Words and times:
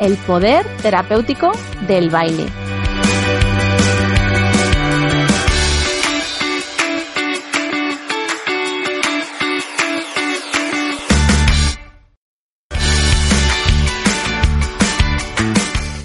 el 0.00 0.16
poder 0.16 0.66
terapéutico 0.82 1.52
del 1.86 2.10
baile. 2.10 2.46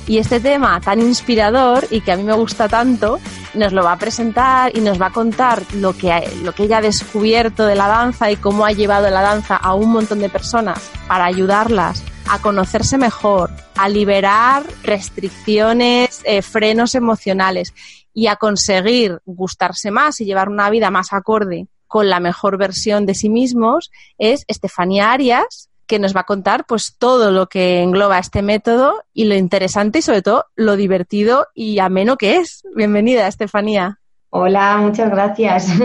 Y 0.08 0.18
este 0.18 0.42
tema 0.42 0.82
tan 0.82 1.00
inspirador 1.00 1.88
y 1.90 2.02
que 2.02 2.12
a 2.12 2.18
mí 2.18 2.24
me 2.24 2.34
gusta 2.34 2.68
tanto, 2.68 3.18
nos 3.54 3.72
lo 3.72 3.82
va 3.82 3.94
a 3.94 3.98
presentar 3.98 4.76
y 4.76 4.82
nos 4.82 5.02
va 5.02 5.06
a 5.06 5.12
contar 5.12 5.64
lo 5.76 5.96
que, 5.96 6.30
lo 6.44 6.52
que 6.52 6.64
ella 6.64 6.80
ha 6.80 6.82
descubierto 6.82 7.66
de 7.66 7.76
la 7.76 7.88
danza 7.88 8.30
y 8.30 8.36
cómo 8.36 8.66
ha 8.66 8.74
llevado 8.74 9.10
la 9.10 9.22
danza 9.22 9.56
a 9.56 9.74
un 9.74 9.90
montón 9.90 10.20
de 10.20 10.28
personas 10.28 10.92
para 11.08 11.24
ayudarlas 11.24 12.04
a 12.32 12.42
conocerse 12.42 12.98
mejor, 12.98 13.52
a 13.76 13.90
liberar 13.90 14.64
restricciones, 14.84 16.22
eh, 16.24 16.42
frenos 16.42 16.96
emocionales 16.96 17.74
y 18.14 18.28
a 18.28 18.38
conseguir 18.38 19.20
gustarse 19.26 19.92
más 19.92 20.22
y 20.22 20.26
llevar 20.26 20.48
una 20.48 20.70
vida 20.70 20.90
más 20.92 21.12
acorde 21.12 21.68
con 21.88 22.10
la 22.10 22.22
mejor 22.22 22.58
versión 22.58 23.06
de 23.06 23.16
sí 23.16 23.28
mismos, 23.28 23.92
es 24.18 24.46
Estefanía 24.48 25.12
Arias, 25.12 25.70
que 25.88 26.00
nos 26.00 26.16
va 26.16 26.22
a 26.22 26.26
contar 26.26 26.64
pues 26.66 26.96
todo 26.98 27.32
lo 27.32 27.48
que 27.48 27.82
engloba 27.82 28.18
este 28.18 28.42
método 28.42 29.04
y 29.14 29.26
lo 29.26 29.36
interesante 29.36 30.00
y 30.00 30.02
sobre 30.02 30.22
todo 30.22 30.46
lo 30.56 30.78
divertido 30.78 31.48
y 31.54 31.80
ameno 31.80 32.16
que 32.16 32.38
es. 32.38 32.64
Bienvenida, 32.78 33.28
Estefanía. 33.28 34.00
Hola, 34.30 34.78
muchas 34.78 35.12
gracias. 35.12 35.68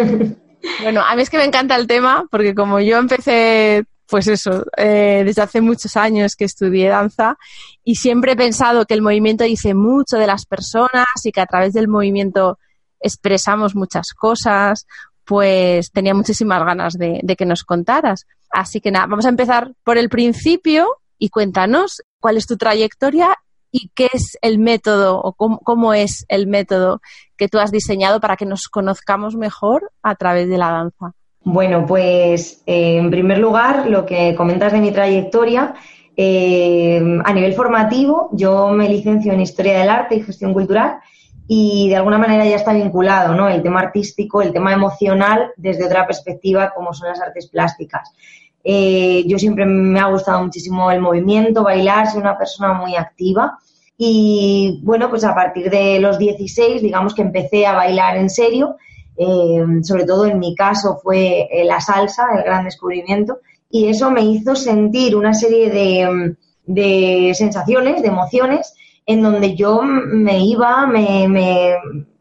Bueno, 0.82 1.00
a 1.00 1.14
mí 1.14 1.22
es 1.22 1.30
que 1.30 1.36
me 1.36 1.44
encanta 1.44 1.76
el 1.76 1.86
tema 1.86 2.26
porque 2.28 2.52
como 2.52 2.80
yo 2.80 2.96
empecé 2.96 3.84
pues 4.08 4.28
eso, 4.28 4.64
eh, 4.76 5.22
desde 5.24 5.42
hace 5.42 5.60
muchos 5.60 5.96
años 5.96 6.36
que 6.36 6.44
estudié 6.44 6.88
danza 6.88 7.36
y 7.82 7.96
siempre 7.96 8.32
he 8.32 8.36
pensado 8.36 8.86
que 8.86 8.94
el 8.94 9.02
movimiento 9.02 9.44
dice 9.44 9.74
mucho 9.74 10.16
de 10.16 10.26
las 10.26 10.46
personas 10.46 11.06
y 11.24 11.32
que 11.32 11.40
a 11.40 11.46
través 11.46 11.72
del 11.72 11.88
movimiento 11.88 12.58
expresamos 13.00 13.74
muchas 13.74 14.12
cosas, 14.16 14.86
pues 15.24 15.90
tenía 15.90 16.14
muchísimas 16.14 16.64
ganas 16.64 16.94
de, 16.94 17.22
que 17.36 17.46
nos 17.46 17.64
contaras. 17.64 18.26
Así 18.50 18.80
que 18.80 18.92
nada, 18.92 19.06
vamos 19.06 19.26
a 19.26 19.30
empezar 19.30 19.72
por 19.82 19.98
el 19.98 20.08
principio 20.08 20.88
y 21.18 21.30
cuéntanos 21.30 22.02
cuál 22.20 22.36
es 22.36 22.46
tu 22.46 22.56
trayectoria 22.56 23.36
y 23.72 23.90
qué 23.94 24.08
es 24.12 24.38
el 24.40 24.58
método 24.58 25.20
o 25.20 25.32
cómo 25.34 25.94
es 25.94 26.24
el 26.28 26.46
método 26.46 27.00
que 27.36 27.48
tú 27.48 27.58
has 27.58 27.72
diseñado 27.72 28.20
para 28.20 28.36
que 28.36 28.46
nos 28.46 28.68
conozcamos 28.68 29.34
mejor 29.34 29.90
a 30.02 30.14
través 30.14 30.48
de 30.48 30.58
la 30.58 30.70
danza. 30.70 31.14
Bueno, 31.48 31.86
pues 31.86 32.64
eh, 32.66 32.96
en 32.96 33.08
primer 33.08 33.38
lugar, 33.38 33.88
lo 33.88 34.04
que 34.04 34.34
comentas 34.34 34.72
de 34.72 34.80
mi 34.80 34.90
trayectoria, 34.90 35.76
eh, 36.16 37.00
a 37.24 37.32
nivel 37.32 37.52
formativo, 37.52 38.30
yo 38.32 38.70
me 38.70 38.88
licencio 38.88 39.32
en 39.32 39.42
Historia 39.42 39.78
del 39.78 39.88
Arte 39.88 40.16
y 40.16 40.24
Gestión 40.24 40.52
Cultural 40.52 40.98
y 41.46 41.88
de 41.88 41.94
alguna 41.94 42.18
manera 42.18 42.44
ya 42.44 42.56
está 42.56 42.72
vinculado, 42.72 43.36
¿no? 43.36 43.48
El 43.48 43.62
tema 43.62 43.78
artístico, 43.78 44.42
el 44.42 44.52
tema 44.52 44.72
emocional 44.72 45.52
desde 45.56 45.84
otra 45.84 46.04
perspectiva 46.04 46.72
como 46.74 46.92
son 46.92 47.10
las 47.10 47.20
artes 47.20 47.46
plásticas. 47.46 48.12
Eh, 48.64 49.22
yo 49.28 49.38
siempre 49.38 49.66
me 49.66 50.00
ha 50.00 50.06
gustado 50.06 50.42
muchísimo 50.42 50.90
el 50.90 51.00
movimiento, 51.00 51.62
bailar, 51.62 52.10
soy 52.10 52.22
una 52.22 52.36
persona 52.36 52.72
muy 52.72 52.96
activa 52.96 53.56
y 53.96 54.80
bueno, 54.82 55.08
pues 55.10 55.22
a 55.22 55.32
partir 55.32 55.70
de 55.70 56.00
los 56.00 56.18
16, 56.18 56.82
digamos 56.82 57.14
que 57.14 57.22
empecé 57.22 57.68
a 57.68 57.76
bailar 57.76 58.16
en 58.16 58.30
serio 58.30 58.74
eh, 59.16 59.64
sobre 59.82 60.04
todo 60.04 60.26
en 60.26 60.38
mi 60.38 60.54
caso 60.54 60.98
fue 61.02 61.48
eh, 61.50 61.64
la 61.64 61.80
salsa, 61.80 62.26
el 62.36 62.44
gran 62.44 62.64
descubrimiento, 62.64 63.38
y 63.70 63.88
eso 63.88 64.10
me 64.10 64.22
hizo 64.22 64.54
sentir 64.54 65.16
una 65.16 65.34
serie 65.34 65.70
de, 65.70 67.34
sensaciones, 67.34 68.02
de 68.02 68.08
emociones, 68.08 68.74
en 69.06 69.22
donde 69.22 69.54
yo 69.54 69.82
me 69.82 70.44
iba, 70.44 70.86
me, 70.86 71.76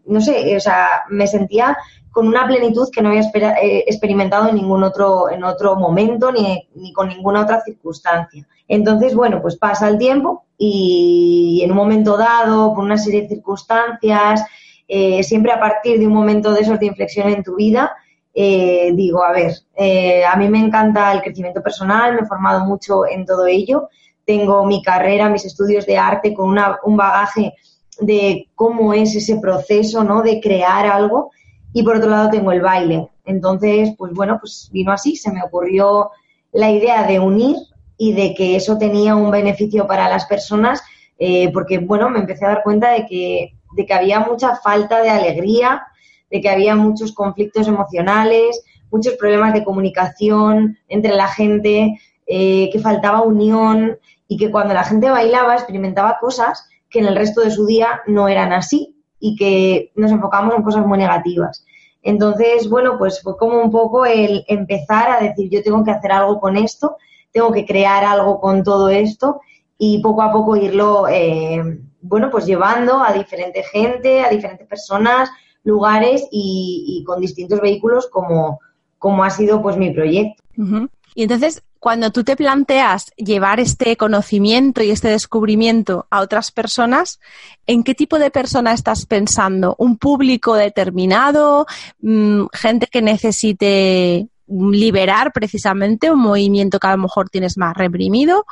no 0.06 0.22
sé, 0.22 0.56
o 0.56 0.60
sea, 0.60 1.04
me 1.10 1.28
sentía 1.28 1.78
con 2.12 2.28
una 2.28 2.48
plenitud 2.48 2.88
que 2.92 3.02
no 3.02 3.10
había 3.10 3.22
eh, 3.62 3.84
experimentado 3.88 4.48
en 4.48 4.56
ningún 4.56 4.84
otro, 4.84 5.30
en 5.30 5.44
otro 5.44 5.76
momento 5.76 6.32
ni, 6.32 6.68
ni, 6.76 6.94
con 6.94 7.10
ninguna 7.10 7.42
otra 7.42 7.62
circunstancia. 7.62 8.48
Entonces, 8.68 9.14
bueno, 9.14 9.42
pues 9.42 9.58
pasa 9.58 9.88
el 9.88 9.98
tiempo 9.98 10.46
y 10.58 11.62
en 11.64 11.72
un 11.72 11.78
momento 11.78 12.18
dado, 12.18 12.74
por 12.74 12.84
una 12.84 12.98
serie 12.98 13.24
de 13.24 13.28
circunstancias, 13.30 14.44
eh, 14.88 15.24
siempre 15.24 15.52
a 15.52 15.60
partir 15.60 16.00
de 16.00 16.08
un 16.08 16.14
momento 16.14 16.54
de 16.54 16.62
esos 16.62 16.80
de 16.80 16.86
inflexión 16.86 17.30
en 17.30 17.44
tu 17.44 17.56
vida, 17.56 17.96
eh, 18.34 18.92
digo, 18.94 19.24
a 19.24 19.32
ver, 19.32 19.54
eh, 19.76 20.24
a 20.26 20.36
mí 20.36 20.48
me 20.50 20.60
encanta 20.60 21.12
el 21.14 21.22
crecimiento 21.22 21.64
personal, 21.64 22.14
me 22.14 22.22
he 22.22 22.26
formado 22.26 22.66
mucho 22.66 23.06
en 23.08 23.26
todo 23.26 23.48
ello, 23.48 23.90
tengo 24.26 24.66
mi 24.66 24.84
carrera, 24.84 25.30
mis 25.30 25.46
estudios 25.46 25.86
de 25.86 25.98
arte 25.98 26.34
con 26.34 26.50
una, 26.50 26.78
un 26.84 26.98
bagaje 26.98 27.54
de 28.00 28.50
cómo 28.56 28.94
es 28.94 29.16
ese 29.16 29.38
proceso, 29.38 30.04
¿no? 30.04 30.22
De 30.22 30.42
crear 30.42 30.86
algo 30.86 31.32
y 31.74 31.84
por 31.84 31.98
otro 31.98 32.10
lado 32.10 32.30
tengo 32.30 32.52
el 32.52 32.62
baile. 32.62 33.10
Entonces, 33.24 33.94
pues 33.98 34.14
bueno, 34.14 34.38
pues 34.40 34.70
vino 34.72 34.92
así, 34.92 35.16
se 35.16 35.32
me 35.32 35.42
ocurrió 35.42 36.12
la 36.52 36.70
idea 36.70 37.08
de 37.08 37.20
unir 37.20 37.56
y 37.98 38.14
de 38.14 38.36
que 38.36 38.56
eso 38.56 38.78
tenía 38.78 39.16
un 39.16 39.32
beneficio 39.32 39.88
para 39.88 40.10
las 40.10 40.26
personas, 40.26 40.84
porque 41.54 41.80
bueno, 41.80 42.10
me 42.10 42.20
empecé 42.20 42.46
a 42.46 42.50
dar 42.50 42.64
cuenta 42.64 42.92
de 42.92 43.06
que 43.06 43.56
de 43.76 43.86
que 43.86 43.94
había 43.94 44.20
mucha 44.20 44.56
falta 44.56 45.02
de 45.02 45.10
alegría, 45.10 45.86
de 46.32 46.42
que 46.42 46.50
había 46.50 46.76
muchos 46.76 47.14
conflictos 47.14 47.68
emocionales, 47.68 48.64
muchos 48.92 49.14
problemas 49.16 49.54
de 49.54 49.64
comunicación 49.64 50.78
entre 50.88 51.14
la 51.16 51.28
gente, 51.28 52.00
eh, 52.28 52.70
que 52.72 52.80
faltaba 52.80 53.22
unión 53.22 54.00
y 54.28 54.38
que 54.38 54.50
cuando 54.50 54.74
la 54.74 54.84
gente 54.84 55.10
bailaba 55.10 55.54
experimentaba 55.54 56.18
cosas 56.20 56.68
que 56.90 57.00
en 57.00 57.06
el 57.06 57.16
resto 57.16 57.42
de 57.42 57.52
su 57.52 57.66
día 57.66 58.02
no 58.08 58.28
eran 58.28 58.54
así 58.54 58.96
y 59.20 59.36
que 59.36 59.92
nos 59.96 60.12
enfocamos 60.12 60.56
en 60.56 60.64
cosas 60.64 60.86
muy 60.86 60.98
negativas. 60.98 61.66
Entonces, 62.02 62.70
bueno, 62.70 62.98
pues 62.98 63.22
fue 63.22 63.36
como 63.38 63.60
un 63.60 63.72
poco 63.72 64.06
el 64.06 64.46
empezar 64.48 65.10
a 65.10 65.20
decir, 65.20 65.50
yo 65.50 65.64
tengo 65.64 65.84
que 65.84 65.92
hacer 65.92 66.12
algo 66.12 66.40
con 66.40 66.56
esto, 66.56 66.98
tengo 67.32 67.52
que 67.52 67.66
crear 67.66 68.06
algo 68.06 68.40
con 68.40 68.64
todo 68.64 68.90
esto 68.90 69.42
y 69.78 70.00
poco 70.00 70.22
a 70.22 70.32
poco 70.32 70.56
irlo 70.56 71.08
eh, 71.08 71.80
bueno, 72.08 72.30
pues 72.30 72.46
llevando 72.46 73.04
a 73.04 73.12
diferente 73.14 73.64
gente, 73.64 74.22
a 74.22 74.30
diferentes 74.30 74.68
personas, 74.68 75.30
lugares 75.64 76.28
y, 76.32 77.04
con 77.06 77.20
distintos 77.20 77.60
vehículos 77.60 78.08
como, 78.12 78.60
como 79.00 79.24
ha 79.24 79.30
sido 79.30 79.62
pues 79.62 79.76
mi 79.78 79.92
proyecto. 79.92 80.44
Y 81.16 81.24
entonces, 81.24 81.64
cuando 81.80 82.12
tú 82.12 82.24
te 82.24 82.36
planteas 82.36 83.12
llevar 83.16 83.60
este 83.60 83.98
conocimiento 83.98 84.84
y 84.84 84.92
este 84.92 85.10
descubrimiento 85.10 86.08
a 86.10 86.22
otras 86.22 86.52
personas, 86.52 87.20
¿en 87.66 87.84
qué 87.84 87.96
tipo 87.96 88.20
de 88.20 88.32
persona 88.32 88.74
estás 88.74 89.06
pensando? 89.06 89.76
¿Un 89.80 89.98
público 89.98 90.56
determinado? 90.56 91.66
Mm, 92.02 92.46
¿Gente 92.54 92.88
que 92.88 93.02
necesite 93.02 94.28
liberar 94.48 95.32
precisamente 95.34 96.12
un 96.12 96.20
movimiento 96.20 96.80
que 96.80 96.88
a 96.88 96.96
lo 96.96 97.04
mejor 97.04 97.30
tienes 97.30 97.58
más 97.58 97.76
reprimido? 97.76 98.46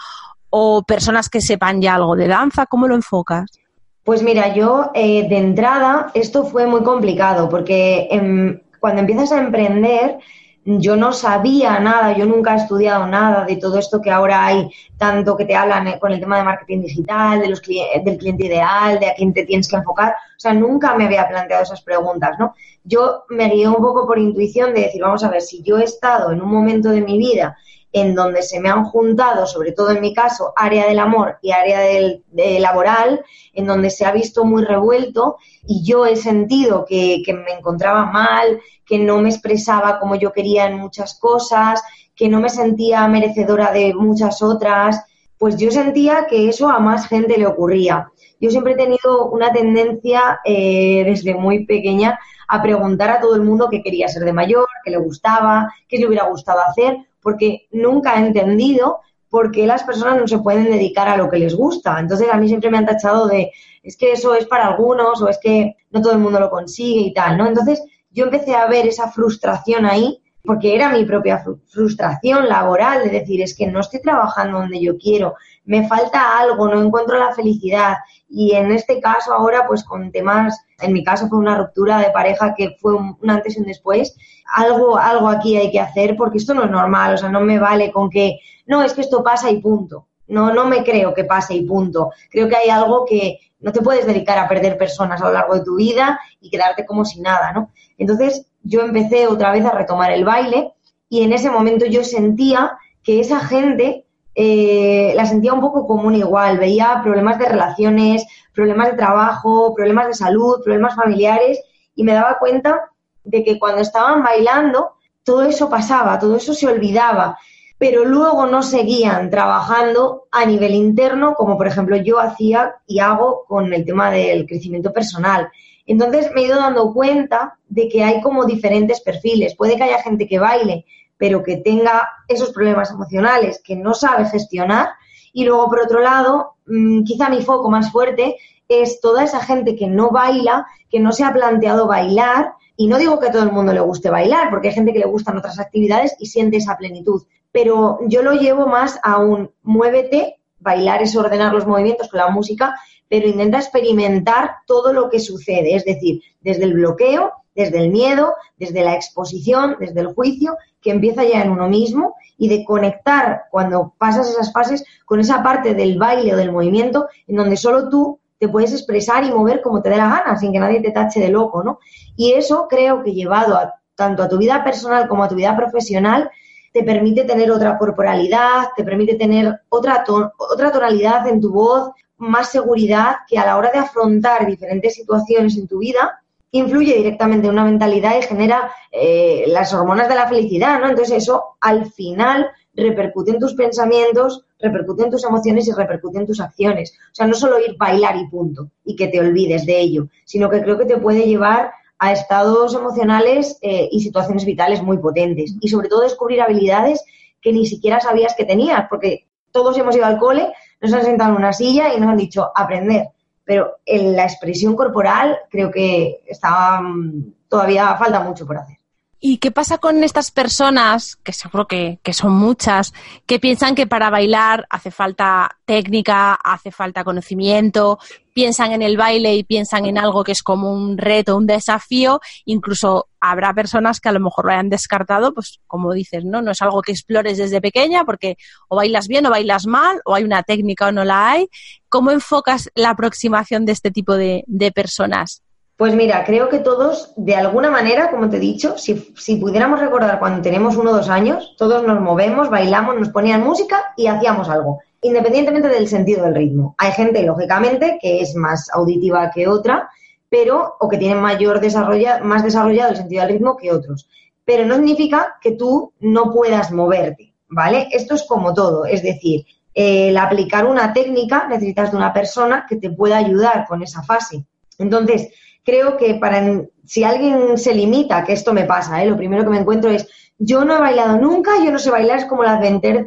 O 0.55 0.83
personas 0.83 1.29
que 1.29 1.41
sepan 1.41 1.81
ya 1.81 1.95
algo 1.95 2.15
de 2.15 2.27
danza? 2.27 2.67
¿Cómo 2.67 2.87
lo 2.87 2.93
enfocas? 2.93 3.59
Pues 4.03 4.21
mira, 4.21 4.53
yo 4.53 4.91
eh, 4.93 5.27
de 5.27 5.37
entrada 5.37 6.11
esto 6.13 6.45
fue 6.45 6.67
muy 6.67 6.83
complicado 6.83 7.49
porque 7.49 8.07
em, 8.11 8.59
cuando 8.79 9.01
empiezas 9.01 9.31
a 9.31 9.39
emprender 9.39 10.19
yo 10.65 10.95
no 10.95 11.11
sabía 11.11 11.79
nada, 11.79 12.15
yo 12.15 12.25
nunca 12.25 12.53
he 12.53 12.57
estudiado 12.57 13.07
nada 13.07 13.45
de 13.45 13.57
todo 13.57 13.79
esto 13.79 13.99
que 13.99 14.11
ahora 14.11 14.45
hay, 14.45 14.69
tanto 14.97 15.35
que 15.35 15.45
te 15.45 15.55
hablan 15.55 15.87
eh, 15.87 15.99
con 15.99 16.11
el 16.11 16.19
tema 16.19 16.37
de 16.37 16.43
marketing 16.43 16.81
digital, 16.81 17.41
de 17.41 17.49
los 17.49 17.61
del 17.61 18.17
cliente 18.17 18.45
ideal, 18.45 18.99
de 18.99 19.07
a 19.07 19.15
quién 19.15 19.33
te 19.33 19.45
tienes 19.45 19.67
que 19.67 19.75
enfocar. 19.75 20.11
O 20.11 20.39
sea, 20.39 20.53
nunca 20.53 20.93
me 20.95 21.05
había 21.05 21.27
planteado 21.27 21.63
esas 21.63 21.81
preguntas, 21.81 22.37
¿no? 22.39 22.53
Yo 22.83 23.23
me 23.29 23.49
guié 23.49 23.67
un 23.67 23.81
poco 23.81 24.05
por 24.05 24.19
intuición 24.19 24.73
de 24.73 24.81
decir, 24.81 25.01
vamos 25.01 25.23
a 25.23 25.29
ver, 25.29 25.41
si 25.41 25.63
yo 25.63 25.79
he 25.79 25.83
estado 25.83 26.31
en 26.31 26.41
un 26.41 26.49
momento 26.49 26.89
de 26.89 27.01
mi 27.01 27.17
vida 27.17 27.57
en 27.93 28.15
donde 28.15 28.41
se 28.41 28.59
me 28.59 28.69
han 28.69 28.83
juntado, 28.85 29.45
sobre 29.45 29.71
todo 29.71 29.91
en 29.91 30.01
mi 30.01 30.13
caso, 30.13 30.51
área 30.55 30.87
del 30.87 30.97
amor 30.97 31.37
y 31.43 31.51
área 31.51 31.79
del, 31.79 32.23
laboral, 32.59 33.23
en 33.53 33.67
donde 33.67 33.91
se 33.91 34.03
ha 34.03 34.11
visto 34.11 34.43
muy 34.43 34.65
revuelto 34.65 35.37
y 35.67 35.83
yo 35.85 36.07
he 36.07 36.15
sentido 36.15 36.85
que, 36.85 37.21
que 37.23 37.33
me 37.33 37.51
encontraba 37.51 38.07
mal, 38.07 38.59
que 38.85 38.97
no 38.97 39.19
me 39.21 39.29
expresaba 39.29 39.99
como 39.99 40.15
yo 40.15 40.33
quería 40.33 40.65
en 40.65 40.79
muchas 40.79 41.19
cosas, 41.19 41.81
que 42.15 42.27
no 42.27 42.39
me 42.39 42.49
sentía 42.49 43.07
merecedora 43.07 43.71
de 43.71 43.93
muchas 43.93 44.41
otras, 44.41 45.03
pues 45.37 45.57
yo 45.57 45.69
sentía 45.69 46.25
que 46.27 46.49
eso 46.49 46.69
a 46.69 46.79
más 46.79 47.07
gente 47.07 47.37
le 47.37 47.45
ocurría. 47.45 48.09
yo 48.39 48.49
siempre 48.49 48.73
he 48.73 48.77
tenido 48.77 49.29
una 49.29 49.53
tendencia 49.53 50.39
eh, 50.43 51.03
desde 51.05 51.35
muy 51.35 51.65
pequeña 51.65 52.19
a 52.47 52.61
preguntar 52.61 53.09
a 53.09 53.19
todo 53.19 53.35
el 53.35 53.41
mundo 53.41 53.67
qué 53.69 53.81
quería 53.81 54.07
ser 54.07 54.23
de 54.23 54.33
mayor, 54.33 54.67
qué 54.83 54.91
le 54.91 54.97
gustaba, 54.97 55.71
qué 55.87 55.97
le 55.97 56.07
hubiera 56.07 56.27
gustado 56.27 56.59
hacer, 56.61 56.97
porque 57.23 57.67
nunca 57.71 58.15
he 58.15 58.25
entendido 58.25 58.99
por 59.29 59.51
qué 59.51 59.65
las 59.65 59.83
personas 59.83 60.19
no 60.19 60.27
se 60.27 60.37
pueden 60.37 60.65
dedicar 60.65 61.09
a 61.09 61.17
lo 61.17 61.29
que 61.29 61.39
les 61.39 61.55
gusta. 61.55 61.99
Entonces 61.99 62.27
a 62.31 62.37
mí 62.37 62.47
siempre 62.47 62.69
me 62.69 62.77
han 62.77 62.85
tachado 62.85 63.27
de, 63.27 63.51
es 63.81 63.97
que 63.97 64.11
eso 64.11 64.35
es 64.35 64.45
para 64.45 64.67
algunos 64.67 65.21
o 65.21 65.27
es 65.27 65.39
que 65.41 65.75
no 65.89 66.01
todo 66.01 66.13
el 66.13 66.19
mundo 66.19 66.39
lo 66.39 66.51
consigue 66.51 67.01
y 67.01 67.13
tal, 67.13 67.37
¿no? 67.37 67.47
Entonces 67.47 67.83
yo 68.11 68.25
empecé 68.25 68.53
a 68.53 68.67
ver 68.67 68.85
esa 68.85 69.11
frustración 69.11 69.87
ahí 69.87 70.21
porque 70.43 70.75
era 70.75 70.89
mi 70.89 71.05
propia 71.05 71.43
frustración 71.67 72.47
laboral 72.47 73.03
de 73.05 73.09
decir, 73.09 73.41
es 73.41 73.55
que 73.55 73.67
no 73.67 73.79
estoy 73.79 74.01
trabajando 74.01 74.59
donde 74.59 74.81
yo 74.81 74.97
quiero, 74.97 75.35
me 75.65 75.87
falta 75.87 76.37
algo, 76.39 76.67
no 76.67 76.81
encuentro 76.81 77.17
la 77.17 77.33
felicidad. 77.33 77.95
Y 78.29 78.53
en 78.53 78.71
este 78.71 78.99
caso 78.99 79.33
ahora, 79.33 79.65
pues 79.67 79.83
con 79.83 80.11
temas, 80.11 80.59
en 80.79 80.93
mi 80.93 81.03
caso 81.03 81.27
fue 81.27 81.37
una 81.37 81.57
ruptura 81.57 81.99
de 81.99 82.11
pareja 82.11 82.53
que 82.55 82.75
fue 82.79 82.95
un, 82.95 83.17
antes 83.27 83.55
y 83.55 83.59
un 83.59 83.65
después, 83.65 84.15
algo, 84.53 84.97
algo 84.97 85.27
aquí 85.29 85.57
hay 85.57 85.71
que 85.71 85.79
hacer 85.79 86.15
porque 86.17 86.37
esto 86.37 86.53
no 86.53 86.63
es 86.63 86.71
normal, 86.71 87.13
o 87.13 87.17
sea, 87.17 87.29
no 87.29 87.41
me 87.41 87.59
vale 87.59 87.91
con 87.91 88.09
que, 88.09 88.39
no, 88.65 88.83
es 88.83 88.93
que 88.93 89.01
esto 89.01 89.23
pasa 89.23 89.49
y 89.49 89.61
punto. 89.61 90.07
No, 90.27 90.53
no 90.53 90.65
me 90.65 90.83
creo 90.83 91.13
que 91.13 91.25
pase 91.25 91.53
y 91.53 91.65
punto. 91.65 92.11
Creo 92.29 92.47
que 92.47 92.55
hay 92.55 92.69
algo 92.69 93.05
que 93.05 93.39
no 93.59 93.71
te 93.71 93.81
puedes 93.81 94.05
dedicar 94.05 94.37
a 94.39 94.47
perder 94.47 94.77
personas 94.77 95.21
a 95.21 95.25
lo 95.25 95.33
largo 95.33 95.55
de 95.55 95.63
tu 95.63 95.75
vida 95.75 96.19
y 96.41 96.49
quedarte 96.49 96.85
como 96.85 97.05
si 97.05 97.21
nada, 97.21 97.51
¿no? 97.51 97.71
Entonces 97.97 98.45
yo 98.63 98.81
empecé 98.81 99.27
otra 99.27 99.51
vez 99.51 99.65
a 99.65 99.71
retomar 99.71 100.11
el 100.11 100.25
baile 100.25 100.73
y 101.09 101.23
en 101.23 101.33
ese 101.33 101.49
momento 101.49 101.85
yo 101.85 102.03
sentía 102.03 102.77
que 103.03 103.19
esa 103.19 103.39
gente 103.41 104.02
eh, 104.35 105.13
la 105.15 105.25
sentía 105.25 105.53
un 105.53 105.61
poco 105.61 105.85
común 105.85 106.15
igual, 106.15 106.57
veía 106.57 107.01
problemas 107.03 107.37
de 107.37 107.45
relaciones, 107.45 108.25
problemas 108.53 108.91
de 108.91 108.97
trabajo, 108.97 109.73
problemas 109.75 110.07
de 110.07 110.13
salud, 110.13 110.61
problemas 110.63 110.95
familiares 110.95 111.61
y 111.95 112.03
me 112.03 112.13
daba 112.13 112.39
cuenta 112.39 112.89
de 113.23 113.43
que 113.43 113.59
cuando 113.59 113.81
estaban 113.81 114.23
bailando 114.23 114.93
todo 115.23 115.43
eso 115.43 115.69
pasaba, 115.69 116.19
todo 116.19 116.35
eso 116.35 116.53
se 116.53 116.67
olvidaba, 116.67 117.37
pero 117.77 118.05
luego 118.05 118.45
no 118.45 118.61
seguían 118.63 119.29
trabajando 119.29 120.27
a 120.31 120.45
nivel 120.45 120.73
interno 120.73 121.35
como 121.35 121.57
por 121.57 121.67
ejemplo 121.67 121.95
yo 121.97 122.19
hacía 122.19 122.75
y 122.87 122.99
hago 122.99 123.45
con 123.47 123.73
el 123.73 123.85
tema 123.85 124.11
del 124.11 124.45
crecimiento 124.45 124.91
personal. 124.91 125.49
Entonces 125.85 126.31
me 126.33 126.41
he 126.41 126.45
ido 126.45 126.55
dando 126.57 126.93
cuenta 126.93 127.57
de 127.67 127.89
que 127.89 128.03
hay 128.03 128.21
como 128.21 128.45
diferentes 128.45 129.01
perfiles. 129.01 129.55
Puede 129.55 129.75
que 129.75 129.83
haya 129.83 130.01
gente 130.01 130.27
que 130.27 130.39
baile, 130.39 130.85
pero 131.17 131.43
que 131.43 131.57
tenga 131.57 132.09
esos 132.27 132.51
problemas 132.51 132.91
emocionales 132.91 133.61
que 133.63 133.75
no 133.75 133.93
sabe 133.93 134.25
gestionar. 134.25 134.89
Y 135.31 135.45
luego, 135.45 135.69
por 135.69 135.81
otro 135.81 135.99
lado, 135.99 136.55
mm, 136.67 137.03
quizá 137.03 137.29
mi 137.29 137.41
foco 137.41 137.69
más 137.69 137.91
fuerte 137.91 138.37
es 138.67 139.01
toda 139.01 139.23
esa 139.23 139.41
gente 139.41 139.75
que 139.75 139.87
no 139.87 140.09
baila, 140.11 140.65
que 140.89 140.99
no 140.99 141.11
se 141.11 141.23
ha 141.23 141.33
planteado 141.33 141.87
bailar. 141.87 142.53
Y 142.75 142.87
no 142.87 142.97
digo 142.97 143.19
que 143.19 143.27
a 143.27 143.31
todo 143.31 143.43
el 143.43 143.51
mundo 143.51 143.73
le 143.73 143.79
guste 143.81 144.09
bailar, 144.09 144.49
porque 144.49 144.69
hay 144.69 144.73
gente 144.73 144.93
que 144.93 144.99
le 144.99 145.05
gustan 145.05 145.37
otras 145.37 145.59
actividades 145.59 146.15
y 146.19 146.27
siente 146.27 146.57
esa 146.57 146.77
plenitud. 146.77 147.23
Pero 147.51 147.99
yo 148.07 148.23
lo 148.23 148.33
llevo 148.33 148.67
más 148.67 148.99
a 149.03 149.17
un 149.19 149.51
muévete, 149.61 150.39
bailar 150.59 151.03
es 151.03 151.15
ordenar 151.15 151.53
los 151.53 151.67
movimientos 151.67 152.09
con 152.09 152.19
la 152.19 152.29
música, 152.29 152.75
pero 153.07 153.27
intenta 153.27 153.59
experimentar 153.59 154.55
todo 154.65 154.91
lo 154.91 155.09
que 155.09 155.19
sucede, 155.19 155.75
es 155.75 155.85
decir, 155.85 156.23
desde 156.41 156.63
el 156.63 156.73
bloqueo, 156.73 157.31
desde 157.55 157.79
el 157.79 157.89
miedo, 157.89 158.33
desde 158.57 158.83
la 158.83 158.95
exposición, 158.95 159.77
desde 159.79 160.01
el 160.01 160.13
juicio, 160.13 160.57
que 160.81 160.91
empieza 160.91 161.23
ya 161.23 161.41
en 161.41 161.51
uno 161.51 161.67
mismo 161.67 162.15
y 162.37 162.49
de 162.49 162.65
conectar 162.65 163.43
cuando 163.51 163.93
pasas 163.97 164.29
esas 164.29 164.51
fases 164.51 164.83
con 165.05 165.19
esa 165.19 165.41
parte 165.43 165.73
del 165.73 165.97
baile 165.97 166.33
o 166.33 166.37
del 166.37 166.51
movimiento 166.51 167.07
en 167.27 167.37
donde 167.37 167.57
solo 167.57 167.89
tú 167.89 168.19
te 168.37 168.49
puedes 168.49 168.73
expresar 168.73 169.23
y 169.23 169.31
mover 169.31 169.61
como 169.61 169.81
te 169.81 169.89
dé 169.89 169.97
la 169.97 170.09
gana, 170.09 170.37
sin 170.37 170.51
que 170.51 170.59
nadie 170.59 170.81
te 170.81 170.91
tache 170.91 171.19
de 171.21 171.29
loco, 171.29 171.63
¿no? 171.63 171.79
Y 172.17 172.33
eso 172.33 172.67
creo 172.69 173.01
que 173.01 173.13
llevado 173.13 173.55
a, 173.55 173.75
tanto 173.95 174.23
a 174.23 174.27
tu 174.27 174.37
vida 174.37 174.63
personal 174.63 175.07
como 175.07 175.23
a 175.23 175.29
tu 175.29 175.35
vida 175.35 175.55
profesional, 175.55 176.29
te 176.73 176.83
permite 176.83 177.23
tener 177.23 177.51
otra 177.51 177.77
corporalidad, 177.77 178.69
te 178.75 178.83
permite 178.83 179.15
tener 179.15 179.61
otra, 179.69 180.03
otra 180.37 180.71
tonalidad 180.71 181.27
en 181.27 181.39
tu 181.39 181.53
voz, 181.53 181.91
más 182.17 182.49
seguridad 182.49 183.17
que 183.27 183.37
a 183.37 183.45
la 183.45 183.57
hora 183.57 183.71
de 183.71 183.79
afrontar 183.79 184.45
diferentes 184.45 184.95
situaciones 184.95 185.55
en 185.57 185.67
tu 185.67 185.79
vida 185.79 186.22
influye 186.53 186.95
directamente 186.95 187.47
en 187.47 187.53
una 187.53 187.65
mentalidad 187.65 188.15
y 188.17 188.21
genera 188.21 188.71
eh, 188.91 189.45
las 189.47 189.73
hormonas 189.73 190.07
de 190.07 190.15
la 190.15 190.27
felicidad, 190.27 190.79
¿no? 190.79 190.87
Entonces 190.87 191.23
eso 191.23 191.57
al 191.59 191.91
final 191.91 192.47
repercute 192.75 193.31
en 193.31 193.39
tus 193.39 193.55
pensamientos, 193.55 194.45
repercute 194.59 195.03
en 195.03 195.09
tus 195.09 195.25
emociones 195.25 195.67
y 195.67 195.71
repercute 195.71 196.19
en 196.19 196.27
tus 196.27 196.39
acciones. 196.39 196.93
O 197.11 197.15
sea, 197.15 197.25
no 197.25 197.33
solo 197.33 197.59
ir 197.59 197.75
bailar 197.77 198.17
y 198.17 198.27
punto, 198.27 198.69
y 198.85 198.95
que 198.95 199.07
te 199.07 199.19
olvides 199.19 199.65
de 199.65 199.79
ello, 199.79 200.07
sino 200.25 200.47
que 200.49 200.61
creo 200.61 200.77
que 200.77 200.85
te 200.85 200.97
puede 200.97 201.23
llevar 201.23 201.71
a 201.97 202.11
estados 202.11 202.75
emocionales 202.75 203.57
eh, 203.61 203.89
y 203.91 204.01
situaciones 204.01 204.45
vitales 204.45 204.83
muy 204.83 204.99
potentes. 204.99 205.55
Y 205.59 205.69
sobre 205.69 205.89
todo 205.89 206.01
descubrir 206.01 206.41
habilidades 206.41 207.03
que 207.41 207.51
ni 207.51 207.65
siquiera 207.65 207.99
sabías 207.99 208.35
que 208.35 208.45
tenías, 208.45 208.85
porque 208.89 209.25
todos 209.51 209.75
hemos 209.77 209.95
ido 209.95 210.05
al 210.05 210.19
cole, 210.19 210.53
nos 210.81 210.93
han 210.93 211.03
sentado 211.03 211.31
en 211.31 211.37
una 211.37 211.53
silla 211.53 211.93
y 211.95 211.99
nos 211.99 212.09
han 212.09 212.17
dicho 212.17 212.51
aprender. 212.53 213.07
Pero 213.45 213.79
en 213.85 214.15
la 214.15 214.23
expresión 214.23 214.75
corporal 214.75 215.37
creo 215.49 215.69
que 215.71 216.23
está, 216.25 216.81
mm, 216.81 217.33
todavía 217.49 217.95
falta 217.97 218.21
mucho 218.21 218.45
por 218.45 218.57
hacer. 218.57 218.77
¿Y 219.25 219.37
qué 219.37 219.51
pasa 219.51 219.77
con 219.77 220.03
estas 220.03 220.31
personas, 220.31 221.15
que 221.23 221.31
seguro 221.31 221.65
que, 221.65 221.97
que, 222.03 222.11
son 222.11 222.33
muchas, 222.33 222.91
que 223.25 223.39
piensan 223.39 223.73
que 223.73 223.87
para 223.87 224.09
bailar 224.09 224.67
hace 224.69 224.91
falta 224.91 225.59
técnica, 225.63 226.33
hace 226.33 226.71
falta 226.71 227.05
conocimiento, 227.05 227.99
piensan 228.33 228.73
en 228.73 228.81
el 228.81 228.97
baile 228.97 229.33
y 229.33 229.45
piensan 229.45 229.85
en 229.85 229.97
algo 229.97 230.25
que 230.25 230.33
es 230.33 230.43
como 230.43 230.73
un 230.73 230.97
reto, 230.97 231.37
un 231.37 231.47
desafío, 231.47 232.19
incluso 232.43 233.07
habrá 233.21 233.53
personas 233.53 234.01
que 234.01 234.09
a 234.09 234.11
lo 234.11 234.19
mejor 234.19 234.43
lo 234.43 234.51
hayan 234.51 234.69
descartado, 234.69 235.33
pues 235.33 235.61
como 235.67 235.93
dices, 235.93 236.25
¿no? 236.25 236.41
No 236.41 236.51
es 236.51 236.61
algo 236.61 236.81
que 236.81 236.91
explores 236.91 237.37
desde 237.37 237.61
pequeña 237.61 238.03
porque 238.03 238.35
o 238.67 238.75
bailas 238.75 239.07
bien 239.07 239.25
o 239.25 239.29
bailas 239.29 239.67
mal, 239.67 240.01
o 240.03 240.15
hay 240.15 240.25
una 240.25 240.43
técnica 240.43 240.87
o 240.87 240.91
no 240.91 241.05
la 241.05 241.31
hay. 241.31 241.47
¿Cómo 241.87 242.11
enfocas 242.11 242.69
la 242.75 242.89
aproximación 242.89 243.63
de 243.63 243.71
este 243.71 243.89
tipo 243.89 244.17
de, 244.17 244.43
de 244.47 244.73
personas? 244.73 245.42
Pues 245.75 245.95
mira, 245.95 246.23
creo 246.23 246.49
que 246.49 246.59
todos, 246.59 247.13
de 247.17 247.35
alguna 247.35 247.71
manera, 247.71 248.11
como 248.11 248.29
te 248.29 248.37
he 248.37 248.39
dicho, 248.39 248.77
si, 248.77 248.93
pudiéramos 249.37 249.79
recordar 249.79 250.19
cuando 250.19 250.41
tenemos 250.41 250.77
uno 250.77 250.91
o 250.91 250.93
dos 250.93 251.09
años, 251.09 251.55
todos 251.57 251.83
nos 251.83 251.99
movemos, 251.99 252.49
bailamos, 252.49 252.95
nos 252.99 253.09
ponían 253.09 253.43
música 253.43 253.93
y 253.97 254.05
hacíamos 254.05 254.49
algo, 254.49 254.81
independientemente 255.01 255.69
del 255.69 255.87
sentido 255.87 256.25
del 256.25 256.35
ritmo. 256.35 256.75
Hay 256.77 256.91
gente, 256.91 257.23
lógicamente, 257.23 257.97
que 257.99 258.21
es 258.21 258.35
más 258.35 258.69
auditiva 258.71 259.31
que 259.31 259.47
otra, 259.47 259.89
pero, 260.29 260.75
o 260.79 260.87
que 260.87 260.97
tiene 260.97 261.15
mayor 261.15 261.59
desarrolla, 261.59 262.19
más 262.23 262.43
desarrollado 262.43 262.91
el 262.91 262.97
sentido 262.97 263.23
del 263.23 263.33
ritmo 263.33 263.57
que 263.57 263.71
otros. 263.71 264.07
Pero 264.45 264.65
no 264.65 264.75
significa 264.75 265.37
que 265.41 265.53
tú 265.53 265.91
no 265.99 266.31
puedas 266.31 266.71
moverte, 266.71 267.33
¿vale? 267.49 267.87
Esto 267.91 268.13
es 268.13 268.23
como 268.27 268.53
todo, 268.53 268.85
es 268.85 269.01
decir, 269.01 269.45
el 269.73 270.15
aplicar 270.17 270.65
una 270.65 270.93
técnica 270.93 271.47
necesitas 271.47 271.91
de 271.91 271.97
una 271.97 272.13
persona 272.13 272.65
que 272.69 272.75
te 272.75 272.91
pueda 272.91 273.17
ayudar 273.17 273.65
con 273.67 273.81
esa 273.81 274.03
fase. 274.03 274.45
Entonces, 274.77 275.29
creo 275.63 275.97
que 275.97 276.15
para 276.15 276.65
si 276.85 277.03
alguien 277.03 277.57
se 277.57 277.73
limita, 277.73 278.23
que 278.23 278.33
esto 278.33 278.53
me 278.53 278.65
pasa, 278.65 279.01
¿eh? 279.01 279.07
lo 279.07 279.17
primero 279.17 279.43
que 279.43 279.49
me 279.49 279.59
encuentro 279.59 279.89
es, 279.89 280.07
yo 280.37 280.65
no 280.65 280.75
he 280.75 280.79
bailado 280.79 281.17
nunca, 281.17 281.51
yo 281.63 281.71
no 281.71 281.79
sé 281.79 281.89
bailar, 281.91 282.19
es 282.19 282.25
como 282.25 282.43
la, 282.43 282.59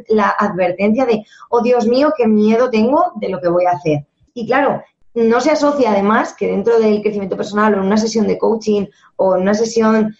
la 0.09 0.35
advertencia 0.39 1.05
de, 1.05 1.25
oh 1.51 1.61
Dios 1.61 1.87
mío, 1.87 2.13
qué 2.17 2.27
miedo 2.27 2.71
tengo 2.71 3.13
de 3.17 3.29
lo 3.29 3.41
que 3.41 3.49
voy 3.49 3.67
a 3.67 3.73
hacer. 3.73 4.07
Y 4.33 4.47
claro, 4.47 4.83
no 5.15 5.41
se 5.41 5.51
asocia 5.51 5.91
además 5.91 6.35
que 6.35 6.47
dentro 6.47 6.79
del 6.79 7.03
crecimiento 7.03 7.37
personal 7.37 7.75
o 7.75 7.79
en 7.79 7.87
una 7.87 7.97
sesión 7.97 8.27
de 8.27 8.39
coaching 8.39 8.87
o 9.17 9.35
en 9.35 9.43
una 9.43 9.55
sesión 9.55 10.15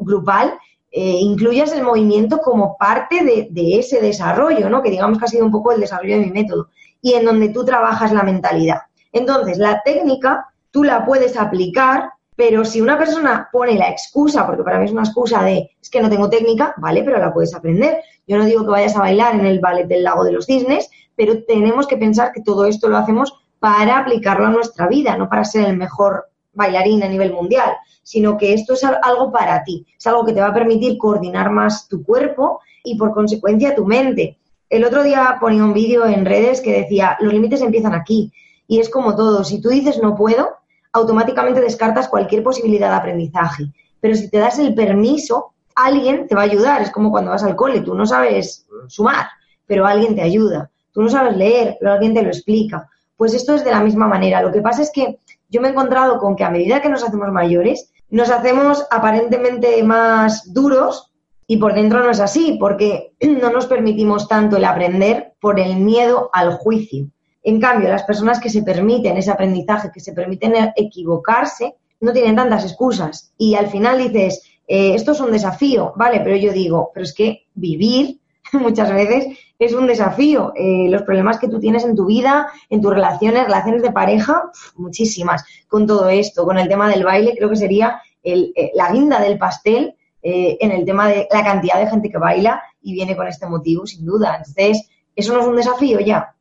grupal, 0.00 0.54
eh, 0.92 1.18
incluyas 1.20 1.72
el 1.72 1.82
movimiento 1.82 2.38
como 2.38 2.76
parte 2.76 3.24
de, 3.24 3.48
de, 3.50 3.78
ese 3.78 4.00
desarrollo, 4.00 4.68
¿no? 4.68 4.82
que 4.82 4.90
digamos 4.90 5.18
que 5.18 5.24
ha 5.24 5.28
sido 5.28 5.44
un 5.44 5.52
poco 5.52 5.72
el 5.72 5.80
desarrollo 5.80 6.16
de 6.16 6.26
mi 6.26 6.32
método, 6.32 6.68
y 7.00 7.14
en 7.14 7.24
donde 7.24 7.50
tú 7.50 7.64
trabajas 7.64 8.12
la 8.12 8.24
mentalidad. 8.24 8.78
Entonces, 9.12 9.58
la 9.58 9.82
técnica 9.84 10.49
tú 10.70 10.84
la 10.84 11.04
puedes 11.04 11.36
aplicar, 11.36 12.10
pero 12.36 12.64
si 12.64 12.80
una 12.80 12.96
persona 12.96 13.48
pone 13.52 13.74
la 13.74 13.90
excusa, 13.90 14.46
porque 14.46 14.62
para 14.62 14.78
mí 14.78 14.86
es 14.86 14.92
una 14.92 15.02
excusa 15.02 15.42
de 15.42 15.70
es 15.80 15.90
que 15.90 16.00
no 16.00 16.08
tengo 16.08 16.30
técnica, 16.30 16.74
vale, 16.78 17.02
pero 17.02 17.18
la 17.18 17.32
puedes 17.32 17.54
aprender. 17.54 18.02
Yo 18.26 18.38
no 18.38 18.44
digo 18.44 18.64
que 18.64 18.70
vayas 18.70 18.96
a 18.96 19.00
bailar 19.00 19.34
en 19.34 19.46
el 19.46 19.60
ballet 19.60 19.86
del 19.86 20.04
lago 20.04 20.24
de 20.24 20.32
los 20.32 20.46
cisnes, 20.46 20.88
pero 21.16 21.42
tenemos 21.44 21.86
que 21.86 21.96
pensar 21.96 22.32
que 22.32 22.42
todo 22.42 22.64
esto 22.64 22.88
lo 22.88 22.96
hacemos 22.96 23.34
para 23.58 23.98
aplicarlo 23.98 24.46
a 24.46 24.50
nuestra 24.50 24.88
vida, 24.88 25.16
no 25.16 25.28
para 25.28 25.44
ser 25.44 25.66
el 25.66 25.76
mejor 25.76 26.30
bailarín 26.52 27.02
a 27.02 27.08
nivel 27.08 27.32
mundial, 27.32 27.72
sino 28.02 28.38
que 28.38 28.54
esto 28.54 28.74
es 28.74 28.84
algo 28.84 29.30
para 29.30 29.62
ti, 29.62 29.86
es 29.96 30.06
algo 30.06 30.24
que 30.24 30.32
te 30.32 30.40
va 30.40 30.48
a 30.48 30.54
permitir 30.54 30.98
coordinar 30.98 31.50
más 31.50 31.88
tu 31.88 32.02
cuerpo 32.02 32.60
y 32.82 32.96
por 32.96 33.12
consecuencia 33.12 33.74
tu 33.74 33.84
mente. 33.84 34.38
El 34.68 34.84
otro 34.84 35.02
día 35.02 35.36
ponía 35.40 35.64
un 35.64 35.74
vídeo 35.74 36.06
en 36.06 36.24
redes 36.24 36.60
que 36.60 36.72
decía, 36.72 37.16
los 37.20 37.32
límites 37.32 37.60
empiezan 37.60 37.92
aquí. 37.92 38.32
Y 38.66 38.78
es 38.78 38.88
como 38.88 39.16
todo, 39.16 39.42
si 39.42 39.60
tú 39.60 39.68
dices 39.68 40.00
no 40.00 40.14
puedo, 40.14 40.59
automáticamente 40.92 41.60
descartas 41.60 42.08
cualquier 42.08 42.42
posibilidad 42.42 42.90
de 42.90 42.96
aprendizaje. 42.96 43.72
Pero 44.00 44.14
si 44.14 44.30
te 44.30 44.38
das 44.38 44.58
el 44.58 44.74
permiso, 44.74 45.52
alguien 45.74 46.26
te 46.26 46.34
va 46.34 46.42
a 46.42 46.44
ayudar. 46.44 46.82
Es 46.82 46.90
como 46.90 47.10
cuando 47.10 47.30
vas 47.30 47.44
al 47.44 47.56
cole, 47.56 47.80
tú 47.80 47.94
no 47.94 48.06
sabes 48.06 48.66
sumar, 48.88 49.26
pero 49.66 49.86
alguien 49.86 50.14
te 50.14 50.22
ayuda. 50.22 50.70
Tú 50.92 51.02
no 51.02 51.08
sabes 51.08 51.36
leer, 51.36 51.76
pero 51.78 51.92
alguien 51.92 52.14
te 52.14 52.22
lo 52.22 52.28
explica. 52.28 52.88
Pues 53.16 53.34
esto 53.34 53.54
es 53.54 53.64
de 53.64 53.70
la 53.70 53.80
misma 53.80 54.08
manera. 54.08 54.42
Lo 54.42 54.50
que 54.50 54.62
pasa 54.62 54.82
es 54.82 54.90
que 54.92 55.18
yo 55.48 55.60
me 55.60 55.68
he 55.68 55.70
encontrado 55.72 56.18
con 56.18 56.36
que 56.36 56.44
a 56.44 56.50
medida 56.50 56.80
que 56.80 56.88
nos 56.88 57.04
hacemos 57.04 57.30
mayores, 57.30 57.92
nos 58.08 58.30
hacemos 58.30 58.86
aparentemente 58.90 59.82
más 59.82 60.52
duros 60.52 61.10
y 61.46 61.56
por 61.56 61.74
dentro 61.74 62.00
no 62.00 62.10
es 62.10 62.20
así, 62.20 62.56
porque 62.58 63.12
no 63.20 63.50
nos 63.50 63.66
permitimos 63.66 64.28
tanto 64.28 64.56
el 64.56 64.64
aprender 64.64 65.34
por 65.40 65.60
el 65.60 65.76
miedo 65.76 66.30
al 66.32 66.52
juicio. 66.52 67.08
En 67.42 67.60
cambio, 67.60 67.88
las 67.88 68.02
personas 68.02 68.38
que 68.38 68.50
se 68.50 68.62
permiten 68.62 69.16
ese 69.16 69.30
aprendizaje, 69.30 69.90
que 69.92 70.00
se 70.00 70.12
permiten 70.12 70.72
equivocarse, 70.76 71.74
no 72.00 72.12
tienen 72.12 72.36
tantas 72.36 72.64
excusas. 72.64 73.32
Y 73.36 73.54
al 73.54 73.68
final 73.68 73.98
dices, 73.98 74.42
eh, 74.66 74.94
esto 74.94 75.12
es 75.12 75.20
un 75.20 75.32
desafío, 75.32 75.92
¿vale? 75.96 76.20
Pero 76.20 76.36
yo 76.36 76.52
digo, 76.52 76.90
pero 76.92 77.04
es 77.04 77.14
que 77.14 77.46
vivir 77.54 78.20
muchas 78.52 78.92
veces 78.92 79.38
es 79.58 79.74
un 79.74 79.86
desafío. 79.86 80.52
Eh, 80.54 80.88
los 80.88 81.02
problemas 81.02 81.38
que 81.38 81.48
tú 81.48 81.58
tienes 81.60 81.84
en 81.84 81.96
tu 81.96 82.06
vida, 82.06 82.48
en 82.68 82.80
tus 82.80 82.92
relaciones, 82.92 83.44
relaciones 83.44 83.82
de 83.82 83.92
pareja, 83.92 84.50
muchísimas. 84.76 85.44
Con 85.68 85.86
todo 85.86 86.08
esto, 86.08 86.44
con 86.44 86.58
el 86.58 86.68
tema 86.68 86.88
del 86.88 87.04
baile, 87.04 87.34
creo 87.36 87.50
que 87.50 87.56
sería 87.56 88.00
el, 88.22 88.52
eh, 88.54 88.70
la 88.74 88.92
guinda 88.92 89.20
del 89.20 89.38
pastel 89.38 89.94
en 90.22 90.70
el 90.70 90.84
tema 90.84 91.08
de 91.08 91.26
la 91.30 91.42
cantidad 91.42 91.78
de 91.78 91.88
gente 91.88 92.10
que 92.10 92.18
baila 92.18 92.62
y 92.82 92.92
viene 92.92 93.16
con 93.16 93.26
este 93.26 93.46
motivo, 93.46 93.86
sin 93.86 94.04
duda. 94.04 94.36
Entonces, 94.36 94.86
¿eso 95.16 95.32
no 95.32 95.40
es 95.40 95.46
un 95.46 95.56
desafío 95.56 95.98
ya? 96.00 96.34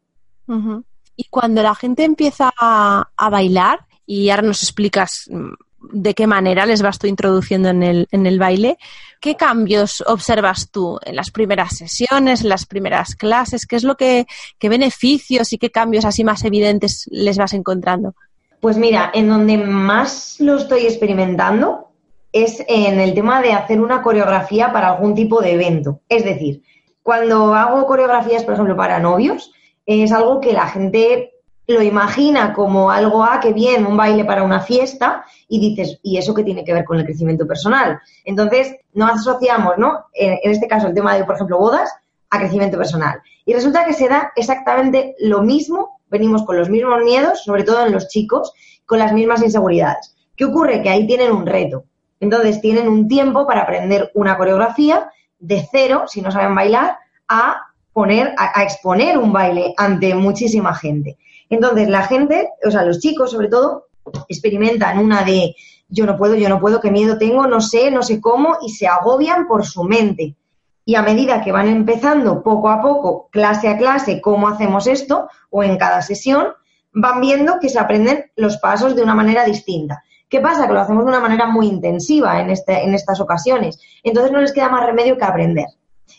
Y 1.19 1.25
cuando 1.25 1.61
la 1.61 1.75
gente 1.75 2.05
empieza 2.05 2.49
a, 2.57 3.29
bailar, 3.29 3.81
y 4.05 4.29
ahora 4.29 4.43
nos 4.43 4.63
explicas 4.63 5.25
mm, 5.29 5.51
de 5.91 6.13
qué 6.13 6.27
manera 6.27 6.65
les 6.65 6.81
vas 6.81 6.97
tú 6.97 7.07
introduciendo 7.07 7.67
en 7.67 7.83
el, 7.83 8.07
en 8.11 8.25
el 8.25 8.39
baile, 8.39 8.77
¿qué 9.19 9.35
cambios 9.35 10.01
observas 10.07 10.71
tú 10.71 10.97
en 11.03 11.17
las 11.17 11.29
primeras 11.29 11.75
sesiones, 11.75 12.43
en 12.43 12.47
las 12.47 12.65
primeras 12.65 13.15
clases? 13.15 13.65
¿Qué 13.65 13.75
es 13.75 13.83
lo 13.83 13.97
que, 13.97 14.27
qué 14.57 14.69
beneficios 14.69 15.51
y 15.51 15.57
qué 15.57 15.69
cambios 15.69 16.05
así 16.05 16.23
más 16.23 16.45
evidentes 16.45 17.05
les 17.11 17.37
vas 17.37 17.51
encontrando? 17.51 18.15
Pues 18.61 18.77
mira, 18.77 19.11
en 19.13 19.27
donde 19.27 19.57
más 19.57 20.37
lo 20.39 20.55
estoy 20.55 20.85
experimentando 20.85 21.91
es 22.31 22.63
en 22.65 22.97
el 22.97 23.13
tema 23.13 23.41
de 23.41 23.51
hacer 23.51 23.81
una 23.81 24.01
coreografía 24.01 24.71
para 24.71 24.93
algún 24.93 25.15
tipo 25.15 25.41
de 25.41 25.51
evento. 25.51 25.99
Es 26.07 26.23
decir, 26.23 26.61
cuando 27.03 27.53
hago 27.55 27.85
coreografías, 27.85 28.45
por 28.45 28.53
ejemplo, 28.53 28.77
para 28.77 29.01
novios, 29.01 29.51
es 29.89 30.11
algo 30.11 30.39
que 30.39 30.53
la 30.53 30.67
gente 30.67 31.33
lo 31.65 31.81
imagina 31.81 32.53
como 32.53 32.89
algo, 32.91 33.23
ah, 33.23 33.39
qué 33.41 33.53
bien, 33.53 33.85
un 33.85 33.97
baile 33.97 34.25
para 34.25 34.43
una 34.43 34.59
fiesta, 34.59 35.23
y 35.47 35.59
dices, 35.59 35.99
¿y 36.03 36.17
eso 36.17 36.33
qué 36.33 36.43
tiene 36.43 36.63
que 36.63 36.73
ver 36.73 36.85
con 36.85 36.97
el 36.97 37.05
crecimiento 37.05 37.47
personal? 37.47 37.99
Entonces, 38.23 38.75
no 38.93 39.07
asociamos, 39.07 39.77
¿no? 39.77 40.05
En, 40.13 40.51
este 40.51 40.67
caso, 40.67 40.87
el 40.87 40.93
tema 40.93 41.15
de, 41.15 41.23
por 41.25 41.35
ejemplo, 41.35 41.57
bodas, 41.57 41.91
a 42.29 42.39
crecimiento 42.39 42.77
personal. 42.77 43.21
Y 43.45 43.53
resulta 43.53 43.85
que 43.85 43.93
se 43.93 44.07
da 44.07 44.31
exactamente 44.35 45.15
lo 45.19 45.41
mismo, 45.41 45.99
venimos 46.09 46.43
con 46.43 46.57
los 46.57 46.69
mismos 46.69 47.01
miedos, 47.03 47.43
sobre 47.43 47.63
todo 47.63 47.85
en 47.85 47.91
los 47.91 48.07
chicos, 48.07 48.53
con 48.85 48.99
las 48.99 49.13
mismas 49.13 49.41
inseguridades. 49.41 50.15
¿Qué 50.35 50.45
ocurre? 50.45 50.81
Que 50.83 50.89
ahí 50.89 51.07
tienen 51.07 51.31
un 51.31 51.45
reto. 51.45 51.85
Entonces, 52.19 52.61
tienen 52.61 52.87
un 52.87 53.07
tiempo 53.07 53.47
para 53.47 53.61
aprender 53.61 54.11
una 54.13 54.37
coreografía 54.37 55.09
de 55.39 55.67
cero, 55.71 56.03
si 56.07 56.21
no 56.21 56.31
saben 56.31 56.53
bailar, 56.53 56.97
a 57.27 57.68
poner, 57.99 58.33
a, 58.37 58.63
exponer 58.63 59.17
un 59.17 59.33
baile 59.33 59.73
ante 59.75 60.15
muchísima 60.15 60.73
gente. 60.73 61.17
Entonces, 61.49 61.89
la 61.89 62.03
gente, 62.03 62.47
o 62.65 62.71
sea, 62.71 62.85
los 62.85 62.99
chicos 62.99 63.31
sobre 63.31 63.49
todo, 63.49 63.87
experimentan 64.29 64.99
una 64.99 65.23
de 65.23 65.53
yo 65.89 66.05
no 66.05 66.15
puedo, 66.15 66.35
yo 66.35 66.47
no 66.47 66.61
puedo, 66.61 66.79
qué 66.79 66.91
miedo 66.91 67.17
tengo, 67.17 67.45
no 67.45 67.59
sé, 67.59 67.91
no 67.91 68.01
sé 68.01 68.21
cómo, 68.21 68.55
y 68.65 68.69
se 68.69 68.87
agobian 68.87 69.47
por 69.49 69.65
su 69.65 69.83
mente. 69.83 70.37
Y 70.85 70.95
a 70.95 71.01
medida 71.01 71.41
que 71.41 71.51
van 71.51 71.67
empezando 71.67 72.41
poco 72.41 72.69
a 72.69 72.81
poco, 72.81 73.27
clase 73.31 73.67
a 73.67 73.77
clase, 73.77 74.21
cómo 74.21 74.47
hacemos 74.47 74.87
esto, 74.87 75.27
o 75.49 75.61
en 75.61 75.77
cada 75.77 76.01
sesión, 76.01 76.53
van 76.93 77.19
viendo 77.19 77.59
que 77.59 77.67
se 77.67 77.79
aprenden 77.79 78.31
los 78.37 78.59
pasos 78.59 78.95
de 78.95 79.03
una 79.03 79.13
manera 79.13 79.43
distinta. 79.43 80.01
¿Qué 80.29 80.39
pasa? 80.39 80.67
Que 80.67 80.73
lo 80.73 80.79
hacemos 80.79 81.03
de 81.03 81.09
una 81.09 81.19
manera 81.19 81.47
muy 81.47 81.67
intensiva 81.67 82.39
en, 82.39 82.49
este, 82.49 82.81
en 82.81 82.93
estas 82.93 83.19
ocasiones. 83.19 83.77
Entonces 84.03 84.31
no 84.31 84.39
les 84.39 84.53
queda 84.53 84.69
más 84.69 84.85
remedio 84.85 85.17
que 85.17 85.25
aprender. 85.25 85.67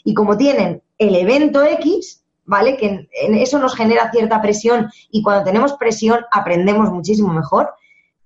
Y 0.05 0.13
como 0.13 0.37
tienen 0.37 0.83
el 1.01 1.17
evento 1.17 1.65
X, 1.65 2.23
¿vale? 2.45 2.77
Que 2.77 3.09
en 3.13 3.35
eso 3.35 3.59
nos 3.59 3.75
genera 3.75 4.13
cierta 4.13 4.41
presión 4.41 4.91
y 5.11 5.23
cuando 5.23 5.45
tenemos 5.45 5.73
presión 5.73 6.21
aprendemos 6.31 6.93
muchísimo 6.93 7.33
mejor, 7.33 7.71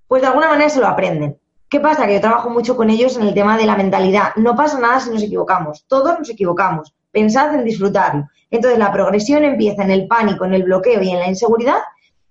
pues 0.08 0.20
de 0.20 0.28
alguna 0.28 0.48
manera 0.48 0.68
se 0.68 0.80
lo 0.80 0.88
aprenden. 0.88 1.38
¿Qué 1.70 1.80
pasa? 1.80 2.06
Que 2.06 2.14
yo 2.14 2.20
trabajo 2.20 2.50
mucho 2.50 2.76
con 2.76 2.90
ellos 2.90 3.16
en 3.16 3.22
el 3.22 3.34
tema 3.34 3.56
de 3.56 3.64
la 3.66 3.76
mentalidad. 3.76 4.34
No 4.36 4.54
pasa 4.54 4.78
nada 4.78 5.00
si 5.00 5.10
nos 5.10 5.22
equivocamos. 5.22 5.86
Todos 5.88 6.18
nos 6.18 6.28
equivocamos. 6.28 6.94
Pensad 7.10 7.54
en 7.54 7.64
disfrutarlo. 7.64 8.28
Entonces 8.50 8.78
la 8.78 8.92
progresión 8.92 9.44
empieza 9.44 9.82
en 9.82 9.90
el 9.90 10.06
pánico, 10.06 10.44
en 10.44 10.54
el 10.54 10.64
bloqueo 10.64 11.00
y 11.02 11.10
en 11.10 11.20
la 11.20 11.28
inseguridad 11.28 11.78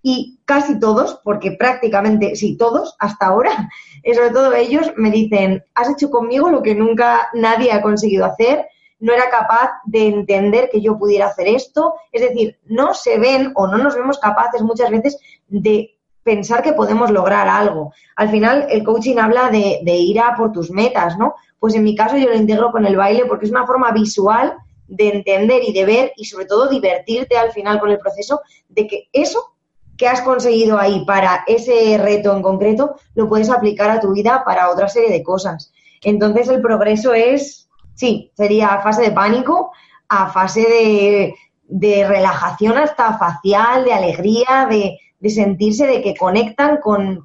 y 0.02 0.42
casi 0.44 0.78
todos, 0.80 1.22
porque 1.24 1.54
prácticamente, 1.54 2.36
sí, 2.36 2.58
todos 2.58 2.96
hasta 3.00 3.28
ahora, 3.28 3.70
sobre 4.14 4.30
todo 4.32 4.54
ellos 4.54 4.92
me 4.98 5.10
dicen, 5.10 5.64
has 5.74 5.90
hecho 5.90 6.10
conmigo 6.10 6.50
lo 6.50 6.62
que 6.62 6.76
nunca 6.76 7.30
nadie 7.34 7.72
ha 7.72 7.82
conseguido 7.82 8.26
hacer, 8.26 8.68
no 9.04 9.12
era 9.12 9.30
capaz 9.30 9.82
de 9.84 10.08
entender 10.08 10.70
que 10.72 10.80
yo 10.80 10.98
pudiera 10.98 11.26
hacer 11.26 11.50
esto. 11.50 11.96
Es 12.10 12.22
decir, 12.22 12.58
no 12.64 12.94
se 12.94 13.20
ven 13.20 13.52
o 13.56 13.68
no 13.68 13.78
nos 13.78 13.96
vemos 13.96 14.18
capaces 14.18 14.62
muchas 14.62 14.90
veces 14.92 15.20
de 15.50 15.98
pensar 16.24 16.64
que 16.64 16.72
podemos 16.72 17.12
lograr 17.12 17.50
algo. 17.50 17.92
Al 18.16 18.30
final, 18.30 18.66
el 18.70 18.86
coaching 18.86 19.18
habla 19.18 19.50
de, 19.50 19.82
ir 19.84 20.22
a 20.22 20.38
por 20.38 20.54
tus 20.54 20.72
metas, 20.72 21.18
¿no? 21.18 21.36
Pues 21.60 21.76
en 21.76 21.84
mi 21.84 21.98
caso 21.98 22.16
yo 22.16 22.30
lo 22.30 22.36
integro 22.36 22.72
con 22.72 22.86
el 22.86 22.96
baile 22.96 23.26
porque 23.26 23.44
es 23.44 23.52
una 23.52 23.68
forma 23.68 23.92
visual 23.92 24.56
de 24.88 25.10
entender 25.10 25.64
y 25.66 25.74
de 25.74 25.84
ver 25.84 26.14
y 26.16 26.24
sobre 26.24 26.46
todo 26.46 26.70
divertirte 26.70 27.36
al 27.36 27.52
final 27.52 27.82
con 27.82 27.90
el 27.90 28.00
proceso 28.00 28.40
de 28.70 28.88
que 28.88 29.10
eso 29.12 29.54
que 29.98 30.08
has 30.08 30.22
conseguido 30.22 30.80
ahí 30.80 31.04
para 31.06 31.44
ese 31.46 31.98
reto 31.98 32.34
en 32.34 32.42
concreto 32.42 32.96
lo 33.16 33.28
puedes 33.28 33.50
aplicar 33.50 33.90
a 33.90 34.00
tu 34.00 34.14
vida 34.14 34.44
para 34.46 34.70
otra 34.70 34.88
serie 34.88 35.12
de 35.12 35.24
cosas. 35.24 35.74
Entonces 36.02 36.48
el 36.48 36.62
progreso 36.62 37.14
es 37.14 37.64
Sí, 37.96 38.32
sería 38.36 38.80
fase 38.82 39.04
de 39.04 39.12
pánico 39.12 39.72
a 40.10 40.30
fase 40.30 41.36
de, 41.70 42.06
relajación 42.08 42.78
hasta 42.78 43.18
facial, 43.18 43.86
de 43.86 43.94
alegría, 43.94 44.68
de, 44.70 44.98
sentirse 45.30 45.88
de 45.88 46.02
que 46.02 46.16
conectan 46.16 46.78
con, 46.78 47.24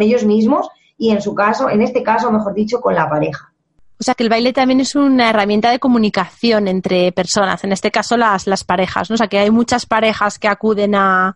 ellos 0.00 0.24
mismos 0.24 0.68
y 0.98 1.10
en 1.10 1.22
su 1.22 1.34
caso, 1.34 1.70
en 1.70 1.82
este 1.82 2.02
caso, 2.02 2.30
mejor 2.30 2.54
dicho, 2.54 2.80
con 2.80 2.94
la 2.94 3.08
pareja. 3.08 3.52
O 3.98 4.02
sea 4.02 4.14
que 4.14 4.22
el 4.22 4.30
baile 4.30 4.52
también 4.52 4.80
es 4.80 4.94
una 4.94 5.28
herramienta 5.28 5.70
de 5.70 5.78
comunicación 5.78 6.68
entre 6.68 7.12
personas, 7.12 7.62
en 7.64 7.72
este 7.72 7.90
caso 7.90 8.16
las, 8.16 8.46
las 8.46 8.64
parejas, 8.64 9.10
¿no? 9.10 9.14
O 9.14 9.16
sea 9.18 9.28
que 9.28 9.38
hay 9.38 9.50
muchas 9.50 9.84
parejas 9.86 10.38
que 10.38 10.48
acuden 10.48 10.94
a, 10.94 11.34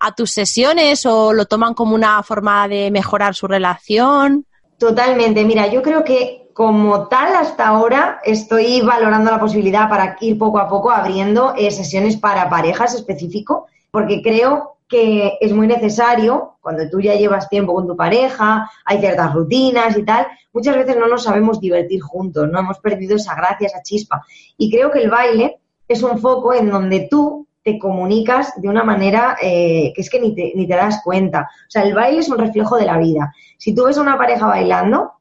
a 0.00 0.12
tus 0.12 0.30
sesiones 0.30 1.06
o 1.06 1.32
lo 1.32 1.46
toman 1.46 1.72
como 1.72 1.94
una 1.94 2.22
forma 2.22 2.68
de 2.68 2.90
mejorar 2.90 3.34
su 3.34 3.46
relación. 3.46 4.46
Totalmente, 4.78 5.44
mira, 5.44 5.66
yo 5.68 5.82
creo 5.82 6.04
que 6.04 6.44
como 6.52 7.08
tal, 7.08 7.34
hasta 7.34 7.66
ahora 7.66 8.20
estoy 8.24 8.80
valorando 8.80 9.30
la 9.30 9.40
posibilidad 9.40 9.88
para 9.88 10.16
ir 10.20 10.38
poco 10.38 10.58
a 10.58 10.68
poco 10.68 10.90
abriendo 10.90 11.52
eh, 11.56 11.70
sesiones 11.72 12.16
para 12.16 12.48
parejas 12.48 12.94
específico, 12.94 13.66
porque 13.90 14.22
creo 14.22 14.76
que 14.88 15.36
es 15.40 15.52
muy 15.52 15.66
necesario, 15.66 16.54
cuando 16.60 16.88
tú 16.88 17.00
ya 17.00 17.14
llevas 17.14 17.48
tiempo 17.48 17.74
con 17.74 17.88
tu 17.88 17.96
pareja, 17.96 18.70
hay 18.84 19.00
ciertas 19.00 19.34
rutinas 19.34 19.96
y 19.96 20.04
tal, 20.04 20.26
muchas 20.52 20.76
veces 20.76 20.96
no 20.96 21.08
nos 21.08 21.24
sabemos 21.24 21.60
divertir 21.60 22.00
juntos, 22.00 22.48
no 22.48 22.60
hemos 22.60 22.78
perdido 22.78 23.16
esa 23.16 23.34
gracia, 23.34 23.66
esa 23.66 23.82
chispa. 23.82 24.24
Y 24.56 24.70
creo 24.70 24.92
que 24.92 25.02
el 25.02 25.10
baile 25.10 25.58
es 25.88 26.02
un 26.02 26.18
foco 26.18 26.54
en 26.54 26.70
donde 26.70 27.08
tú 27.10 27.46
te 27.64 27.78
comunicas 27.78 28.52
de 28.60 28.68
una 28.68 28.84
manera 28.84 29.36
eh, 29.42 29.92
que 29.94 30.02
es 30.02 30.10
que 30.10 30.20
ni 30.20 30.34
te, 30.34 30.52
ni 30.54 30.68
te 30.68 30.74
das 30.74 31.00
cuenta. 31.02 31.48
O 31.66 31.70
sea, 31.70 31.82
el 31.82 31.94
baile 31.94 32.20
es 32.20 32.28
un 32.28 32.38
reflejo 32.38 32.76
de 32.76 32.84
la 32.84 32.98
vida. 32.98 33.32
Si 33.56 33.74
tú 33.74 33.84
ves 33.84 33.96
a 33.96 34.02
una 34.02 34.18
pareja 34.18 34.46
bailando, 34.46 35.12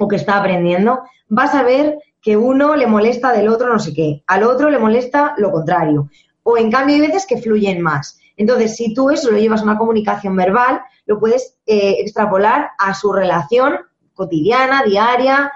o 0.00 0.08
que 0.08 0.16
está 0.16 0.38
aprendiendo, 0.38 1.04
vas 1.28 1.54
a 1.54 1.62
ver 1.62 1.98
que 2.20 2.36
uno 2.36 2.74
le 2.74 2.88
molesta 2.88 3.32
del 3.32 3.48
otro 3.48 3.72
no 3.72 3.78
sé 3.78 3.94
qué, 3.94 4.24
al 4.26 4.42
otro 4.42 4.70
le 4.70 4.78
molesta 4.78 5.34
lo 5.38 5.52
contrario. 5.52 6.10
O 6.42 6.58
en 6.58 6.70
cambio 6.70 6.96
hay 6.96 7.02
veces 7.02 7.26
que 7.26 7.38
fluyen 7.38 7.80
más. 7.80 8.18
Entonces, 8.36 8.74
si 8.74 8.92
tú 8.92 9.10
eso 9.10 9.30
lo 9.30 9.38
llevas 9.38 9.60
a 9.60 9.64
una 9.64 9.78
comunicación 9.78 10.34
verbal, 10.34 10.80
lo 11.06 11.20
puedes 11.20 11.58
eh, 11.66 11.96
extrapolar 12.00 12.70
a 12.78 12.92
su 12.94 13.12
relación 13.12 13.76
cotidiana, 14.14 14.82
diaria, 14.82 15.52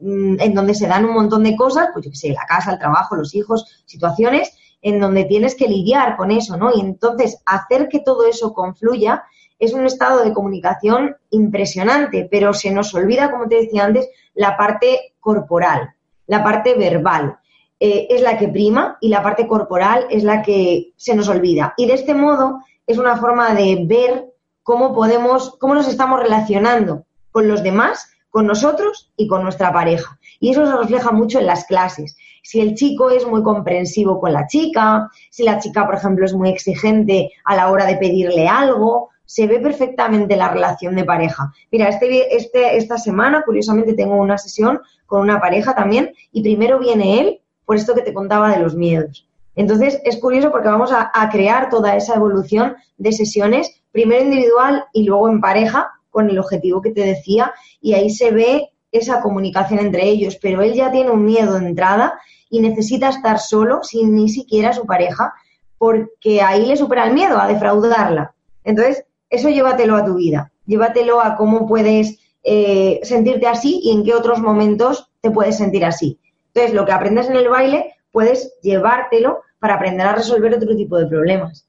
mm, 0.00 0.40
en 0.40 0.54
donde 0.54 0.74
se 0.74 0.86
dan 0.86 1.04
un 1.04 1.12
montón 1.12 1.42
de 1.42 1.54
cosas, 1.54 1.88
pues 1.92 2.06
yo 2.06 2.10
qué 2.10 2.16
sé, 2.16 2.28
la 2.30 2.46
casa, 2.46 2.72
el 2.72 2.78
trabajo, 2.78 3.14
los 3.14 3.34
hijos, 3.34 3.82
situaciones 3.84 4.56
en 4.82 5.00
donde 5.00 5.24
tienes 5.24 5.54
que 5.54 5.68
lidiar 5.68 6.16
con 6.16 6.30
eso, 6.30 6.56
¿no? 6.56 6.70
Y 6.74 6.80
entonces 6.80 7.40
hacer 7.46 7.88
que 7.88 8.00
todo 8.00 8.26
eso 8.26 8.52
confluya 8.52 9.24
es 9.58 9.72
un 9.72 9.86
estado 9.86 10.24
de 10.24 10.32
comunicación 10.32 11.16
impresionante, 11.30 12.28
pero 12.30 12.52
se 12.52 12.72
nos 12.72 12.92
olvida, 12.94 13.30
como 13.30 13.48
te 13.48 13.62
decía 13.62 13.84
antes, 13.84 14.08
la 14.34 14.56
parte 14.56 15.14
corporal, 15.20 15.94
la 16.26 16.42
parte 16.42 16.74
verbal. 16.74 17.38
Eh, 17.78 18.06
es 18.10 18.22
la 18.22 18.38
que 18.38 18.46
prima 18.48 18.96
y 19.00 19.08
la 19.08 19.22
parte 19.22 19.46
corporal 19.48 20.06
es 20.10 20.22
la 20.22 20.42
que 20.42 20.92
se 20.96 21.14
nos 21.14 21.28
olvida. 21.28 21.74
Y 21.76 21.86
de 21.86 21.94
este 21.94 22.14
modo 22.14 22.60
es 22.86 22.98
una 22.98 23.16
forma 23.16 23.54
de 23.54 23.84
ver 23.86 24.32
cómo 24.62 24.94
podemos, 24.94 25.56
cómo 25.58 25.74
nos 25.74 25.88
estamos 25.88 26.20
relacionando 26.20 27.04
con 27.32 27.48
los 27.48 27.62
demás 27.62 28.11
con 28.32 28.46
nosotros 28.46 29.12
y 29.16 29.28
con 29.28 29.44
nuestra 29.44 29.72
pareja. 29.72 30.18
Y 30.40 30.50
eso 30.50 30.66
se 30.66 30.74
refleja 30.74 31.12
mucho 31.12 31.38
en 31.38 31.46
las 31.46 31.66
clases. 31.66 32.16
Si 32.42 32.60
el 32.60 32.74
chico 32.74 33.10
es 33.10 33.26
muy 33.26 33.42
comprensivo 33.42 34.18
con 34.18 34.32
la 34.32 34.46
chica, 34.46 35.10
si 35.30 35.44
la 35.44 35.58
chica, 35.58 35.84
por 35.86 35.94
ejemplo, 35.94 36.24
es 36.24 36.32
muy 36.32 36.48
exigente 36.48 37.30
a 37.44 37.54
la 37.54 37.70
hora 37.70 37.84
de 37.84 37.96
pedirle 37.96 38.48
algo, 38.48 39.10
se 39.26 39.46
ve 39.46 39.60
perfectamente 39.60 40.36
la 40.36 40.48
relación 40.48 40.96
de 40.96 41.04
pareja. 41.04 41.52
Mira, 41.70 41.88
este, 41.88 42.34
este, 42.34 42.76
esta 42.78 42.96
semana, 42.96 43.42
curiosamente, 43.44 43.92
tengo 43.92 44.16
una 44.16 44.38
sesión 44.38 44.80
con 45.06 45.20
una 45.20 45.38
pareja 45.38 45.74
también 45.74 46.12
y 46.32 46.42
primero 46.42 46.78
viene 46.78 47.20
él 47.20 47.40
por 47.66 47.76
esto 47.76 47.94
que 47.94 48.02
te 48.02 48.14
contaba 48.14 48.50
de 48.50 48.60
los 48.60 48.74
miedos. 48.74 49.28
Entonces, 49.54 50.00
es 50.04 50.16
curioso 50.16 50.50
porque 50.50 50.68
vamos 50.68 50.90
a, 50.90 51.10
a 51.14 51.28
crear 51.28 51.68
toda 51.68 51.96
esa 51.96 52.14
evolución 52.14 52.76
de 52.96 53.12
sesiones, 53.12 53.82
primero 53.92 54.24
individual 54.24 54.86
y 54.94 55.04
luego 55.04 55.28
en 55.28 55.42
pareja, 55.42 55.92
con 56.12 56.30
el 56.30 56.38
objetivo 56.38 56.80
que 56.80 56.92
te 56.92 57.00
decía, 57.00 57.52
y 57.80 57.94
ahí 57.94 58.10
se 58.10 58.30
ve 58.30 58.68
esa 58.92 59.20
comunicación 59.22 59.80
entre 59.80 60.04
ellos, 60.04 60.38
pero 60.40 60.62
él 60.62 60.74
ya 60.74 60.92
tiene 60.92 61.10
un 61.10 61.24
miedo 61.24 61.58
de 61.58 61.66
entrada 61.66 62.20
y 62.50 62.60
necesita 62.60 63.08
estar 63.08 63.40
solo 63.40 63.82
sin 63.82 64.14
ni 64.14 64.28
siquiera 64.28 64.74
su 64.74 64.86
pareja, 64.86 65.32
porque 65.78 66.42
ahí 66.42 66.66
le 66.66 66.76
supera 66.76 67.06
el 67.06 67.14
miedo 67.14 67.40
a 67.40 67.48
defraudarla. 67.48 68.34
Entonces, 68.62 69.04
eso 69.30 69.48
llévatelo 69.48 69.96
a 69.96 70.04
tu 70.04 70.14
vida, 70.14 70.52
llévatelo 70.66 71.20
a 71.20 71.34
cómo 71.36 71.66
puedes 71.66 72.18
eh, 72.44 73.00
sentirte 73.02 73.46
así 73.46 73.80
y 73.82 73.92
en 73.92 74.04
qué 74.04 74.14
otros 74.14 74.40
momentos 74.40 75.10
te 75.22 75.30
puedes 75.30 75.56
sentir 75.56 75.84
así. 75.84 76.18
Entonces, 76.48 76.74
lo 76.74 76.84
que 76.84 76.92
aprendes 76.92 77.28
en 77.30 77.36
el 77.36 77.48
baile, 77.48 77.94
puedes 78.12 78.52
llevártelo 78.60 79.40
para 79.58 79.74
aprender 79.74 80.06
a 80.06 80.14
resolver 80.14 80.54
otro 80.54 80.76
tipo 80.76 80.98
de 80.98 81.06
problemas. 81.06 81.66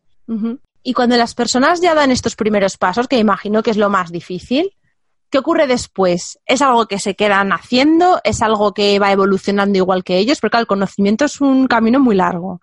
Y 0.83 0.93
cuando 0.93 1.15
las 1.15 1.33
personas 1.33 1.79
ya 1.79 1.95
dan 1.95 2.11
estos 2.11 2.35
primeros 2.35 2.77
pasos, 2.77 3.07
que 3.07 3.17
imagino 3.17 3.63
que 3.63 3.71
es 3.71 3.77
lo 3.77 3.89
más 3.89 4.11
difícil, 4.11 4.75
¿qué 5.29 5.37
ocurre 5.37 5.65
después? 5.65 6.39
¿Es 6.45 6.61
algo 6.61 6.87
que 6.87 6.99
se 6.99 7.15
quedan 7.15 7.53
haciendo? 7.53 8.19
¿Es 8.25 8.41
algo 8.41 8.73
que 8.73 8.99
va 8.99 9.13
evolucionando 9.13 9.77
igual 9.77 10.03
que 10.03 10.17
ellos? 10.17 10.41
Porque 10.41 10.57
el 10.57 10.67
conocimiento 10.67 11.23
es 11.25 11.39
un 11.39 11.67
camino 11.67 12.01
muy 12.01 12.15
largo. 12.15 12.59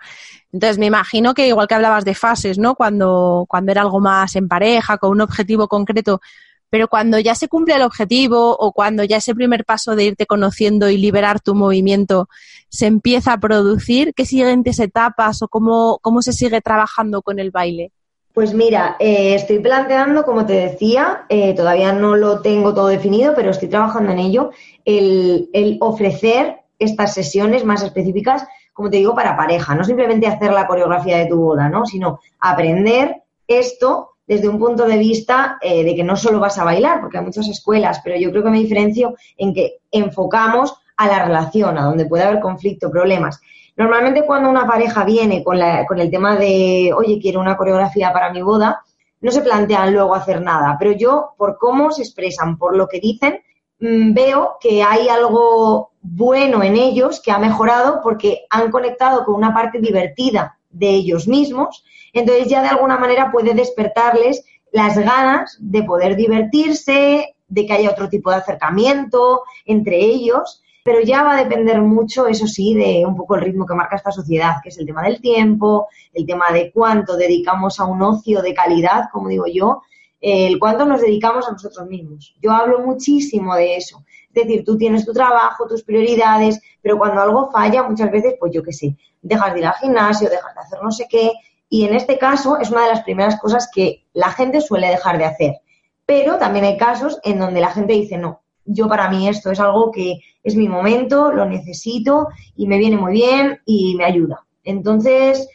Entonces 0.52 0.78
me 0.78 0.86
imagino 0.86 1.32
que 1.32 1.48
igual 1.48 1.66
que 1.66 1.74
hablabas 1.74 2.04
de 2.04 2.14
fases, 2.14 2.58
¿no? 2.58 2.74
Cuando, 2.74 3.46
cuando 3.48 3.72
era 3.72 3.80
algo 3.80 4.00
más 4.00 4.36
en 4.36 4.48
pareja, 4.48 4.98
con 4.98 5.12
un 5.12 5.22
objetivo 5.22 5.66
concreto, 5.66 6.20
pero 6.68 6.88
cuando 6.88 7.18
ya 7.18 7.34
se 7.34 7.48
cumple 7.48 7.74
el 7.74 7.82
objetivo 7.82 8.56
o 8.56 8.72
cuando 8.72 9.02
ya 9.02 9.16
ese 9.16 9.34
primer 9.34 9.64
paso 9.64 9.96
de 9.96 10.04
irte 10.04 10.26
conociendo 10.26 10.90
y 10.90 10.98
liberar 10.98 11.40
tu 11.40 11.54
movimiento 11.54 12.28
se 12.68 12.86
empieza 12.86 13.32
a 13.32 13.40
producir, 13.40 14.12
¿qué 14.14 14.26
siguientes 14.26 14.78
etapas 14.78 15.42
o 15.42 15.48
cómo, 15.48 15.98
cómo 16.02 16.22
se 16.22 16.32
sigue 16.32 16.60
trabajando 16.60 17.22
con 17.22 17.40
el 17.40 17.50
baile? 17.50 17.92
Pues 18.40 18.54
mira, 18.54 18.96
eh, 18.98 19.34
estoy 19.34 19.58
planteando, 19.58 20.24
como 20.24 20.46
te 20.46 20.54
decía, 20.54 21.26
eh, 21.28 21.52
todavía 21.54 21.92
no 21.92 22.16
lo 22.16 22.40
tengo 22.40 22.72
todo 22.72 22.86
definido, 22.86 23.34
pero 23.36 23.50
estoy 23.50 23.68
trabajando 23.68 24.12
en 24.12 24.18
ello, 24.18 24.50
el, 24.86 25.50
el 25.52 25.76
ofrecer 25.82 26.60
estas 26.78 27.12
sesiones 27.12 27.66
más 27.66 27.82
específicas 27.82 28.46
como 28.72 28.88
te 28.88 28.96
digo, 28.96 29.14
para 29.14 29.36
pareja, 29.36 29.74
no 29.74 29.84
simplemente 29.84 30.26
hacer 30.26 30.52
la 30.52 30.66
coreografía 30.66 31.18
de 31.18 31.26
tu 31.26 31.36
boda, 31.36 31.68
¿no? 31.68 31.84
Sino 31.84 32.20
aprender 32.38 33.24
esto 33.46 34.12
desde 34.26 34.48
un 34.48 34.58
punto 34.58 34.86
de 34.86 34.96
vista 34.96 35.58
eh, 35.60 35.84
de 35.84 35.94
que 35.94 36.02
no 36.02 36.16
solo 36.16 36.40
vas 36.40 36.56
a 36.56 36.64
bailar, 36.64 37.02
porque 37.02 37.18
hay 37.18 37.24
muchas 37.24 37.46
escuelas, 37.46 38.00
pero 38.02 38.16
yo 38.16 38.30
creo 38.30 38.42
que 38.42 38.48
me 38.48 38.60
diferencio 38.60 39.16
en 39.36 39.52
que 39.52 39.80
enfocamos 39.90 40.72
a 40.96 41.08
la 41.08 41.26
relación, 41.26 41.76
a 41.76 41.84
donde 41.84 42.06
puede 42.06 42.24
haber 42.24 42.40
conflicto, 42.40 42.90
problemas. 42.90 43.38
Normalmente 43.80 44.24
cuando 44.24 44.48
una 44.48 44.66
pareja 44.66 45.04
viene 45.04 45.42
con, 45.42 45.58
el 45.58 46.10
tema 46.10 46.36
de, 46.36 46.92
oye, 46.96 47.18
quiero 47.20 47.40
una 47.40 47.56
coreografía 47.56 48.12
para 48.12 48.32
mi 48.32 48.42
boda, 48.42 48.82
no 49.20 49.30
se 49.32 49.42
plantean 49.42 49.92
luego 49.92 50.14
hacer 50.14 50.40
nada, 50.40 50.76
pero 50.78 50.92
yo, 50.92 51.34
por 51.36 51.58
cómo 51.58 51.90
se 51.90 52.02
expresan, 52.02 52.56
por 52.58 52.76
lo 52.76 52.88
que 52.88 53.00
dicen, 53.00 53.40
Mm, 53.80 54.12
veo 54.12 54.58
que 54.60 54.82
hay 54.82 55.08
algo 55.08 55.92
bueno 56.02 56.62
en 56.62 56.76
ellos 56.76 57.20
que 57.20 57.32
ha 57.32 57.38
mejorado 57.38 58.00
porque 58.02 58.44
han 58.50 58.70
conectado 58.70 59.24
con 59.24 59.34
una 59.34 59.54
parte 59.54 59.80
divertida 59.80 60.58
de 60.68 60.90
ellos 60.90 61.26
mismos, 61.26 61.82
entonces 62.12 62.48
ya 62.48 62.62
de 62.62 62.68
alguna 62.68 62.98
manera 62.98 63.32
puede 63.32 63.54
despertarles 63.54 64.44
las 64.70 64.98
ganas 64.98 65.56
de 65.60 65.82
poder 65.82 66.14
divertirse, 66.14 67.34
de 67.48 67.66
que 67.66 67.72
haya 67.72 67.90
otro 67.90 68.08
tipo 68.08 68.30
de 68.30 68.36
acercamiento 68.36 69.42
entre 69.64 69.96
ellos, 69.96 70.62
pero 70.82 71.00
ya 71.00 71.22
va 71.22 71.36
a 71.36 71.44
depender 71.44 71.80
mucho, 71.82 72.26
eso 72.26 72.46
sí, 72.46 72.74
de 72.74 73.04
un 73.06 73.16
poco 73.16 73.34
el 73.34 73.42
ritmo 73.42 73.66
que 73.66 73.74
marca 73.74 73.96
esta 73.96 74.12
sociedad, 74.12 74.56
que 74.62 74.70
es 74.70 74.78
el 74.78 74.86
tema 74.86 75.02
del 75.02 75.20
tiempo, 75.20 75.88
el 76.12 76.26
tema 76.26 76.46
de 76.52 76.72
cuánto 76.72 77.16
dedicamos 77.16 77.78
a 77.80 77.84
un 77.84 78.02
ocio 78.02 78.40
de 78.42 78.54
calidad, 78.54 79.04
como 79.12 79.28
digo 79.28 79.44
yo, 79.46 79.82
el 80.20 80.58
cuánto 80.58 80.84
nos 80.84 81.00
dedicamos 81.00 81.48
a 81.48 81.52
nosotros 81.52 81.86
mismos. 81.86 82.34
Yo 82.42 82.52
hablo 82.52 82.80
muchísimo 82.80 83.54
de 83.54 83.76
eso. 83.76 84.04
Es 84.32 84.46
decir, 84.46 84.64
tú 84.64 84.76
tienes 84.76 85.04
tu 85.04 85.12
trabajo, 85.12 85.66
tus 85.66 85.82
prioridades, 85.82 86.60
pero 86.82 86.98
cuando 86.98 87.20
algo 87.20 87.50
falla, 87.50 87.82
muchas 87.82 88.10
veces, 88.10 88.34
pues 88.38 88.52
yo 88.52 88.62
qué 88.62 88.72
sé, 88.72 88.96
dejas 89.22 89.52
de 89.52 89.60
ir 89.60 89.66
al 89.66 89.74
gimnasio, 89.74 90.28
dejas 90.30 90.54
de 90.54 90.60
hacer 90.60 90.78
no 90.82 90.90
sé 90.90 91.06
qué. 91.10 91.32
Y 91.68 91.84
en 91.84 91.94
este 91.94 92.18
caso 92.18 92.58
es 92.58 92.70
una 92.70 92.82
de 92.82 92.90
las 92.90 93.02
primeras 93.02 93.40
cosas 93.40 93.68
que 93.72 94.04
la 94.12 94.30
gente 94.30 94.60
suele 94.60 94.88
dejar 94.88 95.18
de 95.18 95.24
hacer. 95.24 95.54
Pero 96.04 96.38
también 96.38 96.64
hay 96.64 96.76
casos 96.76 97.18
en 97.22 97.38
donde 97.38 97.60
la 97.60 97.70
gente 97.70 97.92
dice, 97.92 98.18
no, 98.18 98.39
yo 98.64 98.88
para 98.88 99.08
mí 99.10 99.28
esto 99.28 99.50
es 99.50 99.60
algo 99.60 99.90
que 99.90 100.20
es 100.42 100.56
mi 100.56 100.68
momento, 100.68 101.32
lo 101.32 101.44
necesito 101.44 102.28
y 102.56 102.66
me 102.66 102.78
viene 102.78 102.96
muy 102.96 103.12
bien 103.12 103.60
y 103.64 103.94
me 103.96 104.04
ayuda. 104.04 104.44
Entonces, 104.64 105.48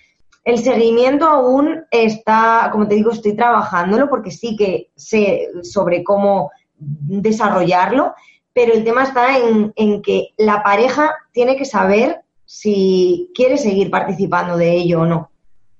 el 0.43 0.59
seguimiento 0.59 1.25
aún 1.25 1.85
está, 1.89 2.69
como 2.71 2.87
te 2.87 2.95
digo, 2.95 3.11
estoy 3.11 3.35
trabajándolo 3.35 4.09
porque 4.09 4.31
sí 4.31 4.55
que 4.55 4.91
sé 4.95 5.49
sobre 5.63 6.03
cómo 6.03 6.51
desarrollarlo, 6.77 8.13
pero 8.53 8.73
el 8.73 8.83
tema 8.83 9.03
está 9.03 9.37
en, 9.37 10.01
que 10.01 10.29
la 10.37 10.61
pareja 10.61 11.13
tiene 11.31 11.55
que 11.55 11.65
saber 11.65 12.21
si 12.45 13.31
quiere 13.33 13.57
seguir 13.57 13.89
participando 13.89 14.55
de 14.55 14.71
ello 14.71 15.01
o 15.01 15.05
no. 15.05 15.31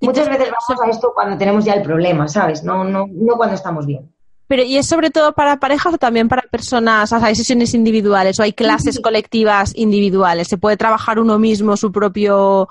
Muchas 0.02 0.28
veces 0.28 0.50
vamos 0.52 0.82
a 0.82 0.90
esto 0.90 1.12
cuando 1.14 1.38
tenemos 1.38 1.64
ya 1.64 1.74
el 1.74 1.84
problema, 1.84 2.28
¿sabes? 2.28 2.64
No, 2.64 2.84
no, 2.84 3.08
no 3.10 3.38
cuando 3.38 3.56
estamos 3.56 3.86
bien. 3.86 4.12
Pero, 4.48 4.64
¿y 4.64 4.78
es 4.78 4.88
sobre 4.88 5.10
todo 5.10 5.34
para 5.34 5.60
parejas 5.60 5.94
o 5.94 5.98
también 5.98 6.28
para 6.28 6.44
personas? 6.44 7.12
O 7.12 7.20
sea, 7.20 7.28
¿Hay 7.28 7.36
sesiones 7.36 7.74
individuales 7.74 8.40
o 8.40 8.44
hay 8.44 8.54
clases 8.54 9.00
colectivas 9.00 9.72
individuales? 9.76 10.48
¿Se 10.48 10.58
puede 10.58 10.78
trabajar 10.78 11.20
uno 11.20 11.40
mismo 11.40 11.78
su 11.78 11.92
propio 11.92 12.68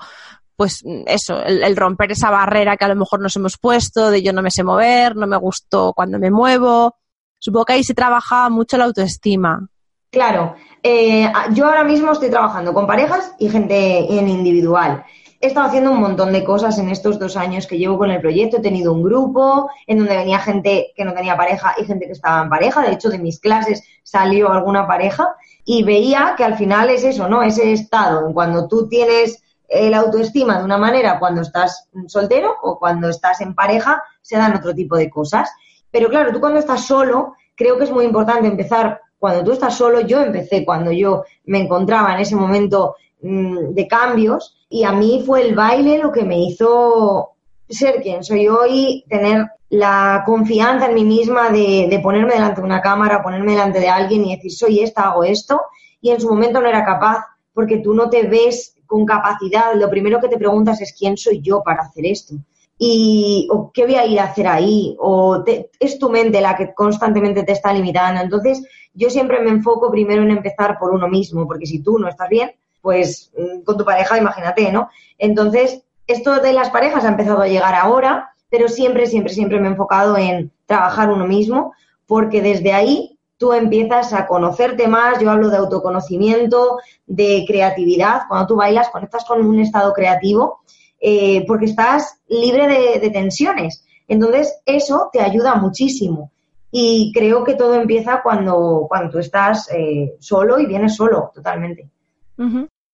pues 0.55 0.83
eso, 1.07 1.43
el, 1.43 1.75
romper 1.75 2.13
esa 2.13 2.29
barrera 2.29 2.77
que 2.77 2.85
a 2.85 2.87
lo 2.87 2.95
mejor 2.95 3.19
nos 3.19 3.35
hemos 3.35 3.57
puesto 3.57 4.09
de 4.09 4.21
yo 4.21 4.31
no 4.31 4.41
me 4.41 4.51
sé 4.51 4.63
mover, 4.63 5.15
no 5.15 5.27
me 5.27 5.37
gusto 5.37 5.91
cuando 5.93 6.17
me 6.17 6.31
muevo. 6.31 6.95
Supongo 7.39 7.65
que 7.65 7.73
ahí 7.73 7.83
se 7.83 7.93
trabaja 7.93 8.49
mucho 8.49 8.77
la 8.77 8.85
autoestima. 8.85 9.67
Claro, 10.09 10.55
eh, 10.81 11.29
yo 11.51 11.65
ahora 11.65 11.83
mismo 11.83 12.13
estoy 12.13 12.29
trabajando 12.29 12.73
con 12.73 12.87
parejas 12.87 13.35
y 13.37 13.49
gente 13.49 14.17
en 14.17 14.29
individual. 14.29 15.03
He 15.45 15.49
estado 15.49 15.67
haciendo 15.67 15.91
un 15.91 15.99
montón 15.99 16.33
de 16.33 16.43
cosas 16.43 16.79
en 16.79 16.89
estos 16.89 17.19
dos 17.19 17.37
años 17.37 17.67
que 17.67 17.77
llevo 17.77 17.99
con 17.99 18.09
el 18.09 18.19
proyecto. 18.19 18.57
He 18.57 18.61
tenido 18.61 18.91
un 18.91 19.03
grupo 19.03 19.69
en 19.85 19.99
donde 19.99 20.17
venía 20.17 20.39
gente 20.39 20.91
que 20.95 21.05
no 21.05 21.13
tenía 21.13 21.37
pareja 21.37 21.75
y 21.77 21.85
gente 21.85 22.07
que 22.07 22.13
estaba 22.13 22.41
en 22.41 22.49
pareja. 22.49 22.81
De 22.81 22.93
hecho, 22.93 23.09
de 23.09 23.19
mis 23.19 23.39
clases 23.39 23.83
salió 24.01 24.51
alguna 24.51 24.87
pareja 24.87 25.35
y 25.63 25.83
veía 25.83 26.33
que 26.35 26.43
al 26.43 26.57
final 26.57 26.89
es 26.89 27.03
eso, 27.03 27.29
¿no? 27.29 27.43
Ese 27.43 27.71
estado, 27.73 28.33
cuando 28.33 28.67
tú 28.67 28.89
tienes 28.89 29.43
la 29.69 29.99
autoestima 29.99 30.57
de 30.57 30.65
una 30.65 30.79
manera 30.79 31.19
cuando 31.19 31.41
estás 31.41 31.89
soltero 32.07 32.55
o 32.63 32.79
cuando 32.79 33.07
estás 33.07 33.39
en 33.41 33.53
pareja, 33.53 34.01
se 34.23 34.37
dan 34.37 34.55
otro 34.55 34.73
tipo 34.73 34.97
de 34.97 35.11
cosas. 35.11 35.51
Pero 35.91 36.09
claro, 36.09 36.33
tú 36.33 36.39
cuando 36.39 36.57
estás 36.57 36.87
solo, 36.87 37.35
creo 37.53 37.77
que 37.77 37.83
es 37.83 37.91
muy 37.91 38.05
importante 38.05 38.47
empezar 38.47 38.99
cuando 39.19 39.43
tú 39.43 39.51
estás 39.51 39.75
solo. 39.75 40.01
Yo 40.01 40.23
empecé 40.23 40.65
cuando 40.65 40.91
yo 40.91 41.23
me 41.43 41.59
encontraba 41.59 42.15
en 42.15 42.21
ese 42.21 42.35
momento 42.35 42.95
de 43.25 43.87
cambios 43.87 44.55
y 44.69 44.83
a 44.83 44.91
mí 44.91 45.23
fue 45.25 45.47
el 45.47 45.55
baile 45.55 45.97
lo 45.97 46.11
que 46.11 46.23
me 46.23 46.39
hizo 46.39 47.31
ser 47.67 48.01
quien 48.01 48.23
soy 48.23 48.47
hoy, 48.47 49.03
tener 49.09 49.47
la 49.69 50.23
confianza 50.25 50.87
en 50.87 50.93
mí 50.93 51.03
misma 51.03 51.49
de, 51.49 51.99
ponerme 52.03 52.33
delante 52.33 52.61
de 52.61 52.67
una 52.67 52.81
cámara, 52.81 53.23
ponerme 53.23 53.53
delante 53.53 53.79
de 53.79 53.89
alguien 53.89 54.25
y 54.25 54.35
decir 54.35 54.51
soy 54.51 54.79
esta, 54.81 55.09
hago 55.09 55.23
esto. 55.23 55.61
Y 56.01 56.11
en 56.11 56.21
su 56.21 56.29
momento 56.29 56.61
no 56.61 56.67
era 56.67 56.85
capaz 56.85 57.25
porque 57.53 57.77
tú 57.77 57.93
no 57.93 58.09
te 58.09 58.27
ves 58.27 58.75
con 58.85 59.05
capacidad, 59.05 59.73
lo 59.73 59.89
primero 59.89 60.21
que 60.21 60.27
te 60.27 60.37
preguntas 60.37 60.79
es 60.81 60.93
quién 60.97 61.17
soy 61.17 61.41
yo 61.41 61.63
para 61.63 61.81
hacer 61.83 62.05
esto. 62.05 62.35
Y, 62.77 63.47
o 63.51 63.71
qué 63.73 63.85
voy 63.85 63.95
a 63.95 64.05
ir 64.05 64.19
a 64.19 64.25
hacer 64.25 64.47
ahí, 64.47 64.95
o 64.99 65.43
es 65.79 65.97
tu 65.97 66.09
mente 66.09 66.41
la 66.41 66.55
que 66.55 66.73
constantemente 66.73 67.43
te 67.43 67.53
está 67.53 67.73
limitando. 67.73 68.21
Entonces, 68.21 68.61
yo 68.93 69.09
siempre 69.09 69.39
me 69.39 69.49
enfoco 69.49 69.89
primero 69.89 70.21
en 70.21 70.31
empezar 70.31 70.77
por 70.77 70.91
uno 70.91 71.07
mismo, 71.07 71.47
porque 71.47 71.65
si 71.65 71.81
tú 71.81 71.97
no 71.97 72.07
estás 72.07 72.29
bien, 72.29 72.51
pues 72.85 73.31
mm, 73.35 73.63
con 73.63 73.79
tu 73.79 73.83
pareja, 73.83 74.19
imagínate, 74.19 74.71
¿no? 74.71 74.89
Entonces, 75.17 75.81
esto 76.05 76.39
de 76.39 76.53
las 76.53 76.69
parejas 76.69 77.03
ha 77.03 77.07
empezado 77.07 77.41
a 77.41 77.47
llegar 77.47 77.73
ahora, 77.73 78.35
pero 78.47 78.67
siempre, 78.67 79.07
siempre, 79.07 79.33
siempre 79.33 79.59
me 79.59 79.67
he 79.67 79.71
enfocado 79.71 80.15
en 80.17 80.51
trabajar 80.67 81.09
uno 81.09 81.25
mismo, 81.25 81.73
porque 82.05 82.43
desde 82.43 82.73
ahí 82.73 83.17
tú 83.37 83.53
empiezas 83.53 84.13
a 84.13 84.27
conocerte 84.27 84.87
más, 84.87 85.19
yo 85.19 85.31
hablo 85.31 85.49
de 85.49 85.57
autoconocimiento, 85.57 86.77
de 87.07 87.43
creatividad, 87.47 88.27
cuando 88.27 88.45
tú 88.45 88.55
bailas 88.55 88.89
conectas 88.89 89.25
con 89.25 89.43
un 89.43 89.59
estado 89.59 89.91
creativo 89.91 90.59
eh, 91.01 91.43
porque 91.47 91.65
estás 91.65 92.19
libre 92.27 92.67
de, 92.99 93.09
tensiones. 93.09 93.83
Entonces, 94.07 94.61
eso 94.63 95.09
te 95.11 95.21
ayuda 95.21 95.55
muchísimo. 95.55 96.31
Y 96.69 97.11
creo 97.15 97.43
que 97.43 97.55
todo 97.55 97.73
empieza 97.73 98.21
cuando, 98.21 98.85
cuando 98.87 99.09
tú 99.09 99.17
estás 99.17 99.71
eh, 99.73 100.17
solo 100.19 100.59
y 100.59 100.67
vienes 100.67 100.95
solo, 100.95 101.31
totalmente. 101.33 101.89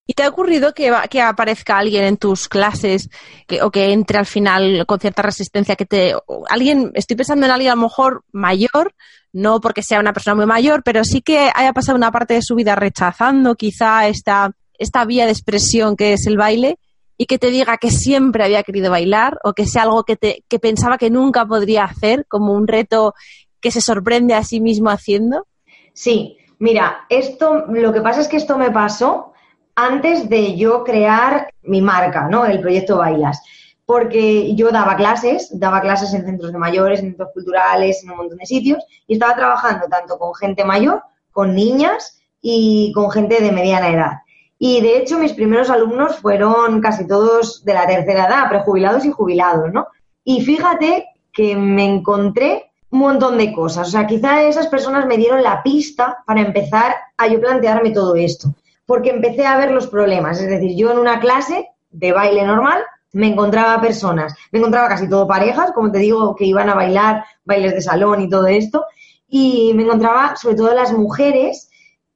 ¿Y 0.08 0.14
te 0.14 0.24
ha 0.24 0.30
ocurrido 0.30 0.74
que, 0.74 0.92
que 1.10 1.22
aparezca 1.22 1.78
alguien 1.78 2.04
en 2.04 2.18
tus 2.18 2.50
clases 2.50 3.10
que, 3.48 3.62
o 3.62 3.72
que 3.72 3.94
entre 3.94 4.18
al 4.18 4.26
final 4.26 4.86
con 4.86 5.00
cierta 5.00 5.22
resistencia? 5.22 5.76
que 5.76 5.86
te 5.86 6.14
alguien 6.50 6.92
Estoy 6.96 7.16
pensando 7.16 7.46
en 7.46 7.52
alguien 7.52 7.72
a 7.72 7.76
lo 7.76 7.84
mejor 7.84 8.24
mayor, 8.32 8.94
no 9.32 9.62
porque 9.62 9.84
sea 9.84 10.00
una 10.00 10.14
persona 10.14 10.36
muy 10.36 10.46
mayor, 10.46 10.84
pero 10.84 11.04
sí 11.04 11.22
que 11.22 11.50
haya 11.54 11.72
pasado 11.72 11.98
una 11.98 12.12
parte 12.12 12.34
de 12.34 12.42
su 12.42 12.56
vida 12.56 12.76
rechazando 12.76 13.56
quizá 13.56 14.08
esta, 14.08 14.52
esta 14.78 15.06
vía 15.06 15.26
de 15.26 15.32
expresión 15.32 15.96
que 15.96 16.14
es 16.14 16.26
el 16.28 16.38
baile 16.38 16.78
y 17.18 17.28
que 17.28 17.38
te 17.38 17.52
diga 17.52 17.78
que 17.78 17.92
siempre 17.92 18.44
había 18.44 18.64
querido 18.64 18.90
bailar 18.90 19.38
o 19.44 19.54
que 19.54 19.68
sea 19.68 19.84
algo 19.84 20.04
que, 20.04 20.16
te, 20.16 20.44
que 20.50 20.58
pensaba 20.58 20.98
que 20.98 21.12
nunca 21.12 21.46
podría 21.46 21.84
hacer, 21.84 22.26
como 22.28 22.54
un 22.54 22.68
reto 22.68 23.14
que 23.62 23.70
se 23.70 23.80
sorprende 23.80 24.34
a 24.34 24.44
sí 24.44 24.60
mismo 24.60 24.90
haciendo? 24.90 25.46
Sí, 25.94 26.38
mira, 26.58 27.06
esto, 27.10 27.66
lo 27.68 27.94
que 27.94 28.02
pasa 28.02 28.22
es 28.22 28.28
que 28.28 28.38
esto 28.38 28.58
me 28.58 28.72
pasó 28.72 29.31
antes 29.76 30.30
de 30.30 30.56
yo 30.56 30.84
crear 30.84 31.52
mi 31.64 31.82
marca, 31.82 32.28
¿no? 32.28 32.46
El 32.46 32.62
proyecto 32.62 32.98
Bailas. 32.98 33.42
Porque 33.86 34.56
yo 34.56 34.72
daba 34.72 34.96
clases, 34.96 35.50
daba 35.60 35.82
clases 35.82 36.14
en 36.14 36.26
centros 36.26 36.52
de 36.52 36.58
mayores, 36.58 37.00
en 37.00 37.08
centros 37.08 37.30
culturales, 37.34 38.04
en 38.04 38.12
un 38.12 38.18
montón 38.18 38.38
de 38.38 38.46
sitios, 38.46 38.84
y 39.08 39.14
estaba 39.14 39.36
trabajando 39.36 39.88
tanto 39.88 40.18
con 40.18 40.34
gente 40.36 40.64
mayor, 40.64 41.02
con 41.32 41.56
niñas 41.56 42.22
y 42.42 42.92
con 42.94 43.12
gente 43.12 43.42
de 43.42 43.52
mediana 43.52 43.90
edad. 43.90 44.12
Y 44.58 44.82
de 44.82 44.98
hecho, 44.98 45.18
mis 45.18 45.34
primeros 45.34 45.70
alumnos 45.70 46.18
fueron 46.18 46.80
casi 46.82 47.08
todos 47.08 47.66
de 47.66 47.74
la 47.74 47.88
tercera 47.88 48.28
edad, 48.28 48.50
prejubilados 48.50 49.04
y 49.06 49.12
jubilados, 49.12 49.74
¿no? 49.74 49.88
Y 50.24 50.42
fíjate 50.42 51.08
que 51.34 51.56
me 51.56 51.84
encontré 51.84 52.72
un 52.92 53.00
montón 53.00 53.38
de 53.38 53.52
cosas. 53.52 53.88
O 53.88 53.92
sea, 53.92 54.06
quizá 54.06 54.44
esas 54.44 54.68
personas 54.68 55.06
me 55.08 55.18
dieron 55.18 55.42
la 55.42 55.64
pista 55.64 56.24
para 56.26 56.42
empezar 56.42 56.94
a 57.18 57.28
yo 57.28 57.42
plantearme 57.42 57.90
todo 57.90 58.16
esto 58.16 58.54
porque 58.92 59.10
empecé 59.10 59.46
a 59.46 59.58
ver 59.58 59.72
los 59.72 59.88
problemas. 59.88 60.42
Es 60.42 60.50
decir, 60.50 60.76
yo 60.76 60.92
en 60.92 61.00
una 61.00 61.22
clase 61.22 61.70
de 61.92 62.12
baile 62.12 62.44
normal 62.44 62.84
me 63.14 63.28
encontraba 63.28 63.80
personas, 63.80 64.36
me 64.52 64.60
encontraba 64.60 64.90
casi 64.90 65.08
todo 65.08 65.26
parejas, 65.26 65.72
como 65.72 65.90
te 65.94 66.00
digo, 66.00 66.36
que 66.36 66.44
iban 66.44 66.68
a 66.68 66.76
bailar 66.76 67.24
bailes 67.46 67.74
de 67.74 67.80
salón 67.80 68.20
y 68.20 68.30
todo 68.30 68.48
esto, 68.48 68.84
y 69.30 69.72
me 69.76 69.84
encontraba 69.84 70.36
sobre 70.36 70.58
todo 70.58 70.74
las 70.74 70.92
mujeres 70.92 71.70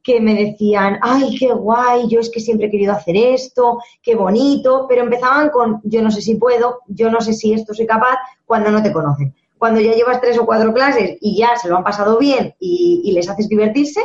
que 0.04 0.20
me 0.20 0.36
decían, 0.36 1.00
ay, 1.02 1.38
qué 1.40 1.54
guay, 1.54 2.10
yo 2.10 2.20
es 2.20 2.30
que 2.30 2.42
siempre 2.42 2.68
he 2.68 2.72
querido 2.72 2.92
hacer 2.92 3.16
esto, 3.16 3.80
qué 4.04 4.16
bonito, 4.16 4.86
pero 4.90 5.02
empezaban 5.02 5.52
con, 5.52 5.80
yo 5.86 6.02
no 6.02 6.12
sé 6.12 6.20
si 6.20 6.36
puedo, 6.36 6.80
yo 6.88 7.10
no 7.10 7.22
sé 7.22 7.32
si 7.32 7.54
esto 7.54 7.74
soy 7.74 7.88
capaz, 7.88 8.18
cuando 8.46 8.70
no 8.70 8.84
te 8.84 8.92
conocen. 8.92 9.34
Cuando 9.58 9.80
ya 9.80 9.94
llevas 9.94 10.20
tres 10.20 10.38
o 10.38 10.46
cuatro 10.46 10.74
clases 10.74 11.20
y 11.22 11.38
ya 11.38 11.56
se 11.56 11.70
lo 11.70 11.78
han 11.78 11.86
pasado 11.86 12.20
bien 12.20 12.54
y, 12.60 13.14
les 13.14 13.30
haces 13.30 13.48
divertirse, 13.48 14.02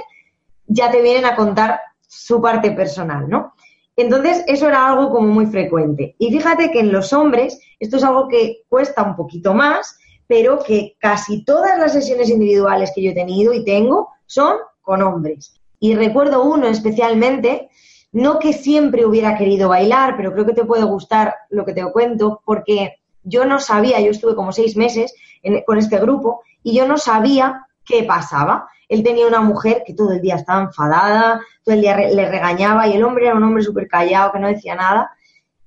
ya 0.69 0.89
te 0.89 1.03
vienen 1.03 1.25
a 1.25 1.35
contar 1.35 1.81
su 2.11 2.41
parte 2.43 2.73
personal, 2.73 3.29
¿no? 3.29 3.55
Entonces, 3.97 4.43
eso 4.47 4.67
era 4.67 4.89
algo 4.89 5.11
como 5.11 5.29
muy 5.29 5.47
frecuente. 5.47 6.17
Y 6.19 6.31
fíjate 6.31 6.71
que 6.71 6.81
en 6.81 6.91
los 6.91 7.13
hombres 7.13 7.61
esto 7.79 7.99
es 7.99 8.05
algo 8.05 8.29
que 8.29 8.63
cuesta 8.69 9.03
un 9.03 9.15
poquito 9.15 9.55
más, 9.55 9.99
pero 10.27 10.59
que 10.59 10.97
casi 10.99 11.45
todas 11.45 11.79
las 11.79 11.93
sesiones 11.93 12.29
individuales 12.29 12.93
que 12.95 13.03
yo 13.03 13.11
he 13.11 13.15
tenido 13.15 13.53
y 13.53 13.65
tengo 13.65 14.09
son 14.27 14.57
con 14.81 15.03
hombres. 15.03 15.55
Y 15.79 15.95
recuerdo 15.95 16.43
uno 16.43 16.67
especialmente, 16.67 17.69
no 18.13 18.39
que 18.39 18.53
siempre 18.53 19.07
hubiera 19.07 19.37
querido 19.37 19.69
bailar, 19.69 20.17
pero 20.17 20.33
creo 20.33 20.47
que 20.47 20.53
te 20.53 20.65
puede 20.65 20.85
gustar 20.85 21.35
lo 21.49 21.65
que 21.65 21.75
te 21.75 21.85
cuento, 21.93 22.43
porque 22.45 22.97
yo 23.23 23.45
no 23.45 23.61
sabía, 23.61 24.01
yo 24.01 24.11
estuve 24.11 24.35
como 24.35 24.53
seis 24.53 24.77
meses 24.77 25.15
con 25.67 25.79
este 25.79 25.99
grupo 25.99 26.43
y 26.63 26.75
yo 26.75 26.87
no 26.89 26.99
sabía 26.99 27.67
qué 27.85 28.03
pasaba 28.03 28.69
él 28.91 29.05
tenía 29.05 29.27
una 29.27 29.41
mujer 29.41 29.85
que 29.87 29.95
todo 29.95 30.13
el 30.13 30.21
día 30.21 30.35
estaba 30.35 30.63
enfadada, 30.63 31.41
todo 31.65 31.77
el 31.77 31.81
día 31.81 31.97
le 31.97 32.29
regañaba 32.29 32.89
y 32.89 32.95
el 32.95 33.05
hombre 33.05 33.27
era 33.27 33.37
un 33.37 33.45
hombre 33.45 33.63
súper 33.63 33.87
callado 33.87 34.33
que 34.33 34.41
no 34.41 34.49
decía 34.49 34.75
nada. 34.75 35.13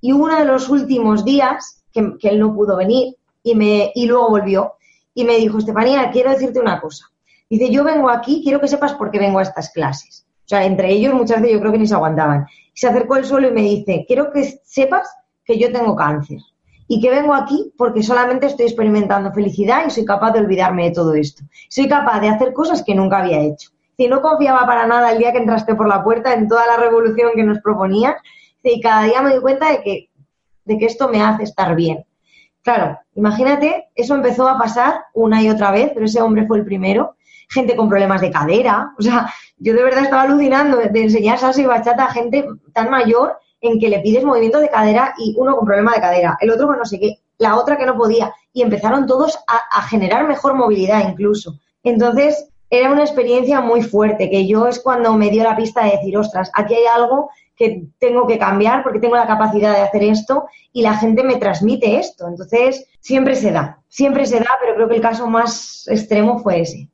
Y 0.00 0.12
uno 0.12 0.38
de 0.38 0.44
los 0.44 0.68
últimos 0.68 1.24
días 1.24 1.82
que, 1.90 2.28
él 2.28 2.38
no 2.38 2.54
pudo 2.54 2.76
venir 2.76 3.16
y, 3.42 3.54
me, 3.54 3.90
y 3.94 4.06
luego 4.06 4.28
volvió 4.28 4.74
y 5.14 5.24
me 5.24 5.36
dijo, 5.36 5.56
Estefanía, 5.56 6.10
quiero 6.10 6.32
decirte 6.32 6.60
una 6.60 6.82
cosa. 6.82 7.06
Dice, 7.48 7.70
yo 7.70 7.82
vengo 7.82 8.10
aquí, 8.10 8.42
quiero 8.44 8.60
que 8.60 8.68
sepas 8.68 8.92
por 8.92 9.10
qué 9.10 9.18
vengo 9.18 9.38
a 9.38 9.42
estas 9.42 9.70
clases. 9.70 10.26
O 10.44 10.48
sea, 10.48 10.64
entre 10.66 10.90
ellos 10.90 11.14
muchas 11.14 11.40
veces 11.40 11.54
yo 11.54 11.60
creo 11.60 11.72
que 11.72 11.78
ni 11.78 11.86
se 11.86 11.94
aguantaban. 11.94 12.46
Se 12.74 12.88
acercó 12.88 13.16
él 13.16 13.24
solo 13.24 13.48
y 13.48 13.52
me 13.52 13.62
dice, 13.62 14.04
quiero 14.06 14.30
que 14.30 14.60
sepas 14.64 15.08
que 15.46 15.58
yo 15.58 15.72
tengo 15.72 15.96
cáncer 15.96 16.40
y 16.86 17.00
que 17.00 17.10
vengo 17.10 17.34
aquí 17.34 17.72
porque 17.76 18.02
solamente 18.02 18.46
estoy 18.46 18.66
experimentando 18.66 19.32
felicidad 19.32 19.84
y 19.86 19.90
soy 19.90 20.04
capaz 20.04 20.32
de 20.32 20.40
olvidarme 20.40 20.84
de 20.84 20.94
todo 20.94 21.14
esto. 21.14 21.42
Soy 21.68 21.88
capaz 21.88 22.20
de 22.20 22.28
hacer 22.28 22.52
cosas 22.52 22.82
que 22.82 22.94
nunca 22.94 23.18
había 23.18 23.40
hecho. 23.40 23.70
Si 23.96 24.08
no 24.08 24.20
confiaba 24.20 24.66
para 24.66 24.86
nada 24.86 25.12
el 25.12 25.18
día 25.18 25.32
que 25.32 25.38
entraste 25.38 25.74
por 25.74 25.88
la 25.88 26.02
puerta 26.02 26.34
en 26.34 26.48
toda 26.48 26.66
la 26.66 26.76
revolución 26.76 27.32
que 27.34 27.44
nos 27.44 27.60
proponías, 27.60 28.16
y 28.62 28.80
cada 28.80 29.04
día 29.04 29.22
me 29.22 29.30
doy 29.30 29.40
cuenta 29.40 29.70
de 29.70 29.82
que, 29.82 30.10
de 30.64 30.78
que 30.78 30.86
esto 30.86 31.08
me 31.08 31.22
hace 31.22 31.44
estar 31.44 31.74
bien. 31.76 32.04
Claro, 32.62 32.98
imagínate, 33.14 33.90
eso 33.94 34.14
empezó 34.14 34.48
a 34.48 34.58
pasar 34.58 35.04
una 35.12 35.42
y 35.42 35.50
otra 35.50 35.70
vez, 35.70 35.90
pero 35.92 36.06
ese 36.06 36.22
hombre 36.22 36.46
fue 36.46 36.58
el 36.58 36.64
primero. 36.64 37.16
Gente 37.50 37.76
con 37.76 37.90
problemas 37.90 38.22
de 38.22 38.30
cadera, 38.30 38.94
o 38.98 39.02
sea, 39.02 39.30
yo 39.58 39.74
de 39.74 39.82
verdad 39.82 40.04
estaba 40.04 40.22
alucinando 40.22 40.78
de 40.78 41.02
enseñar 41.02 41.38
salsa 41.38 41.60
y 41.60 41.66
bachata 41.66 42.06
a 42.06 42.10
gente 42.10 42.46
tan 42.72 42.88
mayor 42.88 43.36
en 43.64 43.78
que 43.78 43.88
le 43.88 44.00
pides 44.00 44.24
movimiento 44.24 44.60
de 44.60 44.68
cadera 44.68 45.14
y 45.18 45.34
uno 45.38 45.56
con 45.56 45.66
problema 45.66 45.94
de 45.94 46.00
cadera, 46.00 46.36
el 46.40 46.50
otro 46.50 46.66
con 46.66 46.78
no 46.78 46.84
sé 46.84 47.00
qué, 47.00 47.18
la 47.38 47.56
otra 47.56 47.76
que 47.76 47.86
no 47.86 47.96
podía, 47.96 48.32
y 48.52 48.62
empezaron 48.62 49.06
todos 49.06 49.38
a, 49.48 49.82
generar 49.82 50.26
mejor 50.28 50.54
movilidad 50.54 51.08
incluso. 51.08 51.58
Entonces, 51.82 52.48
era 52.70 52.90
una 52.90 53.02
experiencia 53.02 53.60
muy 53.60 53.82
fuerte, 53.82 54.30
que 54.30 54.46
yo 54.46 54.66
es 54.66 54.80
cuando 54.80 55.12
me 55.14 55.30
dio 55.30 55.42
la 55.42 55.56
pista 55.56 55.84
de 55.84 55.92
decir, 55.92 56.16
ostras, 56.16 56.50
aquí 56.54 56.74
hay 56.74 56.86
algo 56.86 57.30
que 57.56 57.84
tengo 57.98 58.26
que 58.26 58.38
cambiar 58.38 58.82
porque 58.82 58.98
tengo 58.98 59.16
la 59.16 59.26
capacidad 59.26 59.74
de 59.74 59.82
hacer 59.82 60.02
esto 60.04 60.44
y 60.72 60.82
la 60.82 60.96
gente 60.96 61.22
me 61.22 61.36
transmite 61.36 61.98
esto. 61.98 62.26
Entonces, 62.28 62.86
siempre 63.00 63.34
se 63.34 63.52
da, 63.52 63.80
siempre 63.88 64.26
se 64.26 64.40
da, 64.40 64.50
pero 64.60 64.74
creo 64.74 64.88
que 64.88 64.96
el 64.96 65.02
caso 65.02 65.26
más 65.26 65.86
extremo 65.88 66.38
fue 66.38 66.60
ese. 66.60 66.88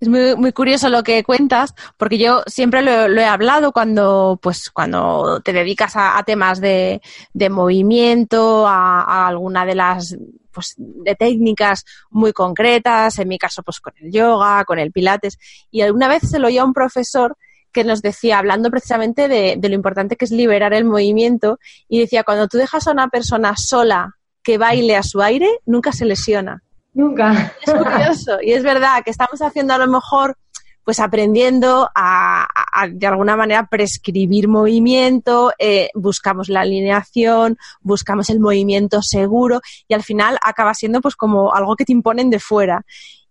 Es 0.00 0.08
muy, 0.08 0.36
muy 0.36 0.52
curioso 0.52 0.88
lo 0.88 1.02
que 1.02 1.24
cuentas, 1.24 1.74
porque 1.96 2.18
yo 2.18 2.42
siempre 2.46 2.82
lo, 2.82 3.20
he 3.20 3.24
hablado 3.24 3.72
cuando, 3.72 4.38
pues, 4.40 4.70
cuando 4.70 5.40
te 5.40 5.52
dedicas 5.52 5.94
a, 5.96 6.22
temas 6.24 6.60
de, 6.60 7.02
de 7.32 7.50
movimiento, 7.50 8.66
a, 8.68 9.26
alguna 9.26 9.66
de 9.66 9.74
las 9.74 10.16
pues, 10.52 10.74
de 10.76 11.16
técnicas 11.16 11.84
muy 12.10 12.32
concretas, 12.32 13.18
en 13.18 13.26
mi 13.28 13.38
caso, 13.38 13.62
pues 13.64 13.80
con 13.80 13.92
el 14.00 14.12
yoga, 14.12 14.64
con 14.64 14.78
el 14.78 14.92
pilates. 14.92 15.36
Y 15.70 15.80
alguna 15.80 16.06
vez 16.06 16.22
se 16.28 16.38
lo 16.38 16.46
oía 16.46 16.64
un 16.64 16.74
profesor 16.74 17.36
que 17.72 17.82
nos 17.82 18.00
decía, 18.00 18.38
hablando 18.38 18.70
precisamente 18.70 19.26
de, 19.26 19.56
de 19.58 19.68
lo 19.68 19.74
importante 19.74 20.16
que 20.16 20.24
es 20.24 20.30
liberar 20.30 20.74
el 20.74 20.84
movimiento, 20.84 21.58
y 21.88 21.98
decía, 21.98 22.22
cuando 22.22 22.46
tú 22.46 22.56
dejas 22.56 22.86
a 22.86 22.92
una 22.92 23.08
persona 23.08 23.56
sola 23.56 24.16
que 24.44 24.58
baile 24.58 24.96
a 24.96 25.02
su 25.02 25.20
aire, 25.22 25.48
nunca 25.66 25.92
se 25.92 26.04
lesiona. 26.04 26.62
Nunca. 26.98 27.54
Es 27.64 27.72
curioso 27.72 28.38
y 28.42 28.52
es 28.52 28.64
verdad 28.64 29.04
que 29.04 29.10
estamos 29.10 29.40
haciendo 29.40 29.72
a 29.72 29.78
lo 29.78 29.86
mejor 29.86 30.36
pues 30.82 30.98
aprendiendo 31.00 31.88
a, 31.94 32.48
de 32.90 33.06
alguna 33.06 33.36
manera 33.36 33.66
prescribir 33.66 34.48
movimiento, 34.48 35.52
eh, 35.58 35.90
buscamos 35.94 36.48
la 36.48 36.62
alineación, 36.62 37.58
buscamos 37.82 38.30
el 38.30 38.40
movimiento 38.40 39.02
seguro 39.02 39.60
y 39.86 39.92
al 39.92 40.02
final 40.02 40.38
acaba 40.42 40.72
siendo 40.72 41.02
pues 41.02 41.14
como 41.14 41.52
algo 41.52 41.76
que 41.76 41.84
te 41.84 41.92
imponen 41.92 42.30
de 42.30 42.40
fuera. 42.40 42.84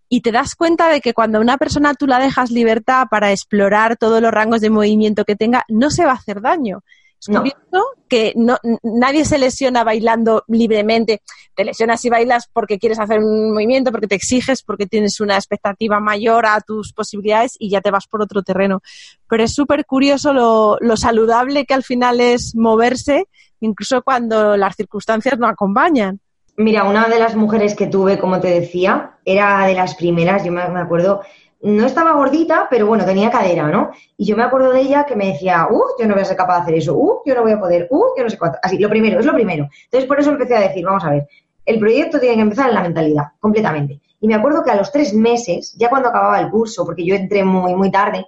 Y 0.08 0.20
te 0.20 0.30
das 0.30 0.54
cuenta 0.54 0.88
de 0.88 1.00
que 1.00 1.12
cuando 1.12 1.38
a 1.38 1.40
una 1.40 1.58
persona 1.58 1.94
tú 1.94 2.06
la 2.06 2.20
dejas 2.20 2.52
libertad 2.52 3.08
para 3.10 3.32
explorar 3.32 3.96
todos 3.96 4.22
los 4.22 4.30
rangos 4.30 4.60
de 4.60 4.70
movimiento 4.70 5.24
que 5.24 5.34
tenga, 5.36 5.64
no 5.68 5.90
se 5.90 6.04
va 6.04 6.12
a 6.12 6.14
hacer 6.14 6.40
daño. 6.40 6.84
Es 7.20 7.26
curioso 7.26 7.94
que 8.08 8.32
no, 8.36 8.56
nadie 8.82 9.24
se 9.24 9.38
lesiona 9.38 9.84
bailando 9.84 10.44
libremente. 10.46 11.20
Te 11.54 11.64
lesionas 11.64 12.04
y 12.04 12.10
bailas 12.10 12.48
porque 12.52 12.78
quieres 12.78 12.98
hacer 12.98 13.18
un 13.18 13.52
movimiento, 13.52 13.90
porque 13.90 14.06
te 14.06 14.14
exiges, 14.14 14.62
porque 14.62 14.86
tienes 14.86 15.20
una 15.20 15.34
expectativa 15.34 16.00
mayor 16.00 16.46
a 16.46 16.60
tus 16.60 16.92
posibilidades 16.92 17.56
y 17.58 17.70
ya 17.70 17.80
te 17.80 17.90
vas 17.90 18.06
por 18.06 18.22
otro 18.22 18.42
terreno. 18.42 18.80
Pero 19.28 19.42
es 19.42 19.52
súper 19.52 19.84
curioso 19.84 20.32
lo, 20.32 20.78
lo 20.80 20.96
saludable 20.96 21.66
que 21.66 21.74
al 21.74 21.82
final 21.82 22.20
es 22.20 22.54
moverse, 22.54 23.26
incluso 23.60 24.02
cuando 24.02 24.56
las 24.56 24.76
circunstancias 24.76 25.38
no 25.38 25.48
acompañan. 25.48 26.20
Mira, 26.56 26.84
una 26.84 27.06
de 27.08 27.20
las 27.20 27.36
mujeres 27.36 27.76
que 27.76 27.86
tuve, 27.86 28.18
como 28.18 28.40
te 28.40 28.48
decía, 28.48 29.18
era 29.24 29.64
de 29.66 29.74
las 29.74 29.94
primeras, 29.94 30.44
yo 30.44 30.50
me 30.50 30.62
acuerdo, 30.62 31.20
no 31.60 31.86
estaba 31.86 32.12
gordita, 32.12 32.68
pero 32.70 32.86
bueno, 32.86 33.04
tenía 33.04 33.30
cadera, 33.30 33.68
¿no? 33.68 33.90
Y 34.16 34.26
yo 34.26 34.36
me 34.36 34.44
acuerdo 34.44 34.72
de 34.72 34.80
ella 34.80 35.04
que 35.04 35.16
me 35.16 35.26
decía, 35.26 35.66
uh, 35.70 35.82
yo 35.98 36.06
no 36.06 36.14
voy 36.14 36.22
a 36.22 36.26
ser 36.26 36.36
capaz 36.36 36.56
de 36.56 36.62
hacer 36.62 36.74
eso, 36.76 36.94
uh, 36.94 37.20
yo 37.24 37.34
no 37.34 37.42
voy 37.42 37.52
a 37.52 37.58
poder, 37.58 37.88
uh, 37.90 38.04
yo 38.16 38.22
no 38.22 38.30
sé 38.30 38.38
cuánto. 38.38 38.58
Así, 38.62 38.78
lo 38.78 38.88
primero, 38.88 39.18
es 39.18 39.26
lo 39.26 39.32
primero. 39.32 39.68
Entonces, 39.84 40.06
por 40.06 40.20
eso 40.20 40.30
empecé 40.30 40.56
a 40.56 40.60
decir, 40.60 40.84
vamos 40.84 41.04
a 41.04 41.10
ver, 41.10 41.28
el 41.66 41.78
proyecto 41.78 42.20
tiene 42.20 42.36
que 42.36 42.42
empezar 42.42 42.68
en 42.68 42.74
la 42.74 42.82
mentalidad, 42.82 43.24
completamente. 43.40 44.00
Y 44.20 44.26
me 44.26 44.34
acuerdo 44.34 44.62
que 44.62 44.70
a 44.70 44.76
los 44.76 44.90
tres 44.90 45.12
meses, 45.14 45.74
ya 45.76 45.88
cuando 45.88 46.08
acababa 46.08 46.40
el 46.40 46.50
curso, 46.50 46.84
porque 46.84 47.04
yo 47.04 47.14
entré 47.14 47.44
muy, 47.44 47.74
muy 47.74 47.90
tarde, 47.90 48.26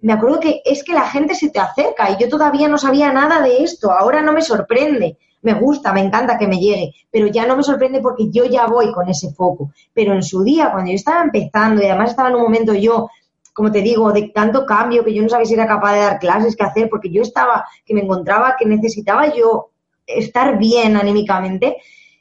me 0.00 0.12
acuerdo 0.12 0.40
que 0.40 0.62
es 0.64 0.82
que 0.82 0.94
la 0.94 1.08
gente 1.08 1.34
se 1.34 1.50
te 1.50 1.60
acerca 1.60 2.10
y 2.10 2.16
yo 2.20 2.28
todavía 2.28 2.68
no 2.68 2.76
sabía 2.76 3.12
nada 3.12 3.40
de 3.40 3.62
esto, 3.62 3.92
ahora 3.92 4.20
no 4.20 4.32
me 4.32 4.42
sorprende. 4.42 5.16
Me 5.42 5.54
gusta, 5.54 5.92
me 5.92 6.00
encanta 6.00 6.38
que 6.38 6.46
me 6.46 6.58
llegue, 6.58 6.94
pero 7.10 7.26
ya 7.26 7.46
no 7.46 7.56
me 7.56 7.62
sorprende 7.62 8.00
porque 8.00 8.30
yo 8.30 8.44
ya 8.44 8.66
voy 8.66 8.92
con 8.92 9.08
ese 9.08 9.32
foco. 9.32 9.72
Pero 9.92 10.14
en 10.14 10.22
su 10.22 10.42
día, 10.42 10.70
cuando 10.70 10.90
yo 10.90 10.96
estaba 10.96 11.22
empezando 11.22 11.82
y 11.82 11.86
además 11.86 12.10
estaba 12.10 12.28
en 12.28 12.36
un 12.36 12.42
momento 12.42 12.74
yo 12.74 13.08
como 13.52 13.70
te 13.70 13.82
digo, 13.82 14.12
de 14.12 14.30
tanto 14.34 14.64
cambio 14.64 15.04
que 15.04 15.12
yo 15.12 15.22
no 15.22 15.28
sabía 15.28 15.46
si 15.46 15.54
era 15.54 15.66
capaz 15.66 15.94
de 15.94 16.00
dar 16.00 16.18
clases, 16.18 16.56
qué 16.56 16.64
hacer, 16.64 16.88
porque 16.88 17.10
yo 17.10 17.22
estaba, 17.22 17.66
que 17.84 17.94
me 17.94 18.00
encontraba, 18.00 18.56
que 18.58 18.64
necesitaba 18.64 19.34
yo 19.34 19.70
estar 20.06 20.58
bien 20.58 20.96
anímicamente, 20.96 21.76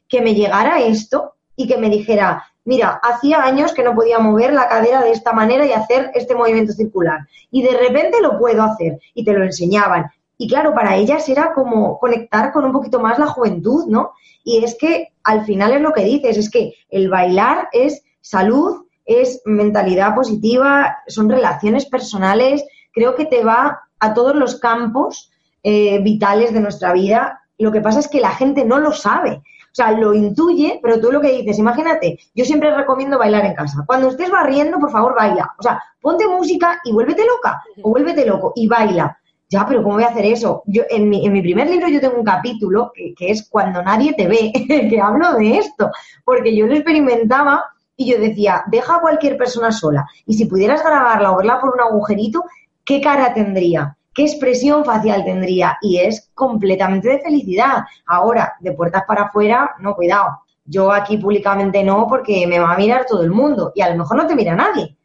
que 0.08 0.22
me 0.22 0.36
llegara 0.36 0.82
esto 0.82 1.36
y 1.56 1.68
que 1.68 1.78
me 1.78 1.90
dijera, 1.90 2.44
mira, 2.66 3.00
hacía 3.02 3.44
años 3.44 3.74
que 3.74 3.84
no 3.84 3.96
podía 3.96 4.20
mover 4.20 4.54
la 4.54 4.68
cadera 4.68 5.02
de 5.02 5.12
esta 5.12 5.32
manera 5.32 5.66
y 5.66 5.72
hacer 5.72 6.12
este 6.16 6.36
movimiento 6.36 6.74
circular. 6.74 7.22
Y 7.50 7.64
de 7.64 7.78
repente 7.78 8.22
lo 8.22 8.38
puedo 8.38 8.64
hacer. 8.64 9.00
Y 9.14 9.24
te 9.24 9.34
lo 9.34 9.44
enseñaban. 9.44 10.12
Y 10.42 10.48
claro, 10.48 10.74
para 10.74 10.96
ellas 10.96 11.30
era 11.30 11.54
como 11.54 12.00
conectar 12.00 12.52
con 12.52 12.66
un 12.66 12.72
poquito 12.72 13.00
más 13.00 13.20
la 13.20 13.28
juventud, 13.28 13.86
¿no? 13.86 14.14
Y 14.44 14.64
es 14.64 14.76
que 14.76 15.10
al 15.24 15.46
final 15.46 15.72
es 15.72 15.82
lo 15.82 15.94
que 15.94 16.04
dices, 16.04 16.36
es 16.36 16.50
que 16.50 16.74
el 16.90 17.10
bailar 17.10 17.70
es 17.72 18.02
salud, 18.22 18.88
es 19.06 19.44
mentalidad 19.46 20.16
positiva, 20.16 20.98
son 21.06 21.30
relaciones 21.30 21.86
personales, 21.86 22.66
creo 22.92 23.14
que 23.14 23.26
te 23.26 23.44
va 23.44 23.82
a 24.00 24.16
todos 24.16 24.36
los 24.36 24.60
campos 24.60 25.32
eh, 25.62 26.02
vitales 26.02 26.56
de 26.56 26.62
nuestra 26.62 26.92
vida. 26.92 27.44
Lo 27.60 27.72
que 27.72 27.82
pasa 27.82 28.00
es 28.00 28.08
que 28.08 28.20
la 28.20 28.32
gente 28.32 28.66
no 28.66 28.80
lo 28.80 28.94
sabe. 28.94 29.34
O 29.34 29.76
sea, 29.76 29.92
lo 29.92 30.12
intuye, 30.12 30.80
pero 30.82 31.00
tú 31.00 31.12
lo 31.12 31.22
que 31.22 31.34
dices, 31.34 31.60
imagínate, 31.60 32.18
yo 32.34 32.46
siempre 32.46 32.76
recomiendo 32.76 33.20
bailar 33.20 33.46
en 33.46 33.54
casa. 33.54 33.84
Cuando 33.86 34.10
estés 34.10 34.32
barriendo, 34.32 34.80
por 34.80 34.92
favor, 34.92 35.14
baila. 35.16 35.54
O 35.60 35.62
sea, 35.62 35.84
ponte 36.02 36.28
música 36.28 36.82
y 36.84 36.92
vuélvete 36.92 37.26
loca 37.28 37.62
o 37.84 37.92
vuélvete 37.92 38.26
loco 38.26 38.54
y 38.56 38.66
baila. 38.66 39.20
Ya, 39.52 39.66
pero 39.68 39.84
¿cómo 39.84 39.96
voy 39.96 40.06
a 40.06 40.08
hacer 40.08 40.26
eso? 40.26 40.64
Yo, 40.66 40.84
en, 40.90 41.10
mi, 41.10 41.26
en 41.26 41.34
mi 41.34 41.42
primer 41.42 41.70
libro 41.70 41.90
yo 41.90 42.00
tengo 42.00 42.16
un 42.16 42.24
capítulo 42.24 42.90
que, 42.96 43.14
que 43.14 43.32
es 43.32 43.50
Cuando 43.50 43.84
nadie 43.84 44.14
te 44.14 44.26
ve, 44.26 44.54
que 44.90 45.02
hablo 45.02 45.34
de 45.34 45.58
esto, 45.58 45.92
porque 46.24 46.56
yo 46.56 46.68
lo 46.68 46.74
experimentaba 46.74 47.66
y 47.98 48.10
yo 48.10 48.18
decía, 48.18 48.64
deja 48.68 48.96
a 48.96 49.02
cualquier 49.02 49.38
persona 49.38 49.74
sola 49.74 50.08
y 50.26 50.36
si 50.36 50.46
pudieras 50.46 50.82
grabarla 50.82 51.34
o 51.34 51.38
verla 51.38 51.60
por 51.60 51.74
un 51.74 51.82
agujerito, 51.82 52.46
¿qué 52.86 53.02
cara 53.02 53.34
tendría? 53.34 53.98
¿Qué 54.14 54.24
expresión 54.24 54.86
facial 54.86 55.26
tendría? 55.26 55.78
Y 55.82 55.98
es 55.98 56.32
completamente 56.34 57.10
de 57.10 57.20
felicidad. 57.20 57.84
Ahora, 58.06 58.54
de 58.62 58.72
puertas 58.72 59.04
para 59.06 59.24
afuera, 59.24 59.76
no, 59.80 59.96
cuidado. 59.96 60.40
Yo 60.64 60.94
aquí 60.94 61.18
públicamente 61.18 61.84
no 61.84 62.08
porque 62.08 62.48
me 62.48 62.60
va 62.60 62.74
a 62.74 62.78
mirar 62.78 63.06
todo 63.06 63.22
el 63.22 63.32
mundo 63.32 63.74
y 63.76 63.82
a 63.82 63.90
lo 63.90 63.98
mejor 63.98 64.16
no 64.16 64.28
te 64.28 64.36
mira 64.36 64.56
nadie, 64.56 64.96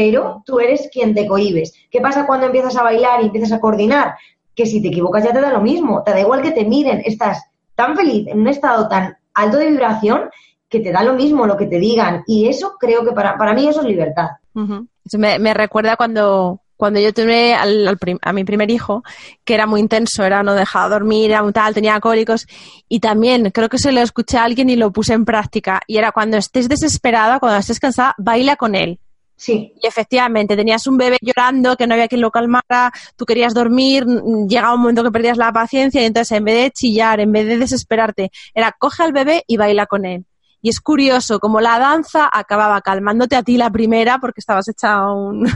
pero 0.00 0.42
tú 0.46 0.60
eres 0.60 0.88
quien 0.90 1.14
te 1.14 1.26
cohibes. 1.26 1.74
¿Qué 1.90 2.00
pasa 2.00 2.26
cuando 2.26 2.46
empiezas 2.46 2.74
a 2.74 2.82
bailar 2.82 3.20
y 3.20 3.26
empiezas 3.26 3.52
a 3.52 3.60
coordinar? 3.60 4.14
Que 4.54 4.64
si 4.64 4.80
te 4.80 4.88
equivocas 4.88 5.22
ya 5.22 5.30
te 5.30 5.42
da 5.42 5.52
lo 5.52 5.60
mismo, 5.60 6.02
te 6.02 6.12
da 6.12 6.20
igual 6.20 6.40
que 6.40 6.52
te 6.52 6.64
miren, 6.64 7.02
estás 7.04 7.44
tan 7.74 7.94
feliz 7.94 8.26
en 8.28 8.40
un 8.40 8.48
estado 8.48 8.88
tan 8.88 9.18
alto 9.34 9.58
de 9.58 9.68
vibración 9.68 10.30
que 10.70 10.80
te 10.80 10.90
da 10.90 11.04
lo 11.04 11.12
mismo 11.12 11.46
lo 11.46 11.58
que 11.58 11.66
te 11.66 11.78
digan. 11.78 12.22
Y 12.26 12.48
eso 12.48 12.76
creo 12.80 13.04
que 13.04 13.12
para, 13.12 13.36
para 13.36 13.52
mí 13.52 13.68
eso 13.68 13.82
es 13.82 13.88
libertad. 13.88 14.28
me, 14.54 15.52
recuerda 15.52 15.96
cuando, 15.96 16.62
cuando 16.78 16.98
yo 16.98 17.12
tuve 17.12 17.52
al, 17.52 17.98
a 18.22 18.32
mi 18.32 18.44
primer 18.44 18.70
hijo, 18.70 19.02
que 19.44 19.52
era 19.52 19.66
muy 19.66 19.80
intenso, 19.80 20.24
era 20.24 20.42
no 20.42 20.54
dejaba 20.54 20.88
dormir, 20.88 21.30
era 21.30 21.42
muy 21.42 21.52
tal, 21.52 21.74
tenía 21.74 22.00
cólicos. 22.00 22.46
Y 22.88 23.00
también 23.00 23.50
creo 23.50 23.68
que 23.68 23.76
se 23.76 23.92
lo 23.92 24.00
escuché 24.00 24.38
a 24.38 24.44
alguien 24.44 24.70
y 24.70 24.76
lo 24.76 24.92
puse 24.92 25.12
en 25.12 25.26
práctica. 25.26 25.82
Y 25.86 25.98
era 25.98 26.10
cuando 26.10 26.38
estés 26.38 26.70
desesperada, 26.70 27.38
cuando 27.38 27.58
estés 27.58 27.78
cansada, 27.78 28.14
baila 28.16 28.56
con 28.56 28.74
él. 28.74 28.98
Sí. 29.40 29.72
Y 29.82 29.86
efectivamente, 29.86 30.54
tenías 30.54 30.86
un 30.86 30.98
bebé 30.98 31.16
llorando, 31.22 31.74
que 31.74 31.86
no 31.86 31.94
había 31.94 32.08
quien 32.08 32.20
lo 32.20 32.30
calmara, 32.30 32.92
tú 33.16 33.24
querías 33.24 33.54
dormir, 33.54 34.04
llegaba 34.46 34.74
un 34.74 34.82
momento 34.82 35.02
que 35.02 35.10
perdías 35.10 35.38
la 35.38 35.50
paciencia 35.50 36.02
y 36.02 36.04
entonces 36.04 36.36
en 36.36 36.44
vez 36.44 36.62
de 36.62 36.70
chillar, 36.70 37.20
en 37.20 37.32
vez 37.32 37.46
de 37.46 37.56
desesperarte, 37.56 38.30
era 38.54 38.76
coge 38.78 39.02
al 39.02 39.14
bebé 39.14 39.42
y 39.46 39.56
baila 39.56 39.86
con 39.86 40.04
él. 40.04 40.26
Y 40.60 40.68
es 40.68 40.78
curioso 40.82 41.38
como 41.38 41.62
la 41.62 41.78
danza 41.78 42.28
acababa 42.30 42.82
calmándote 42.82 43.34
a 43.34 43.42
ti 43.42 43.56
la 43.56 43.70
primera 43.70 44.18
porque 44.18 44.40
estabas 44.40 44.68
hecha 44.68 45.10
un, 45.10 45.48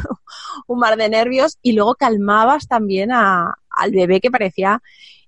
mar 0.68 0.96
de 0.96 1.10
nervios 1.10 1.58
y 1.60 1.72
luego 1.72 1.94
calmabas 1.94 2.66
también 2.66 3.12
a, 3.12 3.54
al 3.68 3.90
bebé 3.90 4.18
que 4.22 4.30
parecía 4.30 4.80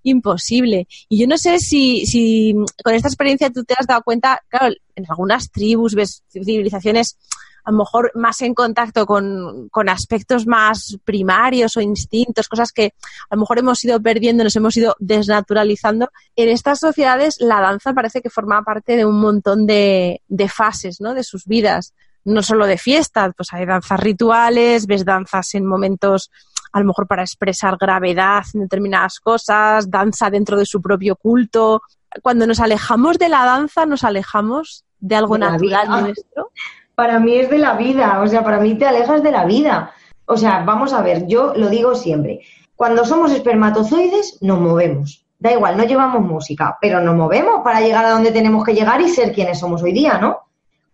imposible. 0.03 0.89
Y 1.11 1.21
yo 1.21 1.27
no 1.27 1.37
sé 1.37 1.59
si, 1.59 2.07
si 2.07 2.55
con 2.83 2.95
esta 2.95 3.09
experiencia 3.09 3.51
tú 3.51 3.65
te 3.65 3.75
has 3.79 3.87
dado 3.87 4.01
cuenta, 4.03 4.43
claro, 4.49 4.75
en 4.95 5.05
algunas 5.11 5.51
tribus, 5.51 5.95
ves 5.95 6.25
civilizaciones 6.33 7.19
a 7.67 7.73
lo 7.73 7.79
mejor 7.79 8.13
más 8.15 8.41
en 8.43 8.55
contacto 8.55 9.07
con, 9.07 9.69
aspectos 9.89 10.47
más 10.47 10.99
primarios 11.05 11.77
o 11.77 11.81
instintos, 11.81 12.49
cosas 12.49 12.71
que 12.71 12.95
a 13.29 13.35
lo 13.35 13.41
mejor 13.41 13.59
hemos 13.59 13.85
ido 13.85 14.01
perdiendo, 14.01 14.45
nos 14.45 14.55
hemos 14.55 14.77
ido 14.77 14.95
desnaturalizando. 15.01 16.11
En 16.37 16.49
estas 16.49 16.79
sociedades 16.79 17.39
la 17.41 17.61
danza 17.61 17.93
parece 17.93 18.23
que 18.23 18.31
forma 18.31 18.63
parte 18.63 18.97
de 18.97 19.05
un 19.05 19.21
montón 19.21 19.67
de, 19.67 20.23
de 20.29 20.49
fases, 20.49 21.01
¿no? 21.01 21.13
De 21.13 21.25
sus 21.25 21.45
vidas. 21.45 21.93
No 22.25 22.41
solo 22.43 22.67
de 22.67 22.79
fiestas, 22.79 23.33
pues 23.37 23.53
hay 23.53 23.67
danzas 23.67 23.99
rituales, 23.99 24.87
ves 24.87 25.05
danzas 25.05 25.53
en 25.57 25.67
momentos 25.67 26.31
a 26.73 26.79
lo 26.79 26.87
mejor 26.87 27.09
para 27.09 27.23
expresar 27.23 27.77
gravedad 27.81 28.45
en 28.55 28.61
determinadas 28.61 29.19
cosas, 29.19 29.91
danza 29.91 30.31
dentro 30.31 30.57
de 30.57 30.67
su 30.67 30.81
propio 30.81 31.17
culto. 31.17 31.83
Cuando 32.23 32.47
nos 32.47 32.61
alejamos 32.61 33.19
de 33.19 33.29
la 33.29 33.45
danza, 33.45 33.87
nos 33.87 34.05
alejamos 34.05 34.85
de 35.01 35.17
algo 35.17 35.37
natural 35.37 35.89
nuestro 35.89 36.53
para 36.97 37.21
mí 37.21 37.37
es 37.37 37.51
de 37.51 37.59
la 37.59 37.75
vida, 37.75 38.21
o 38.21 38.27
sea, 38.27 38.43
para 38.43 38.59
mí 38.59 38.75
te 38.75 38.87
alejas 38.87 39.23
de 39.23 39.31
la 39.31 39.45
vida. 39.45 39.93
O 40.25 40.37
sea, 40.37 40.65
vamos 40.65 40.93
a 40.93 41.03
ver, 41.03 41.27
yo 41.27 41.53
lo 41.55 41.69
digo 41.69 41.95
siempre, 41.95 42.41
cuando 42.75 43.05
somos 43.05 43.31
espermatozoides 43.31 44.39
nos 44.41 44.59
movemos. 44.59 45.25
Da 45.39 45.53
igual, 45.53 45.77
no 45.77 45.85
llevamos 45.85 46.23
música, 46.23 46.79
pero 46.81 47.01
nos 47.03 47.15
movemos 47.15 47.61
para 47.63 47.83
llegar 47.83 48.07
a 48.07 48.11
donde 48.11 48.33
tenemos 48.33 48.65
que 48.65 48.75
llegar 48.75 49.01
y 49.03 49.11
ser 49.11 49.35
quienes 49.35 49.61
somos 49.61 49.83
hoy 49.83 49.93
día, 49.93 50.17
¿no? 50.19 50.39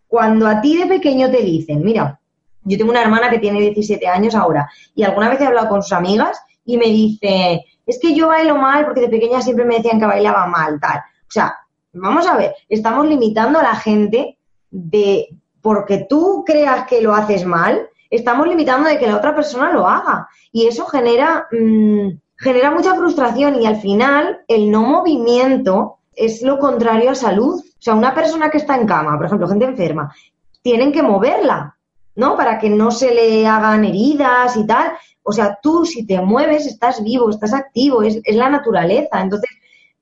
Cuando 0.08 0.48
a 0.48 0.60
ti 0.60 0.76
de 0.76 0.86
pequeño 0.86 1.30
te 1.30 1.40
dicen, 1.40 1.82
mira, 1.84 2.20
yo 2.64 2.76
tengo 2.76 2.90
una 2.90 3.02
hermana 3.02 3.30
que 3.30 3.38
tiene 3.38 3.60
17 3.60 4.04
años 4.08 4.34
ahora 4.34 4.68
y 4.96 5.04
alguna 5.04 5.30
vez 5.30 5.40
he 5.40 5.46
hablado 5.46 5.68
con 5.68 5.82
sus 5.82 5.92
amigas 5.92 6.36
y 6.64 6.76
me 6.76 6.86
dice, 6.86 7.64
es 7.86 8.00
que 8.00 8.12
yo 8.12 8.26
bailo 8.26 8.56
mal 8.56 8.84
porque 8.84 9.02
de 9.02 9.08
pequeña 9.08 9.40
siempre 9.40 9.64
me 9.64 9.76
decían 9.76 10.00
que 10.00 10.06
bailaba 10.06 10.46
mal, 10.46 10.80
tal. 10.80 10.98
O 10.98 11.30
sea, 11.30 11.54
vamos 11.92 12.26
a 12.26 12.36
ver, 12.36 12.56
estamos 12.68 13.06
limitando 13.06 13.60
a 13.60 13.62
la 13.62 13.76
gente 13.76 14.38
de, 14.68 15.28
porque 15.62 16.06
tú 16.08 16.42
creas 16.44 16.86
que 16.86 17.00
lo 17.00 17.14
haces 17.14 17.46
mal, 17.46 17.88
estamos 18.10 18.46
limitando 18.46 18.88
de 18.88 18.98
que 18.98 19.06
la 19.06 19.16
otra 19.16 19.34
persona 19.34 19.72
lo 19.72 19.88
haga. 19.88 20.28
Y 20.50 20.66
eso 20.66 20.84
genera, 20.86 21.46
mm, 21.50 22.08
genera 22.36 22.70
mucha 22.70 22.94
frustración 22.94 23.62
y 23.62 23.66
al 23.66 23.76
final 23.76 24.42
el 24.48 24.70
no 24.70 24.82
movimiento 24.82 25.98
es 26.14 26.42
lo 26.42 26.58
contrario 26.58 27.10
a 27.10 27.14
salud. 27.14 27.60
O 27.60 27.82
sea, 27.82 27.94
una 27.94 28.14
persona 28.14 28.50
que 28.50 28.58
está 28.58 28.76
en 28.76 28.86
cama, 28.86 29.16
por 29.16 29.26
ejemplo, 29.26 29.48
gente 29.48 29.64
enferma, 29.64 30.14
tienen 30.60 30.92
que 30.92 31.02
moverla, 31.02 31.76
¿no? 32.16 32.36
Para 32.36 32.58
que 32.58 32.68
no 32.68 32.90
se 32.90 33.14
le 33.14 33.46
hagan 33.46 33.84
heridas 33.84 34.56
y 34.56 34.66
tal. 34.66 34.92
O 35.22 35.32
sea, 35.32 35.58
tú 35.62 35.86
si 35.86 36.04
te 36.04 36.20
mueves 36.20 36.66
estás 36.66 37.02
vivo, 37.02 37.30
estás 37.30 37.54
activo, 37.54 38.02
es, 38.02 38.20
es 38.24 38.36
la 38.36 38.50
naturaleza. 38.50 39.20
Entonces, 39.20 39.50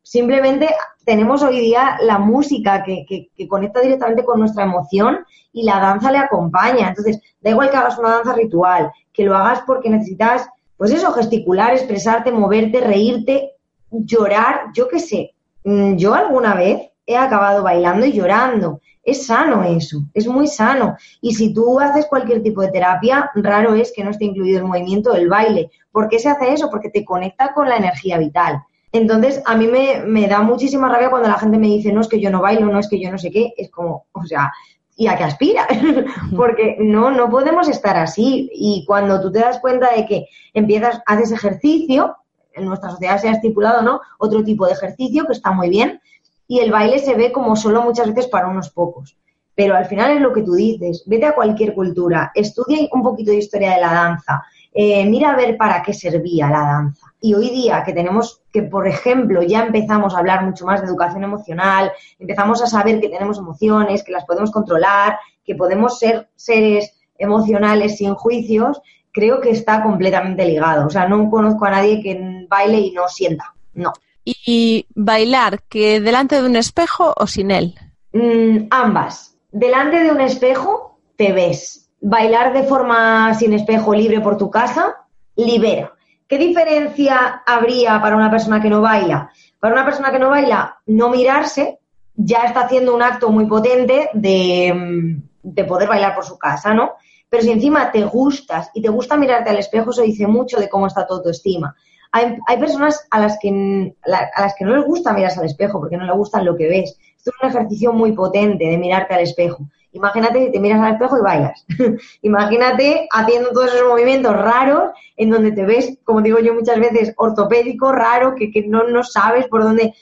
Simplemente 0.03 0.69
tenemos 1.05 1.43
hoy 1.43 1.61
día 1.61 1.99
la 2.03 2.19
música 2.19 2.83
que, 2.83 3.31
conecta 3.49 3.81
directamente 3.81 4.25
con 4.25 4.41
nuestra 4.41 4.65
emoción 4.65 5.25
y 5.53 5.65
la 5.65 5.81
danza 5.81 6.11
le 6.11 6.19
acompaña. 6.19 6.89
Entonces, 6.89 7.21
da 7.41 7.51
igual 7.51 7.71
que 7.71 7.77
hagas 7.77 7.99
una 7.99 8.17
danza 8.17 8.35
ritual, 8.35 8.91
que 9.13 9.25
lo 9.25 9.37
hagas 9.37 9.63
porque 9.67 9.91
necesitas, 9.91 10.49
pues 10.77 10.91
eso, 10.93 11.13
gesticular, 11.13 11.73
expresarte, 11.73 12.33
moverte, 12.33 12.81
reírte, 12.81 13.53
llorar, 13.91 14.67
yo 14.75 14.89
qué 14.89 15.01
sé. 15.01 15.35
Mm, 15.65 15.97
yo 15.97 16.15
alguna 16.15 16.55
vez 16.55 16.91
he 17.07 17.17
acabado 17.17 17.63
bailando 17.63 18.07
y 18.07 18.13
llorando. 18.13 18.81
Es 19.03 19.27
sano 19.27 19.65
eso, 19.65 20.03
es 20.15 20.27
muy 20.27 20.47
sano. 20.47 20.97
Y 21.21 21.35
si 21.35 21.53
tú 21.55 21.81
haces 21.81 22.07
cualquier 22.07 22.43
tipo 22.43 22.61
de 22.63 22.71
terapia, 22.71 23.31
raro 23.35 23.75
es 23.75 23.93
que 23.95 24.05
no 24.05 24.11
esté 24.11 24.27
incluido 24.27 24.59
el 24.59 24.67
movimiento 24.67 25.13
del 25.13 25.29
baile. 25.29 25.71
¿Por 25.91 26.09
qué 26.09 26.19
se 26.19 26.29
hace 26.29 26.53
eso? 26.53 26.71
Porque 26.71 26.91
te 26.91 27.05
conecta 27.05 27.53
con 27.55 27.69
la 27.69 27.77
energía 27.77 28.19
vital. 28.19 28.63
Entonces, 28.93 29.41
a 29.47 29.57
mí 29.57 29.69
me, 29.69 30.27
da 30.27 30.43
muchísima 30.43 30.89
rabia 30.89 31.11
cuando 31.11 31.29
la 31.29 31.39
gente 31.39 31.59
me 31.59 31.69
dice, 31.69 31.93
no 31.93 32.01
es 32.01 32.09
que 32.09 32.21
yo 32.21 32.31
no 32.31 32.43
bailo, 32.43 32.67
no 32.67 32.79
es 32.79 32.89
que 32.89 33.01
yo 33.01 33.11
no 33.11 33.19
sé 33.19 33.31
qué, 33.31 33.53
es 33.57 33.71
como, 33.71 34.07
o 34.13 34.25
sea, 34.25 34.53
¿y 34.97 35.07
a 35.07 35.17
qué 35.17 35.25
aspira? 35.25 35.67
Porque 36.37 36.77
no, 36.81 37.11
no 37.11 37.31
podemos 37.31 37.69
estar 37.69 37.97
así. 37.97 38.51
Y 38.53 38.85
cuando 38.87 39.21
tú 39.21 39.31
te 39.31 39.39
das 39.39 39.61
cuenta 39.61 39.95
de 39.95 40.07
que 40.07 40.27
empiezas, 40.55 41.01
haces 41.07 41.31
ejercicio, 41.31 42.17
en 42.53 42.67
nuestra 42.67 42.91
sociedad 42.91 43.19
se 43.19 43.29
ha 43.29 43.33
estipulado, 43.33 43.83
¿no? 43.83 44.01
Otro 44.19 44.43
tipo 44.43 44.67
de 44.67 44.73
ejercicio 44.73 45.25
que 45.25 45.33
está 45.33 45.53
muy 45.53 45.69
bien, 45.69 46.01
y 46.49 46.59
el 46.59 46.73
baile 46.73 46.99
se 46.99 47.15
ve 47.15 47.31
como 47.31 47.55
solo 47.55 47.83
muchas 47.83 48.09
veces 48.09 48.27
para 48.27 48.49
unos 48.49 48.71
pocos. 48.71 49.17
Pero 49.55 49.77
al 49.77 49.87
final 49.87 50.11
es 50.11 50.21
lo 50.21 50.33
que 50.33 50.43
tú 50.43 50.55
dices, 50.55 51.05
vete 51.07 51.27
a 51.27 51.35
cualquier 51.35 51.75
cultura, 51.75 52.33
estudia 52.35 52.89
un 52.93 53.03
poquito 53.03 53.31
de 53.31 53.39
historia 53.39 53.75
de 53.75 53.81
la 53.81 53.93
danza, 53.93 54.43
eh, 54.73 55.05
mira 55.07 55.31
a 55.33 55.37
ver 55.37 55.57
para 55.57 55.83
qué 55.83 55.93
servía 55.93 56.49
la 56.49 56.61
danza. 56.61 57.07
Y 57.21 57.35
hoy 57.35 57.51
día 57.51 57.83
que 57.85 57.93
tenemos 57.93 58.43
que, 58.53 58.63
por 58.63 58.87
ejemplo, 58.87 59.43
ya 59.43 59.65
empezamos 59.65 60.15
a 60.15 60.19
hablar 60.19 60.45
mucho 60.45 60.65
más 60.65 60.81
de 60.81 60.87
educación 60.87 61.25
emocional, 61.25 61.93
empezamos 62.19 62.63
a 62.63 62.67
saber 62.67 63.01
que 63.01 63.09
tenemos 63.09 63.39
emociones, 63.39 64.03
que 64.03 64.13
las 64.13 64.25
podemos 64.25 64.51
controlar, 64.51 65.19
que 65.45 65.55
podemos 65.55 65.99
ser 65.99 66.29
seres 66.37 66.97
emocionales 67.19 67.99
sin 67.99 68.15
juicios, 68.15 68.81
creo 69.13 69.41
que 69.41 69.51
está 69.51 69.83
completamente 69.83 70.45
ligado. 70.45 70.87
O 70.87 70.91
sea, 70.91 71.09
no 71.09 71.29
conozco 71.31 71.65
a 71.67 71.71
nadie 71.71 72.03
que 72.03 72.47
baile 72.49 72.79
y 72.79 72.93
no 72.93 73.09
sienta. 73.09 73.55
No. 73.75 73.93
¿Y 74.25 74.87
bailar 74.95 75.63
que 75.69 76.01
delante 76.01 76.41
de 76.41 76.49
un 76.49 76.57
espejo 76.57 77.13
o 77.17 77.27
sin 77.27 77.51
él? 77.51 77.75
Mm, 78.13 78.67
ambas. 78.71 79.37
Delante 79.51 80.01
de 80.01 80.11
un 80.11 80.21
espejo 80.21 81.01
te 81.17 81.33
ves. 81.33 81.90
Bailar 82.01 82.53
de 82.53 82.63
forma 82.63 83.35
sin 83.35 83.53
espejo 83.53 83.95
libre 83.95 84.21
por 84.21 84.37
tu 84.37 84.51
casa 84.51 84.97
libera. 85.37 85.93
¿Qué 86.27 86.39
diferencia 86.39 87.43
habría 87.47 88.01
para 88.01 88.17
una 88.17 88.31
persona 88.31 88.61
que 88.61 88.71
no 88.71 88.81
baila? 88.81 89.31
Para 89.59 89.75
una 89.75 89.85
persona 89.85 90.11
que 90.11 90.19
no 90.19 90.31
baila, 90.31 90.79
no 90.87 91.09
mirarse 91.09 91.81
ya 92.23 92.45
está 92.45 92.63
haciendo 92.63 92.95
un 92.95 93.03
acto 93.03 93.31
muy 93.31 93.47
potente 93.47 94.11
de, 94.13 94.73
mm, 94.75 95.23
de 95.43 95.65
poder 95.65 95.89
bailar 95.89 96.15
por 96.15 96.25
su 96.25 96.39
casa, 96.39 96.75
¿no? 96.75 96.93
Pero 97.29 97.43
si 97.43 97.51
encima 97.51 97.91
te 97.91 98.05
gustas 98.05 98.71
y 98.75 98.83
te 98.83 98.89
gusta 98.89 99.17
mirarte 99.17 99.51
al 99.51 99.59
espejo, 99.59 99.91
eso 99.91 100.03
dice 100.03 100.27
mucho 100.27 100.59
de 100.59 100.69
cómo 100.69 100.87
está 100.87 101.07
tu 101.07 101.15
autoestima. 101.15 101.75
Hay, 102.13 102.37
hay 102.47 102.59
personas 102.59 103.07
a 103.11 103.21
las, 103.21 103.39
que, 103.41 103.95
a 104.03 104.43
las 104.43 104.55
que 104.59 104.65
no 104.65 104.77
les 104.77 104.85
gusta 104.85 105.13
mirarse 105.13 105.39
al 105.39 105.47
espejo 105.47 105.79
porque 105.79 105.97
no 105.97 106.05
les 106.05 106.17
gusta 106.17 106.43
lo 106.43 106.57
que 106.57 106.69
ves. 106.69 106.99
Esto 107.17 107.31
es 107.31 107.43
un 107.43 107.51
ejercicio 107.51 107.93
muy 107.93 108.13
potente 108.13 108.65
de 108.65 108.79
mirarte 108.79 109.15
al 109.15 109.21
espejo. 109.21 109.65
Imagínate 109.93 110.39
que 110.39 110.51
te 110.51 110.61
miras 110.61 110.81
al 110.81 110.93
espejo 110.93 111.19
y 111.19 111.23
bailas. 111.23 111.67
Imagínate 112.23 113.09
haciendo 113.11 113.51
todos 113.51 113.75
esos 113.75 113.89
movimientos 113.89 114.35
raros 114.37 114.91
en 115.17 115.31
donde 115.31 115.53
te 115.53 115.65
ves, 115.65 115.99
como 116.05 116.23
digo 116.23 116.39
yo 116.39 116.55
muchas 116.55 116.79
veces, 116.79 117.13
ortopédico, 117.17 117.91
raro, 117.91 118.35
que, 118.37 118.51
que 118.51 118.67
no, 118.67 118.85
no 118.85 119.03
sabes 119.03 119.49
por 119.49 119.65
dónde 119.65 119.95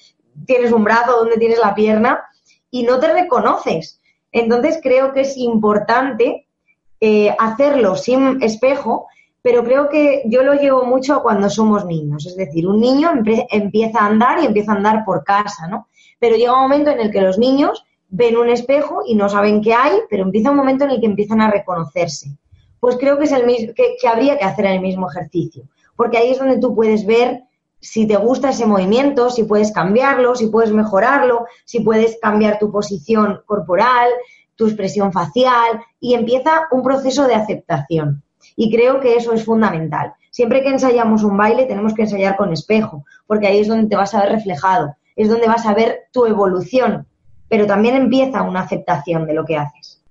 tienes 0.47 0.73
un 0.73 0.85
brazo, 0.85 1.17
dónde 1.17 1.39
tienes 1.39 1.59
la 1.59 1.75
pierna 1.75 2.23
y 2.71 2.83
no 2.83 2.99
te 3.01 3.13
reconoces. 3.13 4.01
Entonces 4.33 4.79
creo 4.83 5.13
que 5.13 5.23
es 5.23 5.37
importante 5.37 6.47
eh, 7.01 7.35
hacerlo 7.39 7.97
sin 7.97 8.43
espejo, 8.43 9.07
pero 9.41 9.65
creo 9.65 9.89
que 9.89 10.23
yo 10.27 10.43
lo 10.43 10.55
llevo 10.55 10.85
mucho 10.85 11.23
cuando 11.23 11.49
somos 11.49 11.87
niños. 11.87 12.27
Es 12.27 12.37
decir, 12.37 12.67
un 12.67 12.81
niño 12.81 13.11
empieza 13.51 14.01
a 14.01 14.07
andar 14.07 14.43
y 14.43 14.47
empieza 14.47 14.73
a 14.73 14.77
andar 14.77 15.05
por 15.05 15.25
casa, 15.25 15.67
¿no? 15.69 15.89
Pero 16.19 16.37
llega 16.37 16.55
un 16.55 16.63
momento 16.63 16.91
en 16.91 17.01
el 17.01 17.11
que 17.11 17.21
los 17.21 17.39
niños 17.39 17.85
ven 18.09 18.37
un 18.37 18.49
espejo 18.49 19.03
y 19.07 19.15
no 19.15 19.29
saben 19.29 19.63
qué 19.63 19.75
hay, 19.75 20.01
pero 20.09 20.23
empieza 20.23 20.51
un 20.51 20.57
momento 20.57 20.85
en 20.85 20.91
el 20.93 21.01
que 21.01 21.07
empiezan 21.07 21.41
a 21.41 21.51
reconocerse. 21.51 22.31
Pues 22.81 22.97
creo 22.97 23.19
que 23.19 23.25
es 23.25 23.33
el 23.33 23.47
mismo, 23.47 23.75
que, 23.75 23.97
que 24.01 24.09
habría 24.09 24.39
que 24.39 24.45
hacer 24.45 24.67
el 24.67 24.81
mismo 24.81 25.11
ejercicio, 25.11 25.65
porque 25.97 26.19
ahí 26.19 26.31
es 26.31 26.39
donde 26.39 26.59
tú 26.59 26.75
puedes 26.75 27.05
ver 27.05 27.43
si 27.81 28.07
te 28.07 28.17
gusta 28.17 28.51
ese 28.51 28.67
movimiento, 28.67 29.31
si 29.31 29.45
puedes 29.45 29.73
cambiarlo, 29.73 30.35
si 30.35 30.47
puedes 30.49 30.73
mejorarlo, 30.73 31.47
si 31.65 31.81
puedes 31.81 32.19
cambiar 32.21 32.59
tu 32.59 32.71
posición 32.73 33.41
corporal, 33.47 34.09
tu 34.57 34.67
expresión 34.67 35.13
facial 35.13 35.81
y 36.01 36.15
empieza 36.15 36.67
un 36.73 36.83
proceso 36.83 37.27
de 37.27 37.35
aceptación. 37.35 38.23
Y 38.57 38.71
creo 38.71 39.01
que 39.01 39.17
eso 39.17 39.33
es 39.33 39.45
fundamental. 39.45 40.15
Siempre 40.31 40.63
que 40.63 40.69
ensayamos 40.69 41.23
un 41.23 41.37
baile 41.37 41.67
tenemos 41.67 41.95
que 41.95 42.03
ensayar 42.03 42.37
con 42.37 42.53
espejo, 42.53 43.05
porque 43.27 43.47
ahí 43.47 43.61
es 43.61 43.69
donde 43.69 43.89
te 43.89 43.97
vas 43.97 44.15
a 44.15 44.23
ver 44.23 44.33
reflejado, 44.33 44.97
es 45.15 45.29
donde 45.29 45.47
vas 45.47 45.65
a 45.65 45.75
ver 45.75 46.09
tu 46.13 46.27
evolución, 46.27 47.07
pero 47.49 47.67
también 47.67 47.97
empieza 47.97 48.43
una 48.43 48.61
aceptación 48.61 49.27
de 49.27 49.35
lo 49.35 49.45
que 49.45 49.57
haces. 49.57 50.03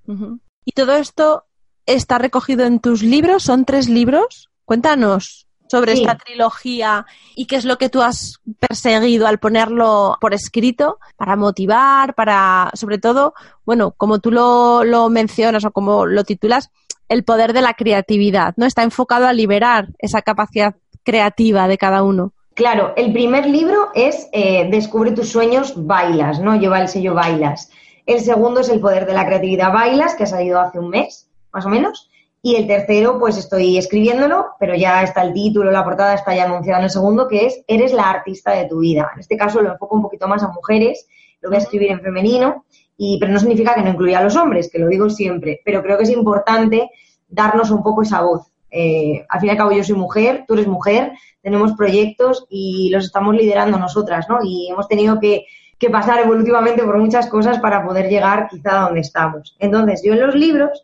¿Y 0.65 0.71
todo 0.71 0.95
esto 0.95 1.45
está 1.85 2.17
recogido 2.17 2.65
en 2.65 2.79
tus 2.79 3.03
libros? 3.03 3.43
¿Son 3.43 3.65
tres 3.65 3.89
libros? 3.89 4.49
Cuéntanos 4.65 5.47
sobre 5.69 5.93
esta 5.93 6.15
trilogía 6.15 7.05
y 7.35 7.45
qué 7.45 7.57
es 7.57 7.65
lo 7.65 7.77
que 7.77 7.89
tú 7.89 8.01
has 8.01 8.39
perseguido 8.59 9.27
al 9.27 9.39
ponerlo 9.39 10.17
por 10.21 10.33
escrito 10.33 10.99
para 11.17 11.35
motivar, 11.35 12.15
para, 12.15 12.71
sobre 12.73 12.97
todo, 12.97 13.33
bueno, 13.65 13.91
como 13.91 14.19
tú 14.19 14.31
lo, 14.31 14.83
lo 14.83 15.09
mencionas 15.09 15.65
o 15.65 15.71
como 15.71 16.05
lo 16.05 16.23
titulas, 16.23 16.71
el 17.09 17.23
poder 17.23 17.53
de 17.53 17.61
la 17.61 17.73
creatividad, 17.73 18.53
¿no? 18.57 18.65
Está 18.65 18.83
enfocado 18.83 19.27
a 19.27 19.33
liberar 19.33 19.89
esa 19.99 20.21
capacidad 20.21 20.75
creativa 21.03 21.67
de 21.67 21.77
cada 21.77 22.03
uno. 22.03 22.33
Claro, 22.57 22.93
el 22.95 23.13
primer 23.13 23.45
libro 23.45 23.91
es 23.93 24.29
eh, 24.31 24.67
Descubre 24.71 25.11
tus 25.11 25.29
sueños, 25.29 25.73
bailas, 25.75 26.39
¿no? 26.39 26.55
Lleva 26.55 26.81
el 26.81 26.87
sello 26.87 27.13
bailas. 27.13 27.69
El 28.07 28.19
segundo 28.21 28.61
es 28.61 28.69
El 28.69 28.79
poder 28.79 29.05
de 29.05 29.13
la 29.13 29.27
creatividad, 29.27 29.71
bailas, 29.71 30.15
que 30.15 30.23
ha 30.23 30.25
salido 30.25 30.59
hace 30.59 30.79
un 30.79 30.89
mes, 30.89 31.29
más 31.53 31.67
o 31.67 31.69
menos. 31.69 32.09
Y 32.41 32.55
el 32.55 32.65
tercero, 32.65 33.19
pues 33.19 33.37
estoy 33.37 33.77
escribiéndolo, 33.77 34.55
pero 34.59 34.73
ya 34.73 35.03
está 35.03 35.21
el 35.21 35.33
título, 35.33 35.69
la 35.69 35.83
portada 35.83 36.15
está 36.15 36.35
ya 36.35 36.45
anunciada 36.45 36.79
en 36.79 36.85
el 36.85 36.89
segundo, 36.89 37.27
que 37.27 37.45
es 37.45 37.63
Eres 37.67 37.93
la 37.93 38.09
artista 38.09 38.53
de 38.53 38.65
tu 38.65 38.79
vida. 38.79 39.11
En 39.13 39.19
este 39.19 39.37
caso 39.37 39.61
lo 39.61 39.73
enfoco 39.73 39.95
un 39.95 40.01
poquito 40.01 40.27
más 40.27 40.41
a 40.41 40.47
mujeres, 40.47 41.07
lo 41.41 41.49
voy 41.49 41.57
a 41.57 41.61
escribir 41.61 41.91
en 41.91 42.01
femenino, 42.01 42.65
y, 42.97 43.19
pero 43.19 43.31
no 43.31 43.37
significa 43.37 43.75
que 43.75 43.83
no 43.83 43.91
incluya 43.91 44.17
a 44.17 44.23
los 44.23 44.35
hombres, 44.35 44.71
que 44.71 44.79
lo 44.79 44.87
digo 44.87 45.11
siempre, 45.11 45.61
pero 45.63 45.83
creo 45.83 45.95
que 45.95 46.05
es 46.05 46.09
importante 46.09 46.89
darnos 47.27 47.69
un 47.69 47.83
poco 47.83 48.01
esa 48.01 48.23
voz. 48.23 48.47
Eh, 48.79 49.25
al 49.27 49.39
fin 49.39 49.47
y 49.47 49.51
al 49.51 49.57
cabo 49.57 49.71
yo 49.71 49.83
soy 49.83 49.95
mujer, 49.95 50.45
tú 50.47 50.53
eres 50.53 50.67
mujer, 50.67 51.13
tenemos 51.41 51.73
proyectos 51.73 52.45
y 52.47 52.91
los 52.91 53.05
estamos 53.05 53.35
liderando 53.35 53.79
nosotras, 53.79 54.27
¿no? 54.29 54.37
Y 54.43 54.69
hemos 54.69 54.87
tenido 54.87 55.19
que, 55.19 55.45
pasar 55.91 56.19
evolutivamente 56.19 56.83
por 56.83 56.97
muchas 56.97 57.27
cosas 57.27 57.59
para 57.59 57.83
poder 57.83 58.07
llegar 58.07 58.47
quizá 58.49 58.81
a 58.81 58.85
donde 58.85 58.99
estamos. 58.99 59.55
Entonces, 59.57 60.01
yo 60.03 60.13
en 60.13 60.21
los 60.21 60.35
libros 60.35 60.83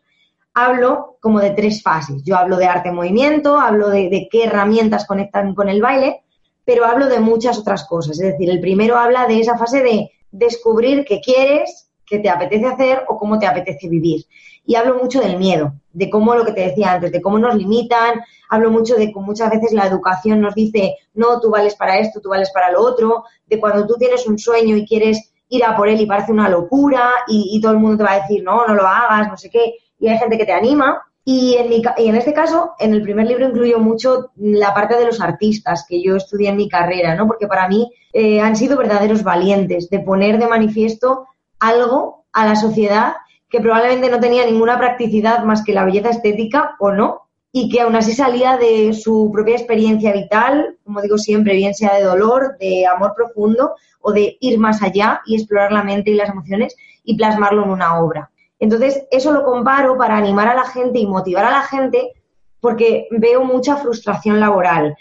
hablo 0.54 1.18
como 1.20 1.38
de 1.38 1.50
tres 1.50 1.82
fases. 1.82 2.22
Yo 2.24 2.36
hablo 2.36 2.56
de 2.56 2.66
arte-movimiento, 2.66 3.58
hablo 3.58 3.90
de, 3.90 4.28
qué 4.30 4.44
herramientas 4.44 5.06
conectan 5.06 5.54
con 5.54 5.68
el 5.68 5.80
baile, 5.80 6.22
pero 6.64 6.84
hablo 6.84 7.06
de 7.06 7.20
muchas 7.20 7.58
otras 7.58 7.84
cosas. 7.86 8.18
Es 8.18 8.32
decir, 8.32 8.50
el 8.50 8.60
primero 8.60 8.96
habla 8.96 9.26
de 9.26 9.38
esa 9.40 9.56
fase 9.56 9.82
de 9.82 10.10
descubrir 10.32 11.04
qué 11.04 11.20
quieres, 11.20 11.90
qué 12.06 12.18
te 12.18 12.30
apetece 12.30 12.66
hacer 12.66 13.04
o 13.08 13.18
cómo 13.18 13.38
te 13.38 13.46
apetece 13.46 13.88
vivir. 13.88 14.24
Y 14.66 14.76
hablo 14.76 14.98
mucho 15.00 15.20
del 15.20 15.36
miedo, 15.36 15.74
de 15.92 16.08
cómo 16.08 16.34
lo 16.34 16.44
que 16.44 16.52
te 16.52 16.62
decía 16.62 16.92
antes, 16.92 17.12
de 17.12 17.20
cómo 17.20 17.38
nos 17.38 17.54
limitan, 17.54 18.20
hablo 18.48 18.70
mucho 18.70 18.94
de 18.94 19.12
cómo 19.12 19.26
muchas 19.26 19.50
veces 19.50 19.72
la 19.72 19.86
educación 19.86 20.40
nos 20.40 20.54
dice, 20.54 20.96
no, 21.14 21.40
tú 21.40 21.50
vales 21.50 21.74
para 21.74 21.98
esto, 21.98 22.20
tú 22.20 22.30
vales 22.30 22.50
para 22.52 22.70
lo 22.70 22.80
otro, 22.80 23.24
de 23.46 23.60
cuando 23.60 23.86
tú 23.86 23.94
tienes 23.98 24.26
un 24.26 24.38
sueño 24.38 24.76
y 24.76 24.86
quieres 24.86 25.32
ir 25.48 25.64
a 25.64 25.76
por 25.76 25.88
él 25.88 26.00
y 26.00 26.06
parece 26.06 26.32
una 26.32 26.48
locura 26.48 27.10
y, 27.28 27.60
todo 27.60 27.72
el 27.72 27.78
mundo 27.78 27.98
te 27.98 28.04
va 28.04 28.12
a 28.12 28.20
decir, 28.20 28.42
no, 28.42 28.66
no 28.66 28.74
lo 28.74 28.86
hagas, 28.86 29.28
no 29.28 29.36
sé 29.36 29.50
qué 29.50 29.74
y 30.04 30.08
hay 30.08 30.18
gente 30.18 30.38
que 30.38 30.44
te 30.44 30.52
anima. 30.52 31.02
Y 31.26 31.54
en, 31.54 31.72
y 31.72 32.08
en 32.08 32.16
este 32.16 32.34
caso, 32.34 32.72
en 32.78 32.92
el 32.92 33.00
primer 33.00 33.26
libro 33.26 33.48
incluyo 33.48 33.78
mucho 33.78 34.30
la 34.36 34.74
parte 34.74 34.98
de 34.98 35.06
los 35.06 35.22
artistas 35.22 35.86
que 35.88 36.02
yo 36.02 36.16
estudié 36.16 36.50
en 36.50 36.56
mi 36.56 36.68
carrera, 36.68 37.14
¿no? 37.14 37.26
Porque 37.26 37.46
para 37.46 37.66
mí 37.66 37.90
eh, 38.12 38.42
han 38.42 38.56
sido 38.56 38.76
verdaderos 38.76 39.22
valientes 39.22 39.88
de 39.88 40.00
poner 40.00 40.38
de 40.38 40.48
manifiesto 40.48 41.26
algo 41.58 42.26
a 42.32 42.46
la 42.46 42.56
sociedad 42.56 43.14
que 43.48 43.60
probablemente 43.60 44.10
no 44.10 44.20
tenía 44.20 44.44
ninguna 44.44 44.78
practicidad 44.78 45.44
más 45.44 45.62
que 45.62 45.72
la 45.72 45.84
belleza 45.84 46.10
estética 46.10 46.76
o 46.80 46.90
no, 46.90 47.24
y 47.56 47.68
que 47.68 47.82
aún 47.82 47.94
así 47.94 48.12
salía 48.12 48.56
de 48.56 48.92
su 48.94 49.30
propia 49.32 49.54
experiencia 49.54 50.12
vital, 50.12 50.76
como 50.82 51.00
digo 51.00 51.16
siempre, 51.18 51.54
bien 51.54 51.72
sea 51.72 51.94
de 51.94 52.02
dolor, 52.02 52.56
de 52.58 52.84
amor 52.84 53.14
profundo 53.14 53.74
o 54.00 54.12
de 54.12 54.36
ir 54.40 54.58
más 54.58 54.82
allá 54.82 55.20
y 55.24 55.36
explorar 55.36 55.70
la 55.70 55.84
mente 55.84 56.10
y 56.10 56.14
las 56.14 56.30
emociones 56.30 56.74
y 57.04 57.16
plasmarlo 57.16 57.62
en 57.62 57.70
una 57.70 58.00
obra. 58.00 58.28
Entonces, 58.58 59.06
eso 59.12 59.30
lo 59.30 59.44
comparo 59.44 59.96
para 59.96 60.16
animar 60.16 60.48
a 60.48 60.56
la 60.56 60.64
gente 60.64 60.98
y 60.98 61.06
motivar 61.06 61.44
a 61.44 61.52
la 61.52 61.62
gente 61.62 62.14
porque 62.58 63.06
veo 63.12 63.44
mucha 63.44 63.76
frustración 63.76 64.40
laboral, 64.40 64.96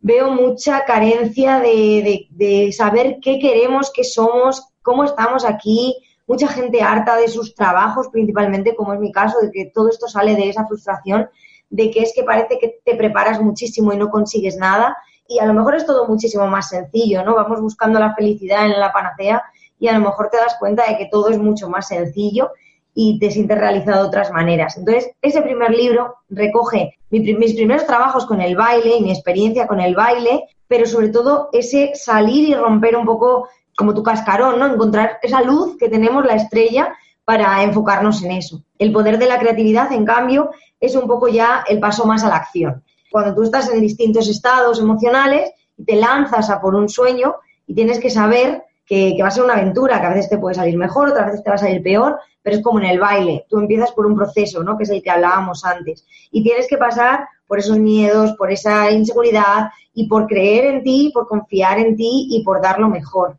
veo 0.00 0.30
mucha 0.30 0.84
carencia 0.84 1.60
de, 1.60 2.70
saber 2.76 3.16
qué 3.22 3.38
queremos, 3.38 3.90
qué 3.94 4.04
somos, 4.04 4.73
cómo 4.84 5.02
estamos 5.02 5.44
aquí, 5.44 5.96
mucha 6.28 6.46
gente 6.46 6.82
harta 6.82 7.16
de 7.16 7.26
sus 7.26 7.54
trabajos, 7.54 8.08
principalmente, 8.08 8.76
como 8.76 8.92
es 8.92 9.00
mi 9.00 9.10
caso, 9.10 9.40
de 9.40 9.50
que 9.50 9.72
todo 9.74 9.88
esto 9.88 10.06
sale 10.06 10.36
de 10.36 10.50
esa 10.50 10.66
frustración, 10.66 11.28
de 11.70 11.90
que 11.90 12.00
es 12.00 12.12
que 12.14 12.22
parece 12.22 12.58
que 12.60 12.80
te 12.84 12.94
preparas 12.94 13.40
muchísimo 13.40 13.92
y 13.92 13.96
no 13.96 14.10
consigues 14.10 14.56
nada. 14.56 14.96
Y 15.26 15.38
a 15.38 15.46
lo 15.46 15.54
mejor 15.54 15.74
es 15.74 15.86
todo 15.86 16.06
muchísimo 16.06 16.46
más 16.46 16.68
sencillo, 16.68 17.24
¿no? 17.24 17.34
Vamos 17.34 17.60
buscando 17.60 17.98
la 17.98 18.14
felicidad 18.14 18.66
en 18.66 18.78
la 18.78 18.92
panacea 18.92 19.42
y 19.80 19.88
a 19.88 19.98
lo 19.98 20.04
mejor 20.04 20.28
te 20.30 20.36
das 20.36 20.56
cuenta 20.58 20.86
de 20.86 20.98
que 20.98 21.08
todo 21.10 21.30
es 21.30 21.38
mucho 21.38 21.68
más 21.68 21.88
sencillo 21.88 22.50
y 22.94 23.18
te 23.18 23.30
sientes 23.30 23.58
realizado 23.58 24.02
de 24.02 24.08
otras 24.08 24.30
maneras. 24.30 24.76
Entonces, 24.76 25.10
ese 25.20 25.42
primer 25.42 25.70
libro 25.70 26.16
recoge 26.28 26.96
mis 27.10 27.54
primeros 27.54 27.86
trabajos 27.86 28.26
con 28.26 28.40
el 28.40 28.54
baile 28.54 28.96
y 28.98 29.02
mi 29.02 29.10
experiencia 29.10 29.66
con 29.66 29.80
el 29.80 29.94
baile, 29.94 30.44
pero 30.68 30.86
sobre 30.86 31.08
todo 31.08 31.48
ese 31.52 31.92
salir 31.94 32.48
y 32.48 32.54
romper 32.54 32.96
un 32.96 33.06
poco 33.06 33.48
como 33.76 33.94
tu 33.94 34.02
cascarón, 34.02 34.58
¿no? 34.58 34.66
Encontrar 34.66 35.18
esa 35.22 35.42
luz 35.42 35.76
que 35.78 35.88
tenemos, 35.88 36.24
la 36.24 36.34
estrella, 36.34 36.94
para 37.24 37.62
enfocarnos 37.62 38.22
en 38.22 38.32
eso. 38.32 38.62
El 38.78 38.92
poder 38.92 39.18
de 39.18 39.26
la 39.26 39.38
creatividad, 39.38 39.92
en 39.92 40.04
cambio, 40.04 40.50
es 40.80 40.94
un 40.94 41.06
poco 41.06 41.28
ya 41.28 41.64
el 41.68 41.80
paso 41.80 42.04
más 42.06 42.22
a 42.22 42.28
la 42.28 42.36
acción. 42.36 42.82
Cuando 43.10 43.34
tú 43.34 43.42
estás 43.42 43.70
en 43.70 43.80
distintos 43.80 44.28
estados 44.28 44.80
emocionales 44.80 45.50
y 45.76 45.84
te 45.84 45.96
lanzas 45.96 46.50
a 46.50 46.60
por 46.60 46.74
un 46.74 46.88
sueño 46.88 47.36
y 47.66 47.74
tienes 47.74 47.98
que 47.98 48.10
saber 48.10 48.64
que, 48.86 49.16
va 49.22 49.28
a 49.28 49.30
ser 49.30 49.44
una 49.44 49.54
aventura, 49.54 50.00
que 50.00 50.06
a 50.06 50.10
veces 50.10 50.28
te 50.28 50.38
puede 50.38 50.54
salir 50.54 50.76
mejor, 50.76 51.08
otras 51.08 51.26
veces 51.26 51.42
te 51.42 51.50
va 51.50 51.56
a 51.56 51.58
salir 51.58 51.82
peor, 51.82 52.18
pero 52.42 52.56
es 52.56 52.62
como 52.62 52.78
en 52.78 52.86
el 52.86 53.00
baile, 53.00 53.46
tú 53.48 53.58
empiezas 53.58 53.92
por 53.92 54.04
un 54.04 54.14
proceso, 54.14 54.62
¿no? 54.62 54.76
Que 54.76 54.84
es 54.84 54.90
el 54.90 55.02
que 55.02 55.10
hablábamos 55.10 55.64
antes, 55.64 56.04
y 56.30 56.42
tienes 56.42 56.68
que 56.68 56.76
pasar 56.76 57.26
por 57.46 57.58
esos 57.58 57.78
miedos, 57.78 58.34
por 58.36 58.50
esa 58.50 58.90
inseguridad 58.90 59.70
y 59.94 60.06
por 60.06 60.26
creer 60.26 60.66
en 60.66 60.82
ti, 60.82 61.10
por 61.14 61.26
confiar 61.26 61.78
en 61.78 61.96
ti 61.96 62.28
y 62.30 62.42
por 62.44 62.60
dar 62.60 62.78
lo 62.78 62.88
mejor. 62.88 63.38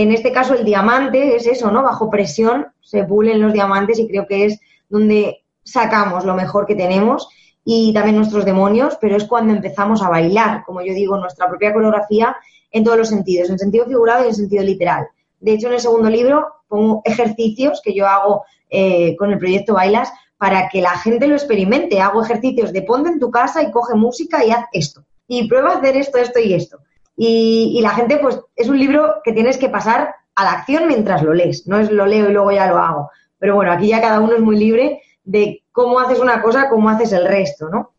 En 0.00 0.12
este 0.12 0.32
caso 0.32 0.54
el 0.54 0.64
diamante 0.64 1.36
es 1.36 1.46
eso, 1.46 1.70
¿no? 1.70 1.82
Bajo 1.82 2.08
presión 2.08 2.68
se 2.80 3.04
pulen 3.04 3.38
los 3.38 3.52
diamantes 3.52 3.98
y 3.98 4.08
creo 4.08 4.26
que 4.26 4.46
es 4.46 4.58
donde 4.88 5.44
sacamos 5.62 6.24
lo 6.24 6.34
mejor 6.34 6.64
que 6.64 6.74
tenemos 6.74 7.28
y 7.66 7.92
también 7.92 8.16
nuestros 8.16 8.46
demonios, 8.46 8.96
pero 8.98 9.14
es 9.14 9.24
cuando 9.24 9.52
empezamos 9.52 10.00
a 10.00 10.08
bailar, 10.08 10.64
como 10.64 10.80
yo 10.80 10.94
digo, 10.94 11.18
nuestra 11.18 11.48
propia 11.48 11.74
coreografía 11.74 12.34
en 12.70 12.82
todos 12.82 12.96
los 12.96 13.08
sentidos, 13.10 13.50
en 13.50 13.58
sentido 13.58 13.84
figurado 13.84 14.24
y 14.24 14.28
en 14.28 14.34
sentido 14.34 14.64
literal. 14.64 15.06
De 15.38 15.52
hecho, 15.52 15.66
en 15.66 15.74
el 15.74 15.80
segundo 15.80 16.08
libro 16.08 16.46
pongo 16.66 17.02
ejercicios 17.04 17.82
que 17.84 17.92
yo 17.92 18.06
hago 18.06 18.44
eh, 18.70 19.14
con 19.18 19.30
el 19.30 19.38
proyecto 19.38 19.74
Bailas 19.74 20.10
para 20.38 20.70
que 20.70 20.80
la 20.80 20.96
gente 20.96 21.26
lo 21.26 21.34
experimente. 21.34 22.00
Hago 22.00 22.24
ejercicios 22.24 22.72
de 22.72 22.80
ponte 22.80 23.10
en 23.10 23.20
tu 23.20 23.30
casa 23.30 23.62
y 23.62 23.70
coge 23.70 23.94
música 23.96 24.46
y 24.46 24.50
haz 24.50 24.64
esto. 24.72 25.04
Y 25.28 25.46
prueba 25.46 25.72
a 25.72 25.76
hacer 25.76 25.98
esto, 25.98 26.16
esto 26.16 26.40
y 26.40 26.54
esto. 26.54 26.78
Y, 27.22 27.74
y 27.76 27.82
la 27.82 27.90
gente, 27.90 28.16
pues, 28.16 28.40
es 28.56 28.70
un 28.70 28.78
libro 28.78 29.16
que 29.22 29.34
tienes 29.34 29.58
que 29.58 29.68
pasar 29.68 30.14
a 30.34 30.44
la 30.44 30.52
acción 30.52 30.88
mientras 30.88 31.22
lo 31.22 31.34
lees. 31.34 31.66
No 31.66 31.78
es 31.78 31.90
lo 31.90 32.06
leo 32.06 32.30
y 32.30 32.32
luego 32.32 32.50
ya 32.50 32.66
lo 32.66 32.78
hago. 32.78 33.10
Pero 33.38 33.56
bueno, 33.56 33.72
aquí 33.72 33.88
ya 33.88 34.00
cada 34.00 34.20
uno 34.20 34.36
es 34.36 34.40
muy 34.40 34.56
libre 34.56 35.02
de 35.22 35.62
cómo 35.70 36.00
haces 36.00 36.18
una 36.18 36.40
cosa, 36.40 36.70
cómo 36.70 36.88
haces 36.88 37.12
el 37.12 37.26
resto, 37.26 37.68
¿no? 37.68 37.92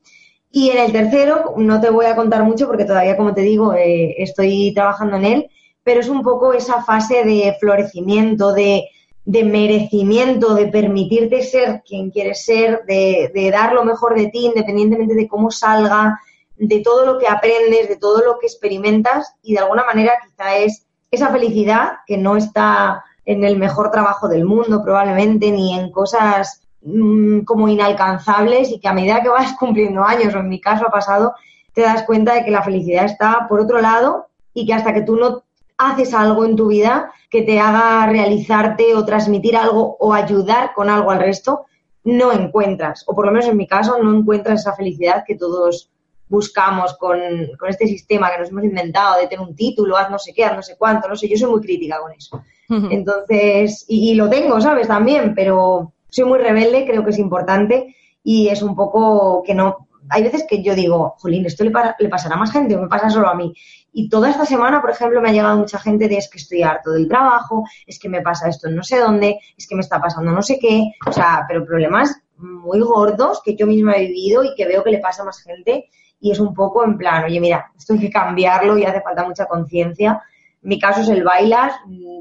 Y 0.49 0.71
en 0.71 0.79
el 0.79 0.91
tercero, 0.91 1.53
no 1.55 1.79
te 1.79 1.91
voy 1.91 2.07
a 2.07 2.15
contar 2.15 2.43
mucho 2.43 2.65
porque 2.65 2.83
todavía, 2.83 3.15
como 3.15 3.35
te 3.35 3.41
digo, 3.41 3.75
eh, 3.75 4.15
estoy 4.17 4.73
trabajando 4.73 5.17
en 5.17 5.25
él, 5.25 5.49
pero 5.83 5.99
es 5.99 6.09
un 6.09 6.23
poco 6.23 6.53
esa 6.53 6.83
fase 6.83 7.23
de 7.23 7.55
florecimiento, 7.59 8.53
de, 8.53 8.87
merecimiento, 9.25 10.55
de 10.55 10.65
permitirte 10.65 11.43
ser 11.43 11.83
quien 11.87 12.09
quieres 12.09 12.43
ser, 12.43 12.81
de, 12.87 13.31
de, 13.35 13.51
dar 13.51 13.73
lo 13.73 13.85
mejor 13.85 14.15
de 14.15 14.29
ti, 14.29 14.47
independientemente 14.47 15.13
de 15.13 15.27
cómo 15.27 15.51
salga, 15.51 16.19
de 16.57 16.79
todo 16.79 17.05
lo 17.05 17.17
que 17.17 17.27
aprendes, 17.27 17.89
de 17.89 17.97
todo 17.97 18.23
lo 18.23 18.39
que 18.39 18.47
experimentas 18.47 19.33
y 19.41 19.53
de 19.53 19.59
alguna 19.59 19.83
manera 19.83 20.13
quizá 20.23 20.57
es 20.57 20.85
esa 21.09 21.29
felicidad 21.29 21.99
que 22.05 22.17
no 22.17 22.37
está 22.37 23.03
en 23.25 23.43
el 23.43 23.57
mejor 23.57 23.91
trabajo 23.91 24.27
del 24.27 24.45
mundo 24.45 24.81
probablemente, 24.83 25.51
ni 25.51 25.77
en 25.77 25.91
cosas 25.91 26.61
Mm, 26.83 27.41
como 27.41 27.67
inalcanzables 27.67 28.71
y 28.71 28.79
que 28.79 28.87
a 28.87 28.93
medida 28.93 29.21
que 29.21 29.29
vas 29.29 29.53
cumpliendo 29.59 30.03
años, 30.03 30.33
o 30.33 30.39
en 30.39 30.49
mi 30.49 30.59
caso 30.59 30.87
ha 30.87 30.91
pasado, 30.91 31.33
te 31.73 31.81
das 31.81 32.03
cuenta 32.03 32.33
de 32.33 32.43
que 32.43 32.51
la 32.51 32.63
felicidad 32.63 33.05
está 33.05 33.45
por 33.47 33.61
otro 33.61 33.79
lado 33.81 34.27
y 34.53 34.65
que 34.65 34.73
hasta 34.73 34.93
que 34.93 35.03
tú 35.03 35.15
no 35.15 35.43
haces 35.77 36.13
algo 36.13 36.43
en 36.45 36.55
tu 36.55 36.67
vida 36.67 37.11
que 37.29 37.43
te 37.43 37.59
haga 37.59 38.07
realizarte 38.07 38.95
o 38.95 39.05
transmitir 39.05 39.55
algo 39.55 39.95
o 39.99 40.13
ayudar 40.13 40.73
con 40.73 40.89
algo 40.89 41.11
al 41.11 41.19
resto, 41.19 41.65
no 42.03 42.31
encuentras, 42.31 43.03
o 43.07 43.15
por 43.15 43.25
lo 43.25 43.31
menos 43.31 43.47
en 43.47 43.57
mi 43.57 43.67
caso, 43.67 44.01
no 44.01 44.17
encuentras 44.17 44.61
esa 44.61 44.75
felicidad 44.75 45.23
que 45.25 45.35
todos 45.35 45.91
buscamos 46.31 46.95
con, 46.97 47.19
este 47.67 47.87
sistema 47.87 48.31
que 48.31 48.39
nos 48.39 48.49
hemos 48.49 48.63
inventado 48.63 49.19
de 49.19 49.27
tener 49.27 49.45
un 49.45 49.53
título, 49.53 49.97
haz 49.97 50.09
no 50.09 50.17
sé 50.17 50.33
qué, 50.33 50.45
haz 50.45 50.55
no 50.55 50.63
sé 50.63 50.77
cuánto, 50.77 51.09
no 51.09 51.15
sé, 51.15 51.27
yo 51.27 51.37
soy 51.37 51.51
muy 51.51 51.61
crítica 51.61 51.99
con 51.99 52.13
eso. 52.13 52.41
Entonces, 52.89 53.83
y, 53.89 54.11
y 54.11 54.15
lo 54.15 54.29
tengo, 54.29 54.61
¿sabes? 54.61 54.87
También, 54.87 55.35
pero, 55.35 55.91
soy 56.11 56.25
muy 56.25 56.39
rebelde, 56.39 56.85
creo 56.85 57.03
que 57.03 57.09
es 57.09 57.17
importante 57.17 57.95
y 58.23 58.49
es 58.49 58.61
un 58.61 58.75
poco 58.75 59.41
que 59.43 59.55
no. 59.55 59.87
Hay 60.09 60.23
veces 60.23 60.45
que 60.47 60.61
yo 60.61 60.75
digo, 60.75 61.15
Jolín, 61.19 61.45
¿esto 61.45 61.63
le, 61.63 61.71
le 61.99 62.09
pasará 62.09 62.35
a 62.35 62.37
más 62.37 62.51
gente 62.51 62.75
o 62.75 62.81
me 62.81 62.89
pasa 62.89 63.09
solo 63.09 63.29
a 63.29 63.35
mí? 63.35 63.53
Y 63.93 64.09
toda 64.09 64.29
esta 64.29 64.45
semana, 64.45 64.81
por 64.81 64.91
ejemplo, 64.91 65.21
me 65.21 65.29
ha 65.29 65.33
llegado 65.33 65.57
mucha 65.57 65.79
gente 65.79 66.07
de 66.07 66.17
es 66.17 66.29
que 66.29 66.37
estoy 66.37 66.63
harto 66.63 66.91
del 66.91 67.07
trabajo, 67.07 67.63
es 67.87 67.97
que 67.97 68.09
me 68.09 68.21
pasa 68.21 68.49
esto 68.49 68.67
en 68.67 68.75
no 68.75 68.83
sé 68.83 68.99
dónde, 68.99 69.39
es 69.57 69.67
que 69.67 69.75
me 69.75 69.81
está 69.81 70.01
pasando 70.01 70.31
no 70.31 70.41
sé 70.41 70.59
qué, 70.59 70.91
o 71.07 71.11
sea, 71.11 71.45
pero 71.47 71.65
problemas 71.65 72.21
muy 72.37 72.81
gordos 72.81 73.41
que 73.43 73.55
yo 73.55 73.67
misma 73.67 73.95
he 73.95 74.07
vivido 74.07 74.43
y 74.43 74.53
que 74.55 74.65
veo 74.65 74.83
que 74.83 74.91
le 74.91 74.99
pasa 74.99 75.21
a 75.21 75.25
más 75.25 75.41
gente 75.41 75.89
y 76.21 76.31
es 76.31 76.39
un 76.39 76.53
poco 76.53 76.85
en 76.85 76.97
plan, 76.97 77.25
oye, 77.25 77.39
mira, 77.39 77.71
esto 77.75 77.93
hay 77.93 77.99
que 77.99 78.09
cambiarlo 78.11 78.77
y 78.77 78.85
hace 78.85 79.01
falta 79.01 79.25
mucha 79.25 79.47
conciencia. 79.47 80.21
Mi 80.61 80.79
caso 80.79 81.01
es 81.01 81.09
el 81.09 81.23
bailas, 81.23 81.73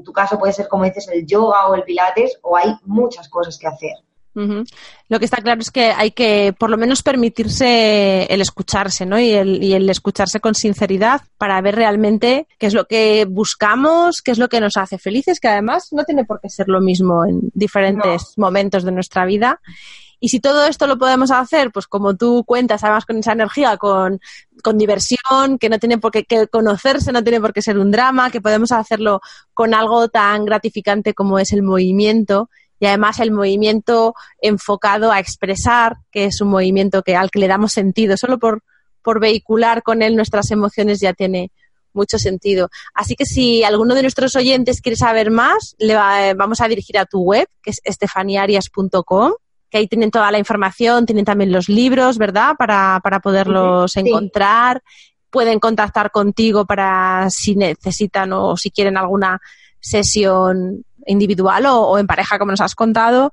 tu 0.03 0.11
caso 0.11 0.39
puede 0.39 0.53
ser, 0.53 0.67
como 0.67 0.83
dices, 0.83 1.07
el 1.09 1.25
yoga 1.27 1.67
o 1.67 1.75
el 1.75 1.83
pilates, 1.83 2.39
o 2.41 2.57
hay 2.57 2.75
muchas 2.83 3.29
cosas 3.29 3.57
que 3.59 3.67
hacer. 3.67 3.93
Lo 4.33 5.19
que 5.19 5.25
está 5.25 5.37
claro 5.41 5.59
es 5.59 5.71
que 5.71 5.91
hay 5.91 6.11
que 6.11 6.55
por 6.57 6.69
lo 6.69 6.77
menos 6.77 7.03
permitirse 7.03 8.23
el 8.33 8.39
escucharse, 8.39 9.05
¿no? 9.05 9.19
Y 9.19 9.31
el, 9.31 9.61
y 9.61 9.73
el, 9.73 9.89
escucharse 9.89 10.39
con 10.39 10.55
sinceridad 10.55 11.21
para 11.37 11.59
ver 11.59 11.75
realmente 11.75 12.47
qué 12.57 12.67
es 12.67 12.73
lo 12.73 12.85
que 12.85 13.25
buscamos, 13.29 14.21
qué 14.21 14.31
es 14.31 14.37
lo 14.37 14.47
que 14.47 14.61
nos 14.61 14.77
hace 14.77 14.97
felices, 14.97 15.41
que 15.41 15.49
además 15.49 15.89
no 15.91 16.05
tiene 16.05 16.23
por 16.23 16.39
qué 16.39 16.49
ser 16.49 16.69
lo 16.69 16.79
mismo 16.79 17.25
en 17.25 17.41
diferentes 17.53 18.37
momentos 18.37 18.85
de 18.85 18.93
nuestra 18.93 19.25
vida. 19.25 19.59
Y 20.23 20.29
si 20.29 20.39
todo 20.39 20.65
esto 20.65 20.85
lo 20.85 20.99
podemos 20.99 21.31
hacer, 21.31 21.71
pues 21.71 21.87
como 21.87 22.15
tú 22.15 22.43
cuentas, 22.45 22.83
además 22.83 23.05
con 23.05 23.17
esa 23.17 23.31
energía, 23.31 23.75
con, 23.77 24.21
con 24.61 24.77
diversión, 24.77 25.57
que 25.59 25.67
no 25.67 25.79
tiene 25.79 25.97
por 25.97 26.11
qué 26.11 26.25
que 26.25 26.47
conocerse, 26.47 27.11
no 27.11 27.23
tiene 27.23 27.41
por 27.41 27.53
qué 27.53 27.63
ser 27.63 27.79
un 27.79 27.89
drama, 27.89 28.29
que 28.29 28.39
podemos 28.39 28.71
hacerlo 28.71 29.19
con 29.55 29.73
algo 29.73 30.09
tan 30.09 30.45
gratificante 30.45 31.15
como 31.15 31.39
es 31.39 31.51
el 31.53 31.63
movimiento. 31.63 32.51
Y 32.79 32.85
además 32.85 33.19
el 33.19 33.31
movimiento 33.31 34.13
enfocado 34.39 35.11
a 35.11 35.19
expresar, 35.19 35.97
que 36.11 36.25
es 36.25 36.39
un 36.39 36.49
movimiento 36.49 37.01
que 37.01 37.15
al 37.15 37.31
que 37.31 37.39
le 37.39 37.47
damos 37.47 37.73
sentido, 37.73 38.15
solo 38.15 38.37
por, 38.37 38.63
por 39.01 39.19
vehicular 39.19 39.81
con 39.81 40.03
él 40.03 40.15
nuestras 40.15 40.51
emociones 40.51 40.99
ya 40.99 41.13
tiene 41.13 41.51
mucho 41.93 42.19
sentido. 42.19 42.69
Así 42.93 43.15
que 43.15 43.25
si 43.25 43.63
alguno 43.63 43.95
de 43.95 44.03
nuestros 44.03 44.35
oyentes 44.35 44.81
quiere 44.81 44.95
saber 44.95 45.31
más, 45.31 45.75
le 45.79 45.95
vamos 46.35 46.61
a 46.61 46.67
dirigir 46.67 46.99
a 46.99 47.05
tu 47.05 47.21
web, 47.21 47.47
que 47.63 47.71
es 47.71 47.81
estefaniarias.com 47.83 49.33
que 49.71 49.77
ahí 49.77 49.87
tienen 49.87 50.11
toda 50.11 50.29
la 50.31 50.37
información, 50.37 51.05
tienen 51.05 51.23
también 51.23 51.51
los 51.51 51.69
libros, 51.69 52.17
¿verdad? 52.17 52.55
Para, 52.59 52.99
para 53.01 53.21
poderlos 53.21 53.95
encontrar. 53.95 54.83
Pueden 55.29 55.59
contactar 55.59 56.11
contigo 56.11 56.65
para 56.65 57.29
si 57.29 57.55
necesitan 57.55 58.33
o 58.33 58.57
si 58.57 58.69
quieren 58.69 58.97
alguna 58.97 59.39
sesión 59.79 60.83
individual 61.05 61.65
o, 61.67 61.97
en 61.97 62.05
pareja, 62.05 62.37
como 62.37 62.51
nos 62.51 62.59
has 62.59 62.75
contado. 62.75 63.31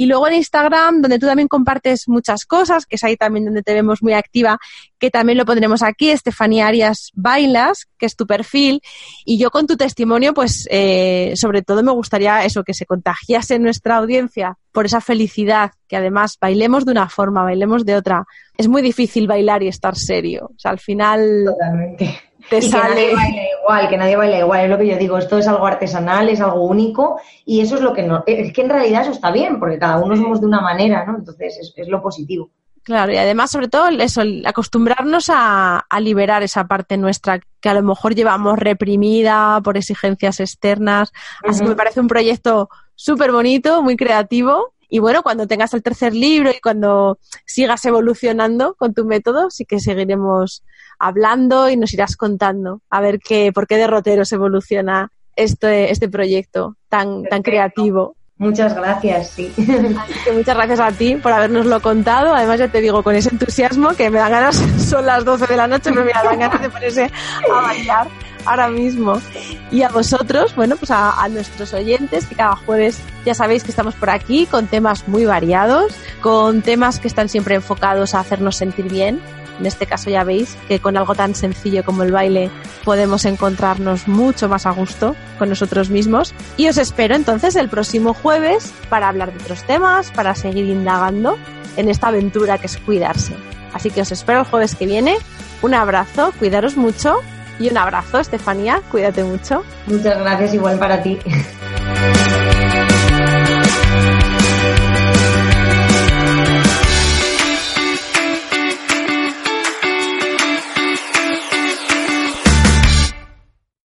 Y 0.00 0.06
luego 0.06 0.28
en 0.28 0.34
Instagram, 0.34 1.02
donde 1.02 1.18
tú 1.18 1.26
también 1.26 1.48
compartes 1.48 2.04
muchas 2.06 2.46
cosas, 2.46 2.86
que 2.86 2.94
es 2.94 3.02
ahí 3.02 3.16
también 3.16 3.46
donde 3.46 3.64
te 3.64 3.74
vemos 3.74 4.00
muy 4.00 4.12
activa, 4.12 4.56
que 4.96 5.10
también 5.10 5.36
lo 5.36 5.44
pondremos 5.44 5.82
aquí, 5.82 6.10
Estefanía 6.10 6.68
Arias 6.68 7.10
Bailas, 7.14 7.88
que 7.98 8.06
es 8.06 8.14
tu 8.14 8.24
perfil. 8.24 8.80
Y 9.24 9.38
yo 9.38 9.50
con 9.50 9.66
tu 9.66 9.76
testimonio, 9.76 10.34
pues 10.34 10.68
eh, 10.70 11.32
sobre 11.34 11.62
todo 11.62 11.82
me 11.82 11.90
gustaría 11.90 12.44
eso, 12.44 12.62
que 12.62 12.74
se 12.74 12.86
contagiase 12.86 13.58
nuestra 13.58 13.96
audiencia 13.96 14.56
por 14.70 14.86
esa 14.86 15.00
felicidad, 15.00 15.72
que 15.88 15.96
además 15.96 16.38
bailemos 16.40 16.86
de 16.86 16.92
una 16.92 17.08
forma, 17.08 17.42
bailemos 17.42 17.84
de 17.84 17.96
otra. 17.96 18.24
Es 18.56 18.68
muy 18.68 18.82
difícil 18.82 19.26
bailar 19.26 19.64
y 19.64 19.68
estar 19.68 19.96
serio. 19.96 20.52
O 20.54 20.58
sea, 20.58 20.70
al 20.70 20.78
final... 20.78 21.44
Totalmente 21.44 22.27
te 22.48 22.58
y 22.58 22.70
que 22.70 22.78
nadie 22.78 23.14
baila 23.14 23.42
igual, 23.60 23.88
que 23.88 23.96
nadie 23.96 24.16
baila 24.16 24.38
igual, 24.38 24.60
es 24.64 24.70
lo 24.70 24.78
que 24.78 24.86
yo 24.86 24.96
digo, 24.96 25.18
esto 25.18 25.38
es 25.38 25.48
algo 25.48 25.66
artesanal, 25.66 26.28
es 26.28 26.40
algo 26.40 26.62
único 26.62 27.20
y 27.44 27.60
eso 27.60 27.76
es 27.76 27.80
lo 27.80 27.92
que 27.92 28.02
no, 28.02 28.22
es 28.26 28.52
que 28.52 28.62
en 28.62 28.70
realidad 28.70 29.02
eso 29.02 29.12
está 29.12 29.30
bien, 29.30 29.58
porque 29.58 29.78
cada 29.78 29.98
uno 29.98 30.16
somos 30.16 30.40
de 30.40 30.46
una 30.46 30.60
manera, 30.60 31.04
¿no? 31.04 31.18
Entonces 31.18 31.72
es, 31.76 31.88
lo 31.88 32.02
positivo. 32.02 32.50
Claro, 32.82 33.12
y 33.12 33.18
además, 33.18 33.50
sobre 33.50 33.68
todo, 33.68 33.88
eso, 33.88 34.22
acostumbrarnos 34.46 35.26
a, 35.30 35.84
liberar 36.00 36.42
esa 36.42 36.66
parte 36.66 36.96
nuestra 36.96 37.40
que 37.60 37.68
a 37.68 37.74
lo 37.74 37.82
mejor 37.82 38.14
llevamos 38.14 38.58
reprimida 38.58 39.60
por 39.62 39.76
exigencias 39.76 40.40
externas. 40.40 41.12
Así 41.46 41.60
que 41.60 41.68
me 41.68 41.74
parece 41.74 42.00
un 42.00 42.08
proyecto 42.08 42.70
súper 42.94 43.30
bonito, 43.30 43.82
muy 43.82 43.96
creativo. 43.96 44.72
Y 44.88 45.00
bueno, 45.00 45.22
cuando 45.22 45.46
tengas 45.46 45.74
el 45.74 45.82
tercer 45.82 46.14
libro 46.14 46.50
y 46.50 46.60
cuando 46.60 47.18
sigas 47.44 47.84
evolucionando 47.84 48.74
con 48.74 48.94
tu 48.94 49.04
método, 49.04 49.50
sí 49.50 49.64
que 49.64 49.80
seguiremos 49.80 50.64
hablando 50.98 51.68
y 51.68 51.76
nos 51.76 51.92
irás 51.92 52.16
contando 52.16 52.80
a 52.90 53.00
ver 53.00 53.20
qué, 53.20 53.52
por 53.52 53.66
qué 53.66 53.76
derroteros 53.76 54.32
evoluciona 54.32 55.10
este, 55.36 55.92
este 55.92 56.08
proyecto 56.08 56.76
tan, 56.88 57.24
tan 57.24 57.42
creativo. 57.42 58.16
Muchas 58.38 58.74
gracias, 58.74 59.30
sí. 59.30 59.52
muchas 60.32 60.56
gracias 60.56 60.80
a 60.80 60.92
ti 60.92 61.16
por 61.16 61.32
habernoslo 61.32 61.80
contado. 61.80 62.34
Además, 62.34 62.60
ya 62.60 62.68
te 62.68 62.80
digo, 62.80 63.02
con 63.02 63.16
ese 63.16 63.30
entusiasmo 63.30 63.90
que 63.94 64.10
me 64.10 64.18
da 64.18 64.28
ganas, 64.28 64.56
son 64.88 65.06
las 65.06 65.24
12 65.24 65.46
de 65.46 65.56
la 65.56 65.66
noche, 65.66 65.90
pero 65.90 66.04
me 66.04 66.12
dan 66.12 66.38
ganas 66.38 66.62
de 66.62 66.70
ponerse 66.70 67.10
a 67.52 67.60
bailar 67.62 68.08
ahora 68.44 68.68
mismo. 68.68 69.20
Y 69.70 69.82
a 69.82 69.88
vosotros, 69.88 70.54
bueno, 70.54 70.76
pues 70.76 70.90
a, 70.90 71.26
nuestros 71.28 71.74
oyentes, 71.74 72.26
que 72.26 72.34
cada 72.34 72.56
jueves 72.56 73.00
ya 73.24 73.34
sabéis 73.34 73.64
que 73.64 73.70
estamos 73.70 73.94
por 73.94 74.10
aquí 74.10 74.46
con 74.46 74.66
temas 74.66 75.06
muy 75.08 75.24
variados, 75.24 75.92
con 76.22 76.62
temas 76.62 76.98
que 76.98 77.08
están 77.08 77.28
siempre 77.28 77.56
enfocados 77.56 78.14
a 78.14 78.20
hacernos 78.20 78.56
sentir 78.56 78.88
bien, 78.88 79.20
en 79.58 79.66
este 79.66 79.86
caso 79.86 80.08
ya 80.08 80.24
veis 80.24 80.56
que 80.68 80.80
con 80.80 80.96
algo 80.96 81.14
tan 81.14 81.34
sencillo 81.34 81.84
como 81.84 82.04
el 82.04 82.12
baile 82.12 82.50
podemos 82.84 83.24
encontrarnos 83.24 84.06
mucho 84.06 84.48
más 84.48 84.66
a 84.66 84.70
gusto 84.70 85.16
con 85.38 85.48
nosotros 85.48 85.90
mismos. 85.90 86.32
Y 86.56 86.68
os 86.68 86.78
espero 86.78 87.16
entonces 87.16 87.56
el 87.56 87.68
próximo 87.68 88.14
jueves 88.14 88.72
para 88.88 89.08
hablar 89.08 89.32
de 89.32 89.42
otros 89.42 89.64
temas, 89.64 90.10
para 90.12 90.34
seguir 90.34 90.66
indagando 90.66 91.36
en 91.76 91.88
esta 91.88 92.08
aventura 92.08 92.58
que 92.58 92.66
es 92.66 92.76
cuidarse. 92.76 93.34
Así 93.72 93.90
que 93.90 94.00
os 94.00 94.12
espero 94.12 94.40
el 94.40 94.46
jueves 94.46 94.74
que 94.74 94.86
viene. 94.86 95.16
Un 95.60 95.74
abrazo, 95.74 96.32
cuidaros 96.38 96.76
mucho 96.76 97.16
y 97.58 97.68
un 97.70 97.78
abrazo, 97.78 98.18
Estefanía, 98.18 98.82
cuídate 98.90 99.24
mucho. 99.24 99.64
Muchas 99.86 100.18
gracias, 100.18 100.54
igual 100.54 100.78
para 100.78 101.02
ti. 101.02 101.18